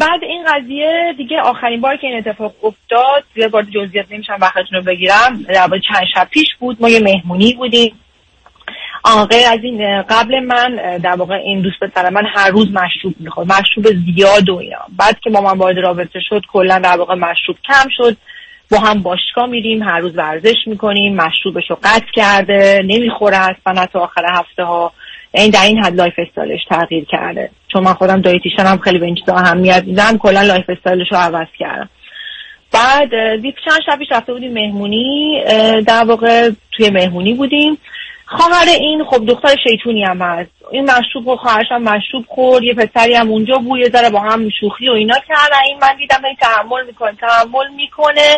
[0.00, 4.78] بعد این قضیه دیگه آخرین بار که این اتفاق افتاد دیگه وارد جزئیات نمیشم وقتتون
[4.78, 5.42] رو بگیرم.
[5.42, 6.76] در چند شب پیش بود.
[6.80, 7.94] ما یه مهمونی بودیم.
[9.30, 13.52] غیر از این قبل من در واقع این دوست پسر من هر روز مشروب می‌خورد.
[13.52, 14.78] مشروب زیاد و اینا.
[14.98, 18.16] بعد که با من وارد رابطه شد کلا در واقع مشروب کم شد.
[18.70, 24.00] با هم باشگاه میریم هر روز ورزش می‌کنیم مشروبش رو قطع کرده نمی‌خوره اصلا تا
[24.00, 24.92] آخر هفته ها
[25.32, 27.50] این در این حد lifestyle ش تغییر کرده.
[27.72, 31.46] چون من خودم dietitian خیلی به این چیزا اهمیت میدم کلا lifestyle ش رو عوض
[31.58, 31.88] کردم.
[32.72, 33.10] بعد
[33.64, 35.42] چند شب پیش رفته بودیم مهمونی
[35.86, 37.78] در واقع توی مهمونی بودیم.
[38.26, 40.50] خواهر این خب دختر شیطونی هم هست.
[40.70, 44.48] این مشروب و خواهرش هم مشروب خورد یه پسری هم اونجا بود یه با هم
[44.60, 45.62] شوخی و اینا کردن.
[45.66, 48.36] این من دیدم این تحمل می‌کنه تحمل می‌کنه.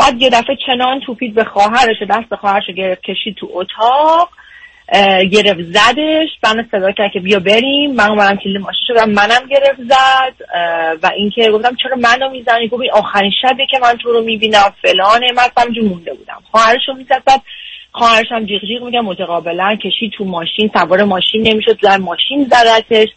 [0.00, 4.28] بعد یه دفعه چنان توپید به خواهرش دست خواهرش گرفت کشید تو اتاق
[5.32, 7.94] گرفت زدش من صدا کرد که بیا بریم.
[7.94, 10.34] من اومدم کلید ماشین شدم منم گرفت زد.
[11.02, 14.74] و اینکه گفتم چرا منو می‌زنی؟ گفت این آخرین شبیه که من تو رو می‌بینم
[14.82, 15.26] فلانه.
[15.36, 16.42] من همینجور مونده بودم.
[16.50, 17.42] خواهرش رو می‌زد بعد
[17.92, 23.08] خواهرش هم جیغ جیغ میگم متقابلا کشید تو ماشین سوار ماشین نمی‌شد در ماشین زدتش.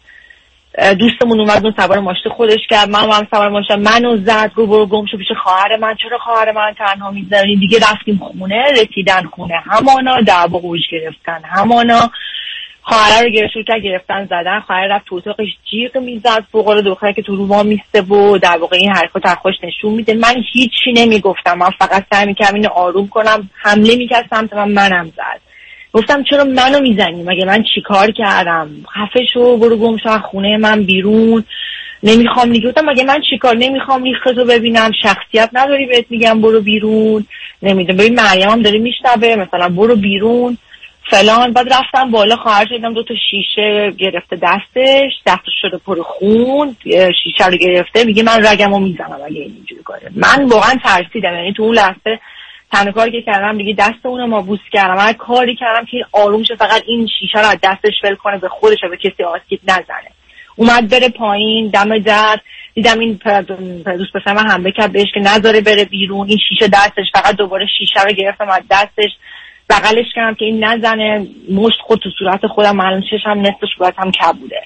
[0.98, 2.88] دوستمون اومد اون سوار ماشین خودش کرد.
[2.88, 5.94] من هم سوار ماشین منو زد گفت برو گم شو پیش خواهر من.
[6.02, 9.54] چرا خواهر من تنها می‌ذاری دیگه رفتیم خونه رسیدن خونه.
[9.64, 11.40] همانا دعوا گوش گرفتن.
[11.44, 12.10] همانا
[12.82, 14.60] خواهر رو گرفت گرفتن زدن.
[14.60, 16.44] خواهر رفت تو اتاقش جیغ می‌زد.
[16.52, 19.92] فوق دختری که تو رو ما میسته و در واقع این حرکات از خودش نشون
[19.92, 20.14] میده.
[20.14, 21.58] من هیچی نمی‌گفتم.
[21.58, 23.50] من فقط سعی می‌کردم اینو آروم کنم.
[23.54, 25.53] حمله می‌کرد سمت من منم زد.
[25.94, 30.82] گفتم چرا منو می‌زنی؟ مگه من چیکار کردم؟ خفه شو برو گم شو خونه من
[30.82, 31.44] بیرون.
[32.02, 32.68] نمی‌خوام دیگه.
[32.68, 34.90] گفتم مگه من چیکار نمی‌خوام ریختو ببینم.
[35.02, 37.26] شخصیت نداری بهت میگم برو بیرون.
[37.62, 37.98] نمی‌دونم.
[37.98, 39.36] ببین مریم هم داره میشنوه.
[39.36, 40.58] مثلا برو بیرون.
[41.10, 41.52] فلان.
[41.52, 45.12] بعد رفتم بالا خواهر شدم دو تا شیشه گرفته دستش.
[45.26, 46.76] دستش شده پر خون.
[47.24, 48.04] شیشه رو گرفته.
[48.04, 51.34] میگه من رگمو می‌زنم اگه اینجوری کنه من واقعا ترسیدم.
[51.34, 52.20] یعنی تو اون لحظه
[52.74, 54.94] تنها کاری که کردم دیگه دست اونو ما بوس کردم.
[54.94, 58.48] من کاری کردم که آروم شه فقط این شیشه رو از دستش ول کنه به
[58.48, 60.10] خودش و به کسی آسیب نزنه.
[60.56, 62.38] اومد بره پایین دم در
[62.74, 63.20] دیدم این
[63.84, 66.28] دوست پسر من حمله کرد بهش که نذاره بره بیرون.
[66.28, 69.10] این شیشه دستش فقط دوباره شیشه رو گرفتم از دستش.
[69.70, 71.26] بغلش کردم که این نزنه.
[71.52, 74.62] مشت خود تو صورت خودم معلوم چشم نصف صورتم کبوده.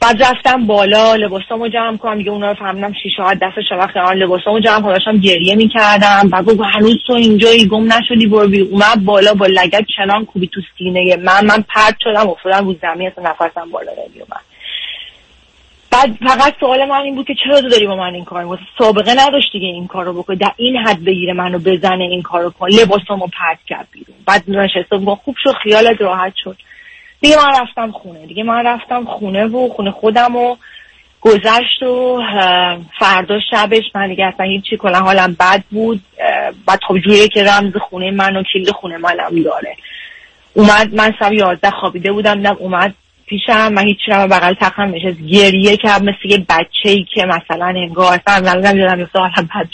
[0.00, 4.10] بعد رفتم بالا لباسامو جمع کنم دیگه اونا رو فهمیدم شیشه ها دست شبخ کردم
[4.10, 6.28] لباسامو جمع کنم گریه می‌کردم.
[6.32, 8.68] بعد گفت هنوز تو اینجایی گم نشدی برو بیرون.
[8.70, 13.08] اومد بالا با لگت چنان کوبی تو سینه من من پرت شدم افتادم رو زمین
[13.08, 14.40] اصلا نفسم بالا نمیومد
[15.92, 18.66] بعد فقط سوال من این بود که چرا تو داری با من این کار می‌کنی؟
[18.78, 22.68] سابقه نداشت دیگه این کارو بکنه در این حد بگیره منو بزنه این کارو کن
[22.68, 24.16] لباسامو پرت کرد بیرون.
[24.26, 26.56] بعد نشستم گفت خوب شد خیالت راحت شد.
[27.20, 28.26] دیگه من رفتم خونه.
[28.26, 30.56] دیگه من رفتم خونه و خونه خودم و
[31.20, 32.22] گذشت و
[32.98, 36.02] فردا شبش من دیگه اصلا هیچی کلا حالم بد بود.
[36.66, 39.76] بعد خب جوریه که رمز خونه من و کلید خونه منم داره.
[40.54, 42.34] اومد من سب یازده خوابیده بودم.
[42.34, 42.94] دیدم اومد
[43.26, 43.72] پیشم.
[43.72, 45.20] من هیچی نمه بغل تخم نشست.
[45.20, 46.02] گریه کرد.
[46.02, 49.68] مثل یه بچه ای که مثلا انگار اصلا نمی‌دونم یادم حالم بد.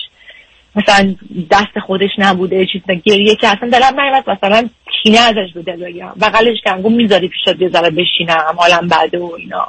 [0.77, 1.15] مثلا
[1.51, 2.95] دست خودش نبوده چیز نه.
[2.95, 4.69] گریه که اصلا دلم نیمد مثلا
[5.07, 9.33] کینه ازش به دل بغلش کردم گفت می‌ذاری پیشت یه ذره بشینم حالم بده و
[9.39, 9.69] اینا.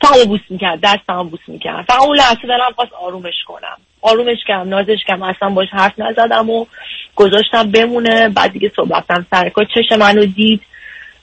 [0.00, 1.84] تا بوس می‌کرد دستم بوس می‌کرد.
[1.88, 3.76] فقط اون لحظه دلم خواست آرومش کنم.
[4.02, 6.66] آرومش کردم نازش کردم اصلا باش حرف نزدم و
[7.14, 8.28] گذاشتم بمونه.
[8.28, 10.60] بعد دیگه صبح رفتم سر کار چش منو دید.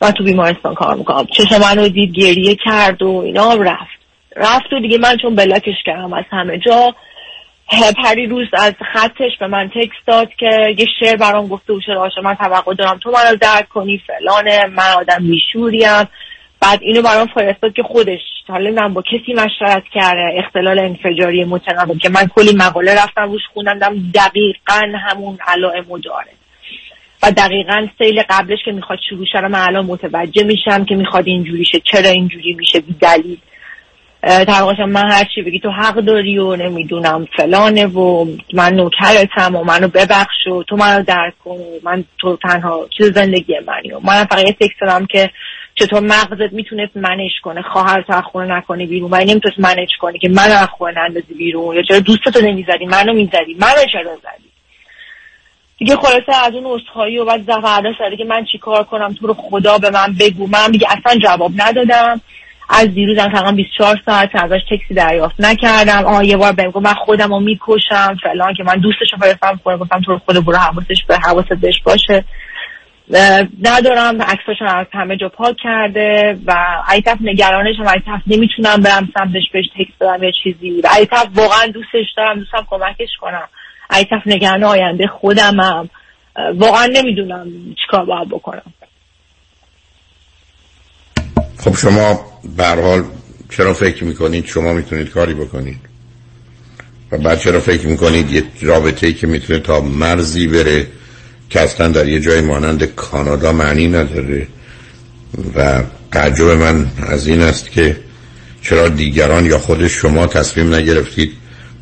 [0.01, 1.25] من تو بیمارستان کار می‌کنم.
[1.25, 3.99] چش منو دید گریه کرد و اینا رفت.
[4.35, 6.95] رفت و دیگه من چون بلاکش کردم از همه جا
[8.03, 12.21] پری روز از خطش به من تکست داد که یه شعر برام گفته بود راشه
[12.21, 16.07] من توقع دارم تو منو درک کنی فلانه من آدم بیشوریم
[16.61, 21.97] بعد اینو برام فرستاد که خودش حالا من با کسی مشورت کرده اختلال انفجاری متناوب
[21.97, 26.31] که من کلی مقاله رفتم روش خوندم دقیقا همون علائمو داره.
[27.23, 31.27] و دقیقا سیل قبلش که می‌خواد شروع شه رو من الان متوجه میشم که می‌خواد
[31.27, 33.37] اینجوری شه چرا اینجوری میشه بی دلیل.
[34.23, 39.87] طبقاشم من هرچی بگی تو حق داری و نمی‌دونم فلانه و من نوکرتم و منو
[39.87, 44.23] ببخش و تو منو درک کن و من تو تنها چیز زندگی منی و من
[44.23, 45.29] فقط یه تکست دارم که
[45.75, 50.53] چطور مغزت می‌تونست منش کنه خواهر تو نکنی بیرون و نمی‌تونست منش کنی که منو
[50.53, 54.49] از خونه نندازی بیرون یا چرا دوستتو نمی‌زدی منو می‌زدی منو چرا زدی؟
[55.77, 59.33] دیگه خلاصه از اون عذرخواهی و بعد زفرده سره که من چیکار کنم؟ تو رو
[59.33, 60.47] خدا به من بگو.
[60.47, 62.21] من دیگه اصلا جواب ندادم.
[62.73, 66.05] از دیروز هم تقریبا 24 ساعت ازش تکسی دریافت نکردم.
[66.05, 69.59] آه یه بار بهم گفت من خودم رو می‌کشم فلان که من دوستش رو فرستم
[69.63, 72.25] کنم گفتم تو خدا برو حواسش به حواست بهش باشه.
[73.63, 76.53] ندارم عکساشون از همه جا پاک کرده و
[76.93, 80.81] یه طرف نگرانش هم یه طرف نمی‌تونم برم سمتش بهش تکس بدم یا چیزی.
[80.81, 83.47] و یه طرف واقعا دوستش دارم دوستم کمکش کنم.
[83.97, 85.89] یه طرف نگران آینده خودمم.
[86.55, 87.47] واقعا نمی‌دونم
[87.81, 88.73] چیکار باید بکنم.
[91.63, 92.25] خب شما
[92.57, 93.03] به حال
[93.49, 95.79] چرا فکر می‌کنید؟ شما می‌تونید کاری بکنید.
[97.11, 100.87] و بعد چرا فکر می‌کنید یه رابطه ای که می‌تونه تا مرزی بره
[101.49, 104.47] که اصلا در یه جای مانند کانادا معنی نداره؟
[105.55, 107.99] و تعجب من از این است که
[108.61, 111.33] چرا دیگران یا خود شما تصمیم نگرفتید؟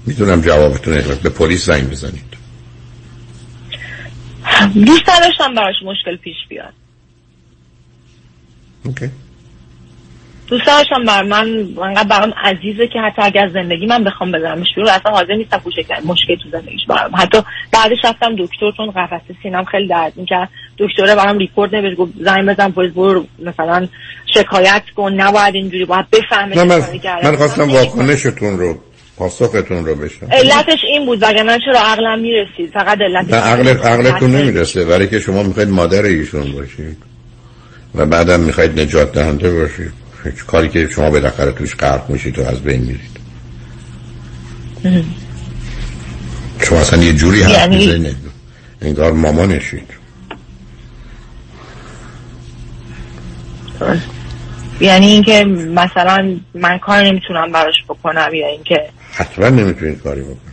[0.06, 2.32] می‌تونم جوابتون به پلیس زنگ بزنید.
[4.74, 6.74] دوست نداشتم براش مشکل پیش بیاد.
[8.84, 9.10] اوکی.
[10.52, 14.90] دوست داشتم بر من انقدر برام عزیزه که حتی اگر زندگی من بخوام بذارمش بیرون
[14.90, 17.12] اصلا حاضر نیستم کوچک مشکل تو زندگیش برام.
[17.16, 17.38] حتی
[17.74, 20.50] بعدش رفتم دکتر چون قفسه سینم خیلی درد می‌کرد.
[20.78, 23.88] دکتره برام ریپورت نوشت گفت زنگ بزن پلیس برو مثلا
[24.34, 26.82] شکایت کن نباید اینجوری باید بفهمه من.
[27.24, 28.78] من خواستم واکنشتون رو
[29.18, 33.68] پاسختون رو بشنم علتش این بود وگرنه چرا عقلم می‌رسید؟ فقط علتش نه عقل.
[33.68, 36.98] عقلتون نمی‌رسه ولی که شما می‌خواید مادر ایشون باشید
[37.96, 40.01] و بعدم می‌خواید نجات دهنده باشید.
[40.48, 43.12] کاری که شما بالاخره توش غرق میشید و از بین میرید.
[46.60, 48.18] شما اصلا یه جوری حرف یعنی- می‌زنید.
[48.82, 50.02] انگار مامانشید.
[54.82, 55.44] یعنی اینکه
[55.76, 60.52] مثلا من کار نمی‌تونم براش بکنم یا اینکه حتما نمی‌تونید کاری بکنید.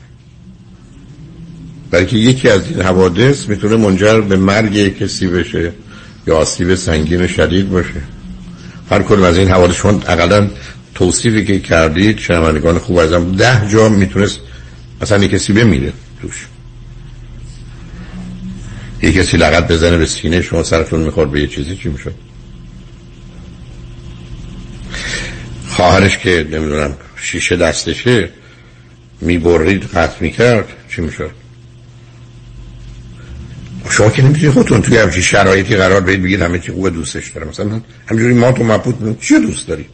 [1.91, 5.73] بلکه یکی از این حوادث می‌تونه منجر به مرگ کسی بشه
[6.27, 8.03] یا آسیب سنگین شدید باشه.
[8.91, 10.51] هر کدوم از این حوادث شما اقلا
[10.95, 14.41] توصیفی که کردید شنوندگان خوب ازم ده جا می‌تونست
[15.01, 15.93] اصلا یک کسی بمیره
[16.23, 16.47] توش.
[19.03, 22.15] یک کسی لغت بزنه به سینه شما سرتون می‌خورد به یه چیزی چی می‌شد؟
[25.69, 28.29] خواهرش که نمی‌دونم شیشه دستشه
[29.21, 31.31] می‌برید قطع می‌کرد چی می‌شد؟
[33.91, 37.49] شما که نمی‌تونید خودتون توی همچین شرایطی قرار بدید بگید همه چی خوبه دوستش دارم
[37.49, 39.91] مثلا همجوری ما تو مبهوت بودیم چی دوست دارید؟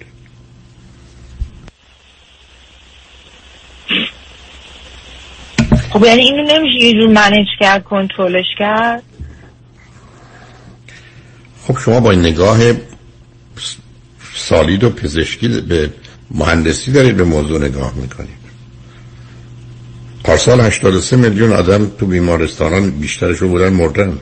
[5.90, 9.02] خب یعنی اینو نمیشه یه جور منیج کرد کنترلش کرد؟
[11.66, 12.59] خب شما با این نگاه
[14.35, 15.90] سالید و پزشکی به
[16.31, 18.44] مهندسی دارید به موضوع نگاه می‌کنید.
[20.25, 24.19] پارسال 83 میلیون آدم تو بیمارستانان بیشترشون بودن مردن.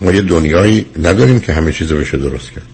[0.00, 2.66] ما یه دنیایی نداریم که همه چیز بشه درست کرد.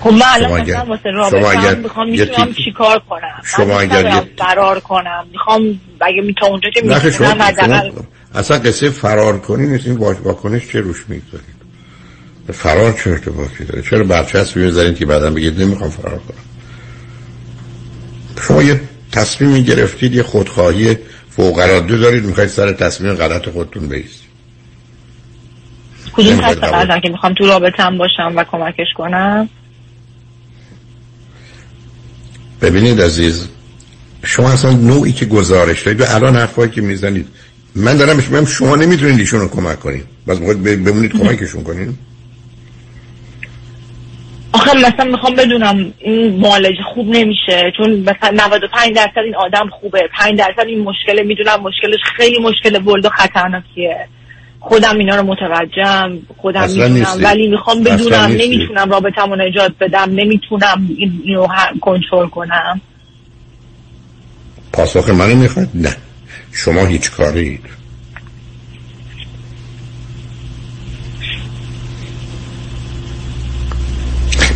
[0.00, 4.80] خب من شما الان اگر- مثلا واسه رابطه می‌خوام می‌تونم چیکار کنم؟ شما اگر فرار
[4.80, 5.24] کنم.
[5.32, 8.04] می‌خوام اگه می تا اونجا که می‌تونم حداقل شما-
[8.34, 9.86] اصلا قصه فرار کنی نیست.
[9.86, 11.60] این واک- واکنش چه روش می‌گذارید؟
[12.52, 16.44] فرار چه ارتباطی داره؟ چرا برچسب می‌ذارید که بعدا بگید نمی‌خوام فرار کنم؟
[18.48, 18.80] شما یه
[19.12, 20.96] تصمیمی گرفتید یه خودخواهی
[21.30, 24.30] فوق العاده دارید می‌خواید سر تصمیم غلط خودتون بیستید
[26.12, 26.70] کدوم تصمیم قبول.
[26.70, 29.48] قرار که می‌خوام تو رابطه هم باشم و کمکش کنم.
[32.62, 33.48] ببینید عزیز
[34.24, 37.28] شما اصلا نوعی که گزارش دارید و الان حرفایی که می‌زنید
[37.74, 40.04] من دارم میگم شما نمی‌تونید ایشون رو کمک کنید.
[40.26, 41.98] بس باید بمونید کمکشون کنید.
[44.60, 50.08] آخه مثلا می‌خوام بدونم این معالجه خوب نمیشه چون مثلا 95 درصد این آدم خوبه
[50.12, 53.96] 5 درصد این مشکل می‌دونم مشکلش خیلی مشکل بولد و خطرناکیه
[54.60, 57.06] خودم اینا رو متوجهم خودم می‌دونم.
[57.24, 58.18] ولی می‌خوام بدونم.
[58.42, 62.80] نمی‌تونم رابطمو نجات بدم نمی‌تونم این- اینو هم کنترل کنم
[64.72, 65.96] پاسخ منو می‌خواد نه
[66.52, 67.79] شما هیچ کارید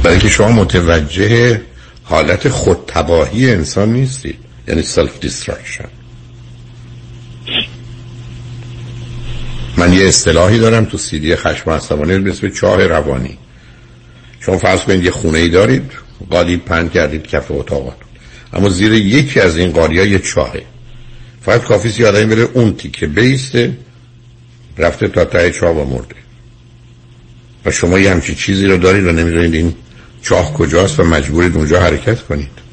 [0.05, 1.61] برای که شما متوجه
[2.03, 5.89] حالت خودتباهی انسان نیستید یعنی self-destruction
[9.77, 13.39] من یه اصطلاحی دارم تو سیدی خشم عصبانی به چاه روانی.
[14.41, 15.93] شما فرض کنید یه خونه ای دارید
[16.31, 17.97] قالی پهن کردید کف اتاقات
[18.53, 20.63] اما زیر یکی از این قالی یه چاهه.
[21.43, 23.77] فقط کافی سی آدمی بره اون تیکه بیسته
[24.79, 26.15] رفته تا ته چاه و مرده.
[27.65, 29.75] و شما یه همچی چیزی رو دارید و نمی‌دونید این
[30.25, 32.65] چاه کجاست و مجبورید اونجا حرکت کنید.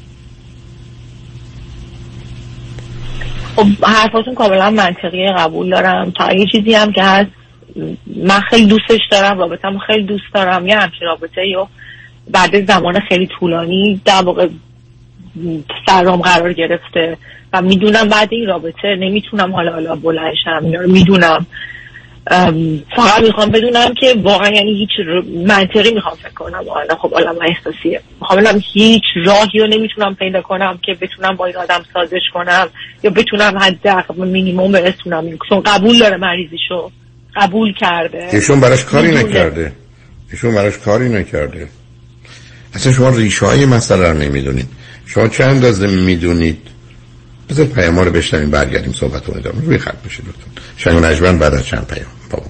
[3.56, 6.10] خب حرفاتون کاملا منطقی قبول دارم.
[6.10, 7.30] تا یه چیزی هم که هست
[8.16, 10.66] من خیلی دوستش دارم رابطم خیلی دوست دارم.
[10.66, 11.68] یه همچین رابطه یا
[12.30, 14.48] بعد زمان خیلی طولانی در واقع
[15.86, 17.16] سرام قرار گرفته.
[17.52, 21.46] و می‌دونم بعد این رابطه نمی‌تونم حالا حالا بلنشم می‌دونم
[22.96, 24.90] فقط می‌خوام بدونم که واقعا یعنی هیچ
[25.46, 28.00] منطقی می‌خوام فکر کنم حالا خب عالم احساسیه.
[28.20, 32.68] می‌خوام بدونم هیچ راهی رو نمی‌تونم پیدا کنم که بتونم با این آدم سازش کنم
[33.02, 35.38] یا بتونم حد مینیموم برسونم.
[35.48, 36.90] چون قبول داره مریضیشو.
[37.36, 38.28] قبول کرده.
[38.32, 39.72] ایشون براش کاری نکرده.
[40.32, 41.68] ایشون براش کاری نکرده.
[42.74, 44.68] اصلا شما ریشه های مسئله رو نمی‌دونید.
[45.06, 46.71] شما چند اندازه می‌دونید؟
[47.52, 49.64] بذار پیام رو بشنویم برگردیم صحبت رو ادامه.
[49.64, 50.62] روی خط بشید لطفا.
[50.76, 52.06] شنگ نجمن بعد از چند پیام.
[52.30, 52.46] بابا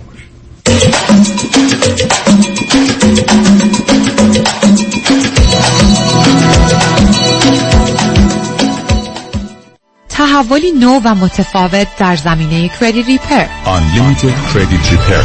[10.09, 15.25] تحولی نو و متفاوت در زمینه کردی ریپر Unlimited Credit Repair.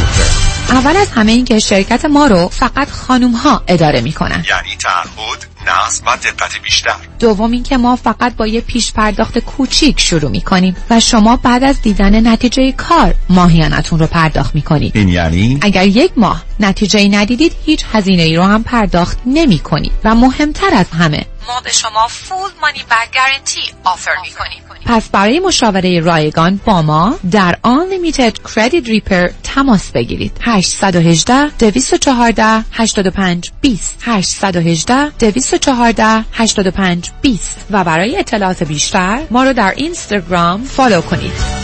[0.69, 4.45] اول از همه این که شرکت ما رو فقط خانوم ها اداره می‌کنن.
[4.49, 6.95] یعنی تعهد نصب و دقت بیشتر.
[7.19, 11.81] دوم اینکه ما فقط با یه پیش پرداخت کوچیک شروع می‌کنیم و شما بعد از
[11.81, 14.97] دیدن نتیجه کار ماهیانتون رو پرداخت می‌کنید.
[14.97, 19.91] این یعنی؟ اگر یک ماه نتیجه ندیدید هیچ هزینه ای رو هم پرداخت نمی کنید
[20.03, 25.09] و مهمتر از همه ما به شما فول مانی بک گارنتی آفر می کنیم پس
[25.09, 30.31] برای مشاوره رایگان با ما در Unlimited Credit Repair تماس بگیرید.
[30.41, 39.73] 818 214 85 20 818 214 85 20 و برای اطلاعات بیشتر ما رو در
[39.77, 41.57] اینستاگرام فالو کنید.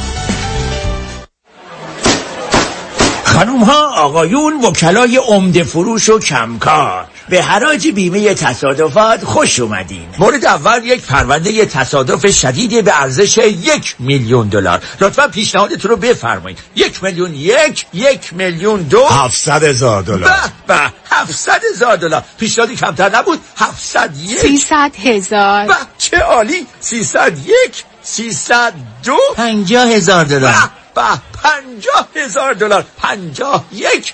[3.25, 7.07] خانوم ها آقایون وکلای عمده فروش و کمکار.
[7.29, 10.07] به حراج بیمه تصادفات خوش اومدین.
[10.19, 14.81] مورد اول یک پرونده تصادف شدید به ارزش یک میلیون دلار.
[15.01, 16.59] لطفا پیشنهادتون رو بفرمایید.
[16.75, 19.05] یک میلیون یک یک میلیون دو.
[19.07, 20.19] هفتصد هزار دلار.
[20.19, 20.35] به
[20.67, 20.79] به
[21.09, 22.23] هفتصد هزار دلار.
[22.39, 23.39] پیشنهادی کمتر نبود.
[23.57, 24.39] هفتصد یک.
[24.39, 25.67] سیصد هزار.
[25.67, 26.67] به چه عالی.
[26.79, 28.73] سیصد یک سیصد
[29.03, 29.17] دو.
[29.35, 30.53] پنجاه هزار دلار.
[30.95, 31.01] به
[31.43, 32.85] پنجاه هزار دلار.
[32.97, 34.13] پنجاه یک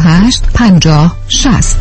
[0.00, 1.76] 50 60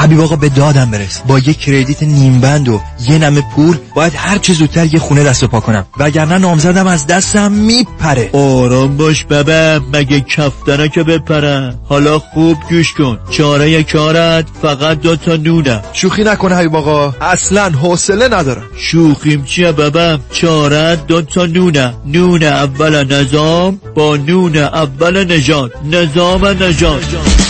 [0.00, 1.22] حبیب آقا به دادم برس.
[1.26, 5.24] با یه کردیت نیم بند و یه نمه پول باید هر چه زودتر یه خونه
[5.24, 5.86] دست و پا کنم.
[5.98, 8.30] وگرنه نامزدم از دستم میپره.
[8.32, 11.74] آرام باش ببه مگه کفتنه که بپره.
[11.84, 13.18] حالا خوب گوش کن.
[13.30, 15.82] چاره کارت فقط دو تا نونه.
[15.92, 17.14] شوخی نکنه حبیب آقا.
[17.20, 18.64] اصلا حوصله ندارم.
[18.76, 21.94] شوخیم چیه ببه چاره دو تا نونه.
[22.06, 27.49] نون اول نظام با نون اول نجات نظام نجات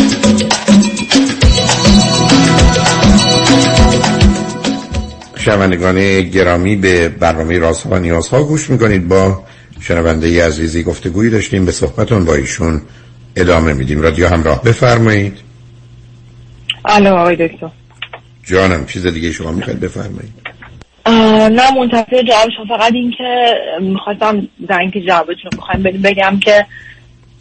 [5.41, 9.07] شنوندگان گرامی به برنامه رازها و نیازها گوش می‌کنید.
[9.07, 9.43] با
[9.81, 12.81] شنونده عزیزی گفتگویی داشتیم به صحبتون با ایشون
[13.35, 14.01] ادامه میدیم.
[14.01, 15.37] رادیو همراه بفرمایید.
[16.85, 17.69] الو آقای دکتر.
[18.43, 20.33] جانم چیز دیگه شما می‌خواید بفرمایید؟
[21.55, 22.77] نه منتظر جواب شما.
[22.77, 26.65] فقط این که می‌خواستم زنگ که جوابتون بدیم بگم که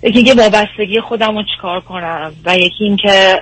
[0.02, 3.40] یکی که وابستگی خودم رو چیکار کنم و یکی این که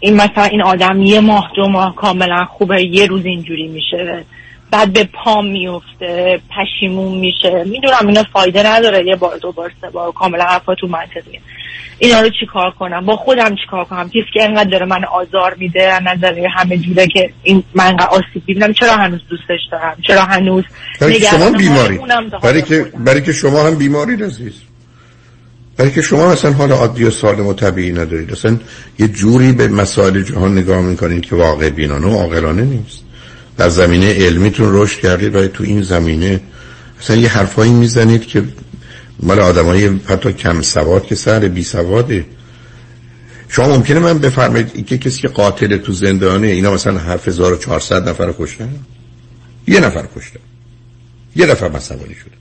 [0.00, 4.24] این مثلا این آدم یه ماه دو ماه کاملا خوبه یه روز اینجوری میشه.
[4.70, 7.64] بعد به پام میفته پشیمون میشه.
[7.66, 10.12] می‌دونم اینا فایده نداره یه بار دو بار سه بار.
[10.12, 11.40] کاملا حرفاتون منطقیه
[11.98, 15.82] اینا رو چیکار کنم؟ با خودم چیکار کنم؟ کسی که انقدر داره من آزار میده
[15.82, 20.22] از نظر همه جوره که این من انقدر آسیب می‌بینم چرا هنوز دوستش دارم؟ چرا
[20.22, 20.64] هنوز
[21.00, 21.98] برای شما بیماری.
[22.42, 24.62] برای که برای که شما هم بیماری عزیز.
[25.78, 28.32] برای که شما اصلا حال عادی و سالم و طبیعی ندارید.
[28.32, 28.58] اصلا
[28.98, 33.00] یه جوری به مسائل جهان نگاه می‌کنید که واقع بینانه و عاقلانه نیست.
[33.56, 36.40] در زمینه علمیتون رشد کردید ولی تو این زمینه
[37.00, 38.44] اصلا یه حرفایی می‌زنید که
[39.22, 42.26] مال آدمای حتی کم سواد که سر بی سواده.
[43.48, 48.70] شما ممکنه من بفرمایید که کسی که قاتل تو زندانه اینا مثلا 7400 نفر کشتن؟
[49.68, 50.40] یه نفر کشتن.
[51.36, 52.37] یه نفر مسئولی شده.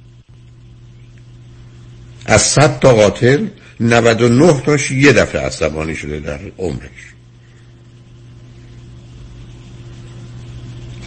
[2.28, 3.45] از 100 تا قاتل
[3.80, 7.08] 99 تاش یه دفعه عصبانی شده در عمرش.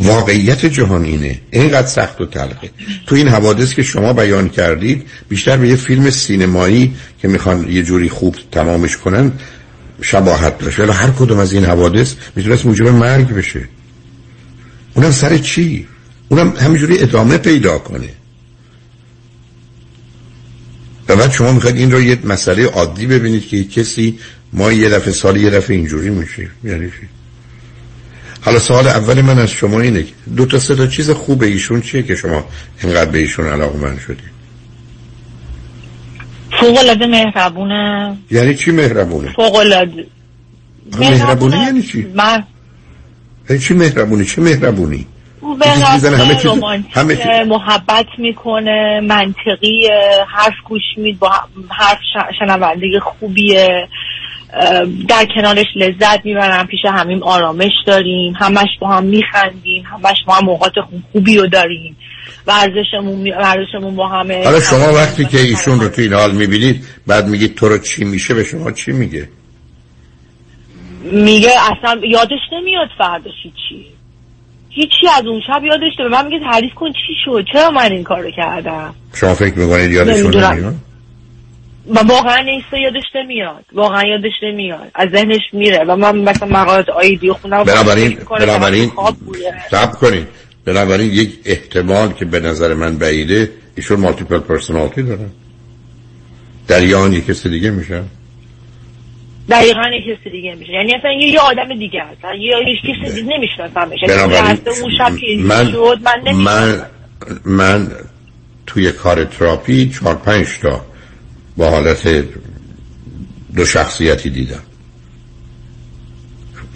[0.01, 2.71] واقعیت جهان اینه اینقدر سخت و تلخه.
[3.07, 7.83] تو این حوادث که شما بیان کردید بیشتر به یه فیلم سینمایی که می‌خوان یه
[7.83, 9.33] جوری خوب تمامش کنن
[10.03, 13.69] شباهت داشت ولی هر کدوم از این حوادث می‌تونست موجب مرگ بشه.
[14.95, 15.87] اونم سر چی؟
[16.29, 18.09] اونم همینجوری ادامه پیدا کنه.
[21.11, 24.19] و بعد شما می‌خواید این رو یه مسئله عادی ببینید که کسی
[24.53, 26.49] ما یه دفعه سال یه دفعه اینجوری میشه.
[26.65, 27.09] یعنی چی؟
[28.41, 30.05] حالا سوال اول من از شما اینه
[30.37, 32.45] دو تا سه تا چیز خوب ایشون چیه که شما
[32.82, 34.23] اینقدر به ایشون علاقه من شدی؟
[36.61, 38.16] فوق العاده مهربونه.
[38.31, 40.07] یعنی چی مهربونه؟ فوق العاده
[40.99, 42.45] مهربونی یعنی چی؟ من
[43.51, 45.07] یعنی چی مهربونی؟ چه مهربونی؟
[45.41, 46.47] به چیز می‌زنه، همه چیز-
[46.93, 49.89] همه محبت می‌کنه منطقی
[50.29, 51.31] حرف گوش مید با
[51.71, 51.99] حرف
[52.39, 53.89] شنونده خوبیه.
[55.09, 60.49] در کنارش لذت می‌برم پیش همیم آرامش داریم همش با هم میخندیم همش با هم
[60.49, 61.97] اوقات خوب- خوبی رو داریم.
[62.47, 66.85] ورزشمون می- ورزشمون با همه حالا شما وقتی که ایشون رو تو این حال می‌بینید
[67.07, 69.29] بعد میگید تو رو چی میشه به شما چی میگه؟
[71.12, 73.87] میگه اصلا یادش نمیاد فرداش هیچی
[74.71, 78.05] هیچی از اون شب یادش به من میگه تعریف کن چی شد؟ چرا من این
[78.05, 80.53] کارو کردم؟ شما فکر می‌کنید نمی‌دونم.
[80.53, 80.75] نمیاد
[81.87, 83.65] و واقعا نیسته یادش نمیاد.
[83.73, 84.91] واقعا یادش نمیاد.
[84.95, 88.91] از ذهنش میره و من مثلا مقالات آیدی خوندم بنابراین بنابراین
[89.27, 89.55] بوده.
[89.71, 90.27] صبر کنید.
[90.65, 95.31] بنابراین یک احتمال که به نظر من بعیده ایشون مالتیپل پرسونالتی دارن.
[96.69, 98.03] در آن یک کسی دیگه میشن.
[99.51, 100.72] دقیقا یه کسی دیگه میشه.
[100.72, 102.40] یعنی اصلا یه, یه آدم دیگه هست.
[102.40, 103.98] یه یه کسی دیگه نمیشناسمش.
[104.02, 106.86] یعنی اون شب که من شد من من
[107.44, 107.93] من
[108.66, 110.85] توی کار تراپی چهار پنج تا
[111.56, 112.24] با حالت
[113.56, 114.62] دو شخصیتی دیدم.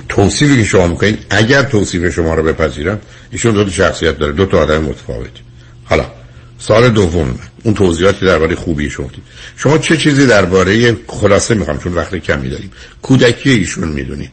[0.09, 3.01] توصیفی که شما می‌کنید اگر توصیف شما رو بپذیرم
[3.33, 4.33] ایشون دو تا شخصیت داره.
[4.33, 5.31] دو تا آدم متفاوت
[5.85, 6.05] حالا
[6.59, 7.39] سال دوم.
[7.65, 9.07] اون توضیحاتی درباره خوبی شما.
[9.57, 12.73] شما چه چیزی درباره خلاصه می‌خوام؟ چون وقت کمی داریم.
[13.03, 14.31] کودکی ایشون می‌دونید.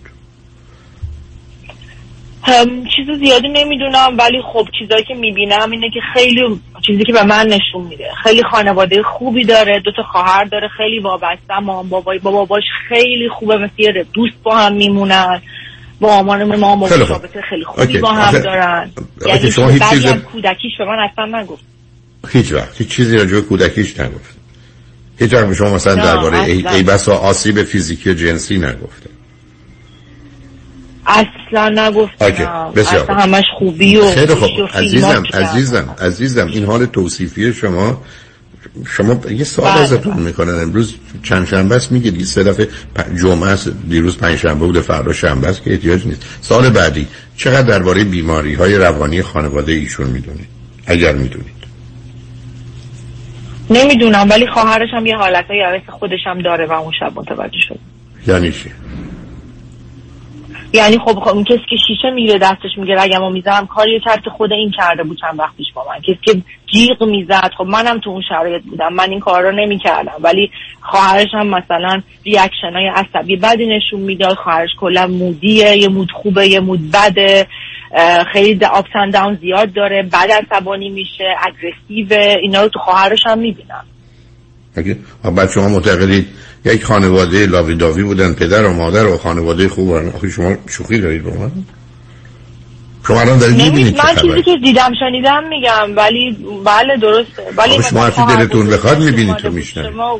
[2.44, 6.42] هم، چیز زیادی نمی‌دونم ولی خب چیزایی که می‌بینم اینه که خیلی
[6.88, 8.06] چیزی که به من نشون میده.
[8.24, 12.20] خیلی خانواده خوبی داره دو تا خواهر داره خیلی وابسته مام بابای.
[12.20, 15.42] با باباش خیلی خوبه مثل دوست با هم میمونن.
[16.00, 17.10] با بابا خیلی خوب.
[17.10, 17.98] رابطه خیلی خوبی.
[17.98, 18.92] با هم دارن.
[19.28, 21.64] یعنی شما هیچ چیز- کودکیش به من اصلا نگفت.
[22.30, 22.78] هیچ وقت.
[22.78, 24.36] هیچ چیزی راجع به کودکیش نگفت
[25.20, 26.68] هیچ وقت شما مثلا درباره ای.
[26.68, 29.10] ای بسا آسیب فیزیکی و جنسی نگفته
[31.06, 32.72] اصلا نگفتم.
[32.76, 33.16] بسیار اصلا.
[33.16, 35.24] همش خوبی و خیلی و خوب فیلماش عزیزم.
[35.34, 38.04] عزیزم عزیزم این حال توصیفی شما
[38.88, 42.68] شما یه سوال بله، ازتون می‌کنن امروز چند شنبه است؟ میگه دیگه سه دفعه
[43.22, 46.22] جمعه است دیروز پنج شنبه بود فردا شنبه است که احتیاج نیست.
[46.42, 47.08] سال بعدی
[47.38, 50.48] چقدر درباره بیماری های روانی خانواده ایشون می‌دونید؟
[50.86, 51.61] اگر می‌دونید.
[53.70, 57.80] نمی‌دونم ولی خواهرش هم یه حالت های خودش هم داره و اون شب متوجه شد.
[58.28, 58.72] یعنی چی؟
[60.74, 64.30] یعنی خب خب اون کسی که شیشه میره دستش میگه رگمو می‌زنم کاری کرد که
[64.30, 66.02] خود این کرده بود چند وقت پیش با من.
[66.02, 66.42] کسی که
[66.74, 68.94] جیغ می‌زد خب منم تو اون شرایط بودم.
[68.94, 70.14] من این کار رو نمی‌کردم.
[70.20, 70.52] ولی
[70.82, 74.38] خواهرش هم مثلا ریاکشن های عصبی بدی نشون می‌داد.
[74.38, 77.48] خواهرش کلا مودیه یه مود خوبه یه مود بده.
[78.34, 80.04] خیلی آپس داون زیاد داره.
[80.12, 83.84] بعد عصبانی میشه اگریسیو اینا رو تو خواهرش هم می‌بینم.
[84.76, 84.98] اگه
[85.36, 86.28] بعد شما معتقدید
[86.66, 91.02] یک خانواده لاوی داوی بودن پدر و مادر و خانواده خوب بودن آخه شما شوخی
[91.02, 91.52] دارید با من؟
[93.08, 97.44] شما الان دارید می‌بینید من چیزی که دیدم شنیدم میگم ولی بله درسته.
[97.58, 99.62] ولی شما دلتون بخواد می‌بینید تو.
[99.62, 100.20] شما-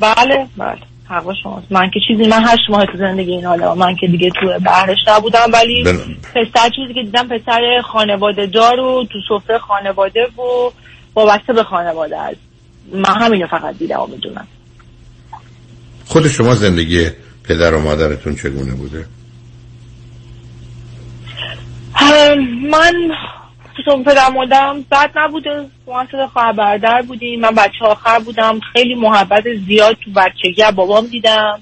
[0.00, 0.78] بله بله.
[1.08, 1.72] حق شماست.
[1.72, 3.74] من که چیزی من هشت ماه تو زندگی این حالا.
[3.74, 5.98] من که دیگه تو بهرش نبودم ولی بل-
[6.34, 10.70] پسر چیزی که دیدم پسر خانواده دار و تو سفره خانواده و
[11.14, 12.40] وابسته به خانواده است.
[12.92, 14.46] من همینو فقط دیدم و می‌دونم.
[16.06, 17.10] خود شما زندگی
[17.44, 19.06] پدر و مادرتون چگونه بوده؟
[22.70, 22.92] من
[23.84, 25.66] چون پدر مادرم بد نبوده.
[25.94, 27.40] اصلا خواهر برادر بودیم.
[27.40, 28.60] من بچه آخر بودم.
[28.72, 31.60] خیلی محبت زیاد تو بچگی بابام دیدم.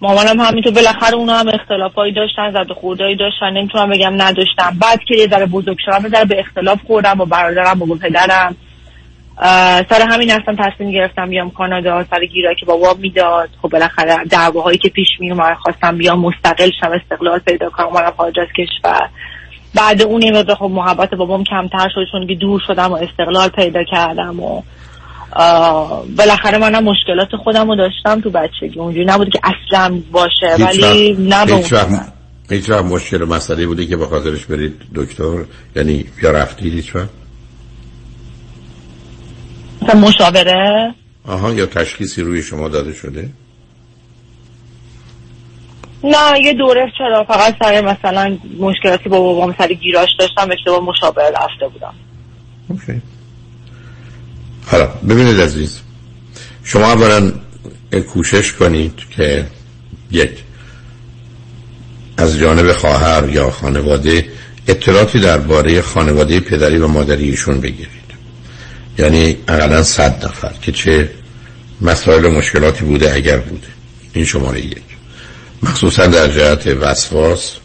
[0.00, 3.50] مامانم همینطور بالاخره اونا هم اختلافایی داشتن زد خوردایی داشتن.
[3.50, 4.76] نمی‌تونم بگم نداشتم.
[4.80, 8.56] بعد که یه ذره بزرگ شدم ذره به اختلاف خوردم با برادرم با پدرم.
[9.90, 12.04] سر همین اصلا تصمیم گرفتم بیام کانادا.
[12.04, 13.48] سر گیرایی که بابام می‌داد.
[13.62, 18.12] خب بالاخره دعواهایی که پیش می اومد خواستم بیام مستقل شم استقلال پیدا کنم اومدم
[18.16, 19.08] خارج از کشور.
[19.74, 23.84] بعد اون مقدار خب محبت بابام کمتر شد چون که دور شدم و استقلال پیدا
[23.84, 24.62] کردم و
[26.16, 28.80] بالاخره منم مشکلات خودم رو داشتم تو بچگی.
[28.80, 31.54] اونجوری نبود که اصلا باشه ولی نه به
[32.50, 35.44] هیچ وقت مشکل و مسئله بوده که به خاطرش برید دکتر؟
[35.76, 37.10] یعنی یا رفتید هیچ وقت؟
[39.96, 40.94] مشاوره؟
[41.26, 43.28] آها یا تشخیصی روی شما داده شده؟
[46.04, 51.30] نه یه دوره چرا؟ فقط سر مثلا مشکلاتی با بابام سر گیراش داشتم اشتباه مشاوره
[51.30, 51.94] رفته بودم.
[52.68, 53.02] اوکی.
[54.66, 55.80] حالا ببینید عزیز
[56.64, 57.32] شما اولا
[58.12, 59.46] کوشش کنید که
[60.10, 60.30] یک
[62.16, 64.28] از جانب خواهر یا خانواده
[64.68, 67.90] اطلاعاتی درباره خانواده پدری و مادری ایشون بگیرید.
[68.98, 71.10] یعنی اقلا صد نفر که چه
[71.80, 73.66] مسائل و مشکلاتی بوده اگر بوده.
[74.12, 74.89] این شماره یک.
[75.62, 77.56] مخصوصا در جهت وسواس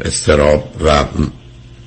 [0.00, 1.04] استراب و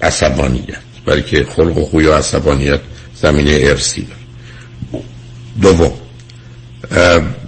[0.01, 0.77] عصبانیت.
[1.05, 2.79] برای که خلق و خوی و عصبانیت
[3.15, 5.03] زمینه ارسی داره.
[5.61, 5.91] دوم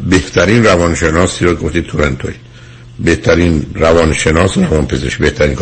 [0.10, 2.34] بهترین روانشناسی رو گفتید تورنتوی.
[3.00, 5.56] بهترین روانشناس روانپزشک بهترین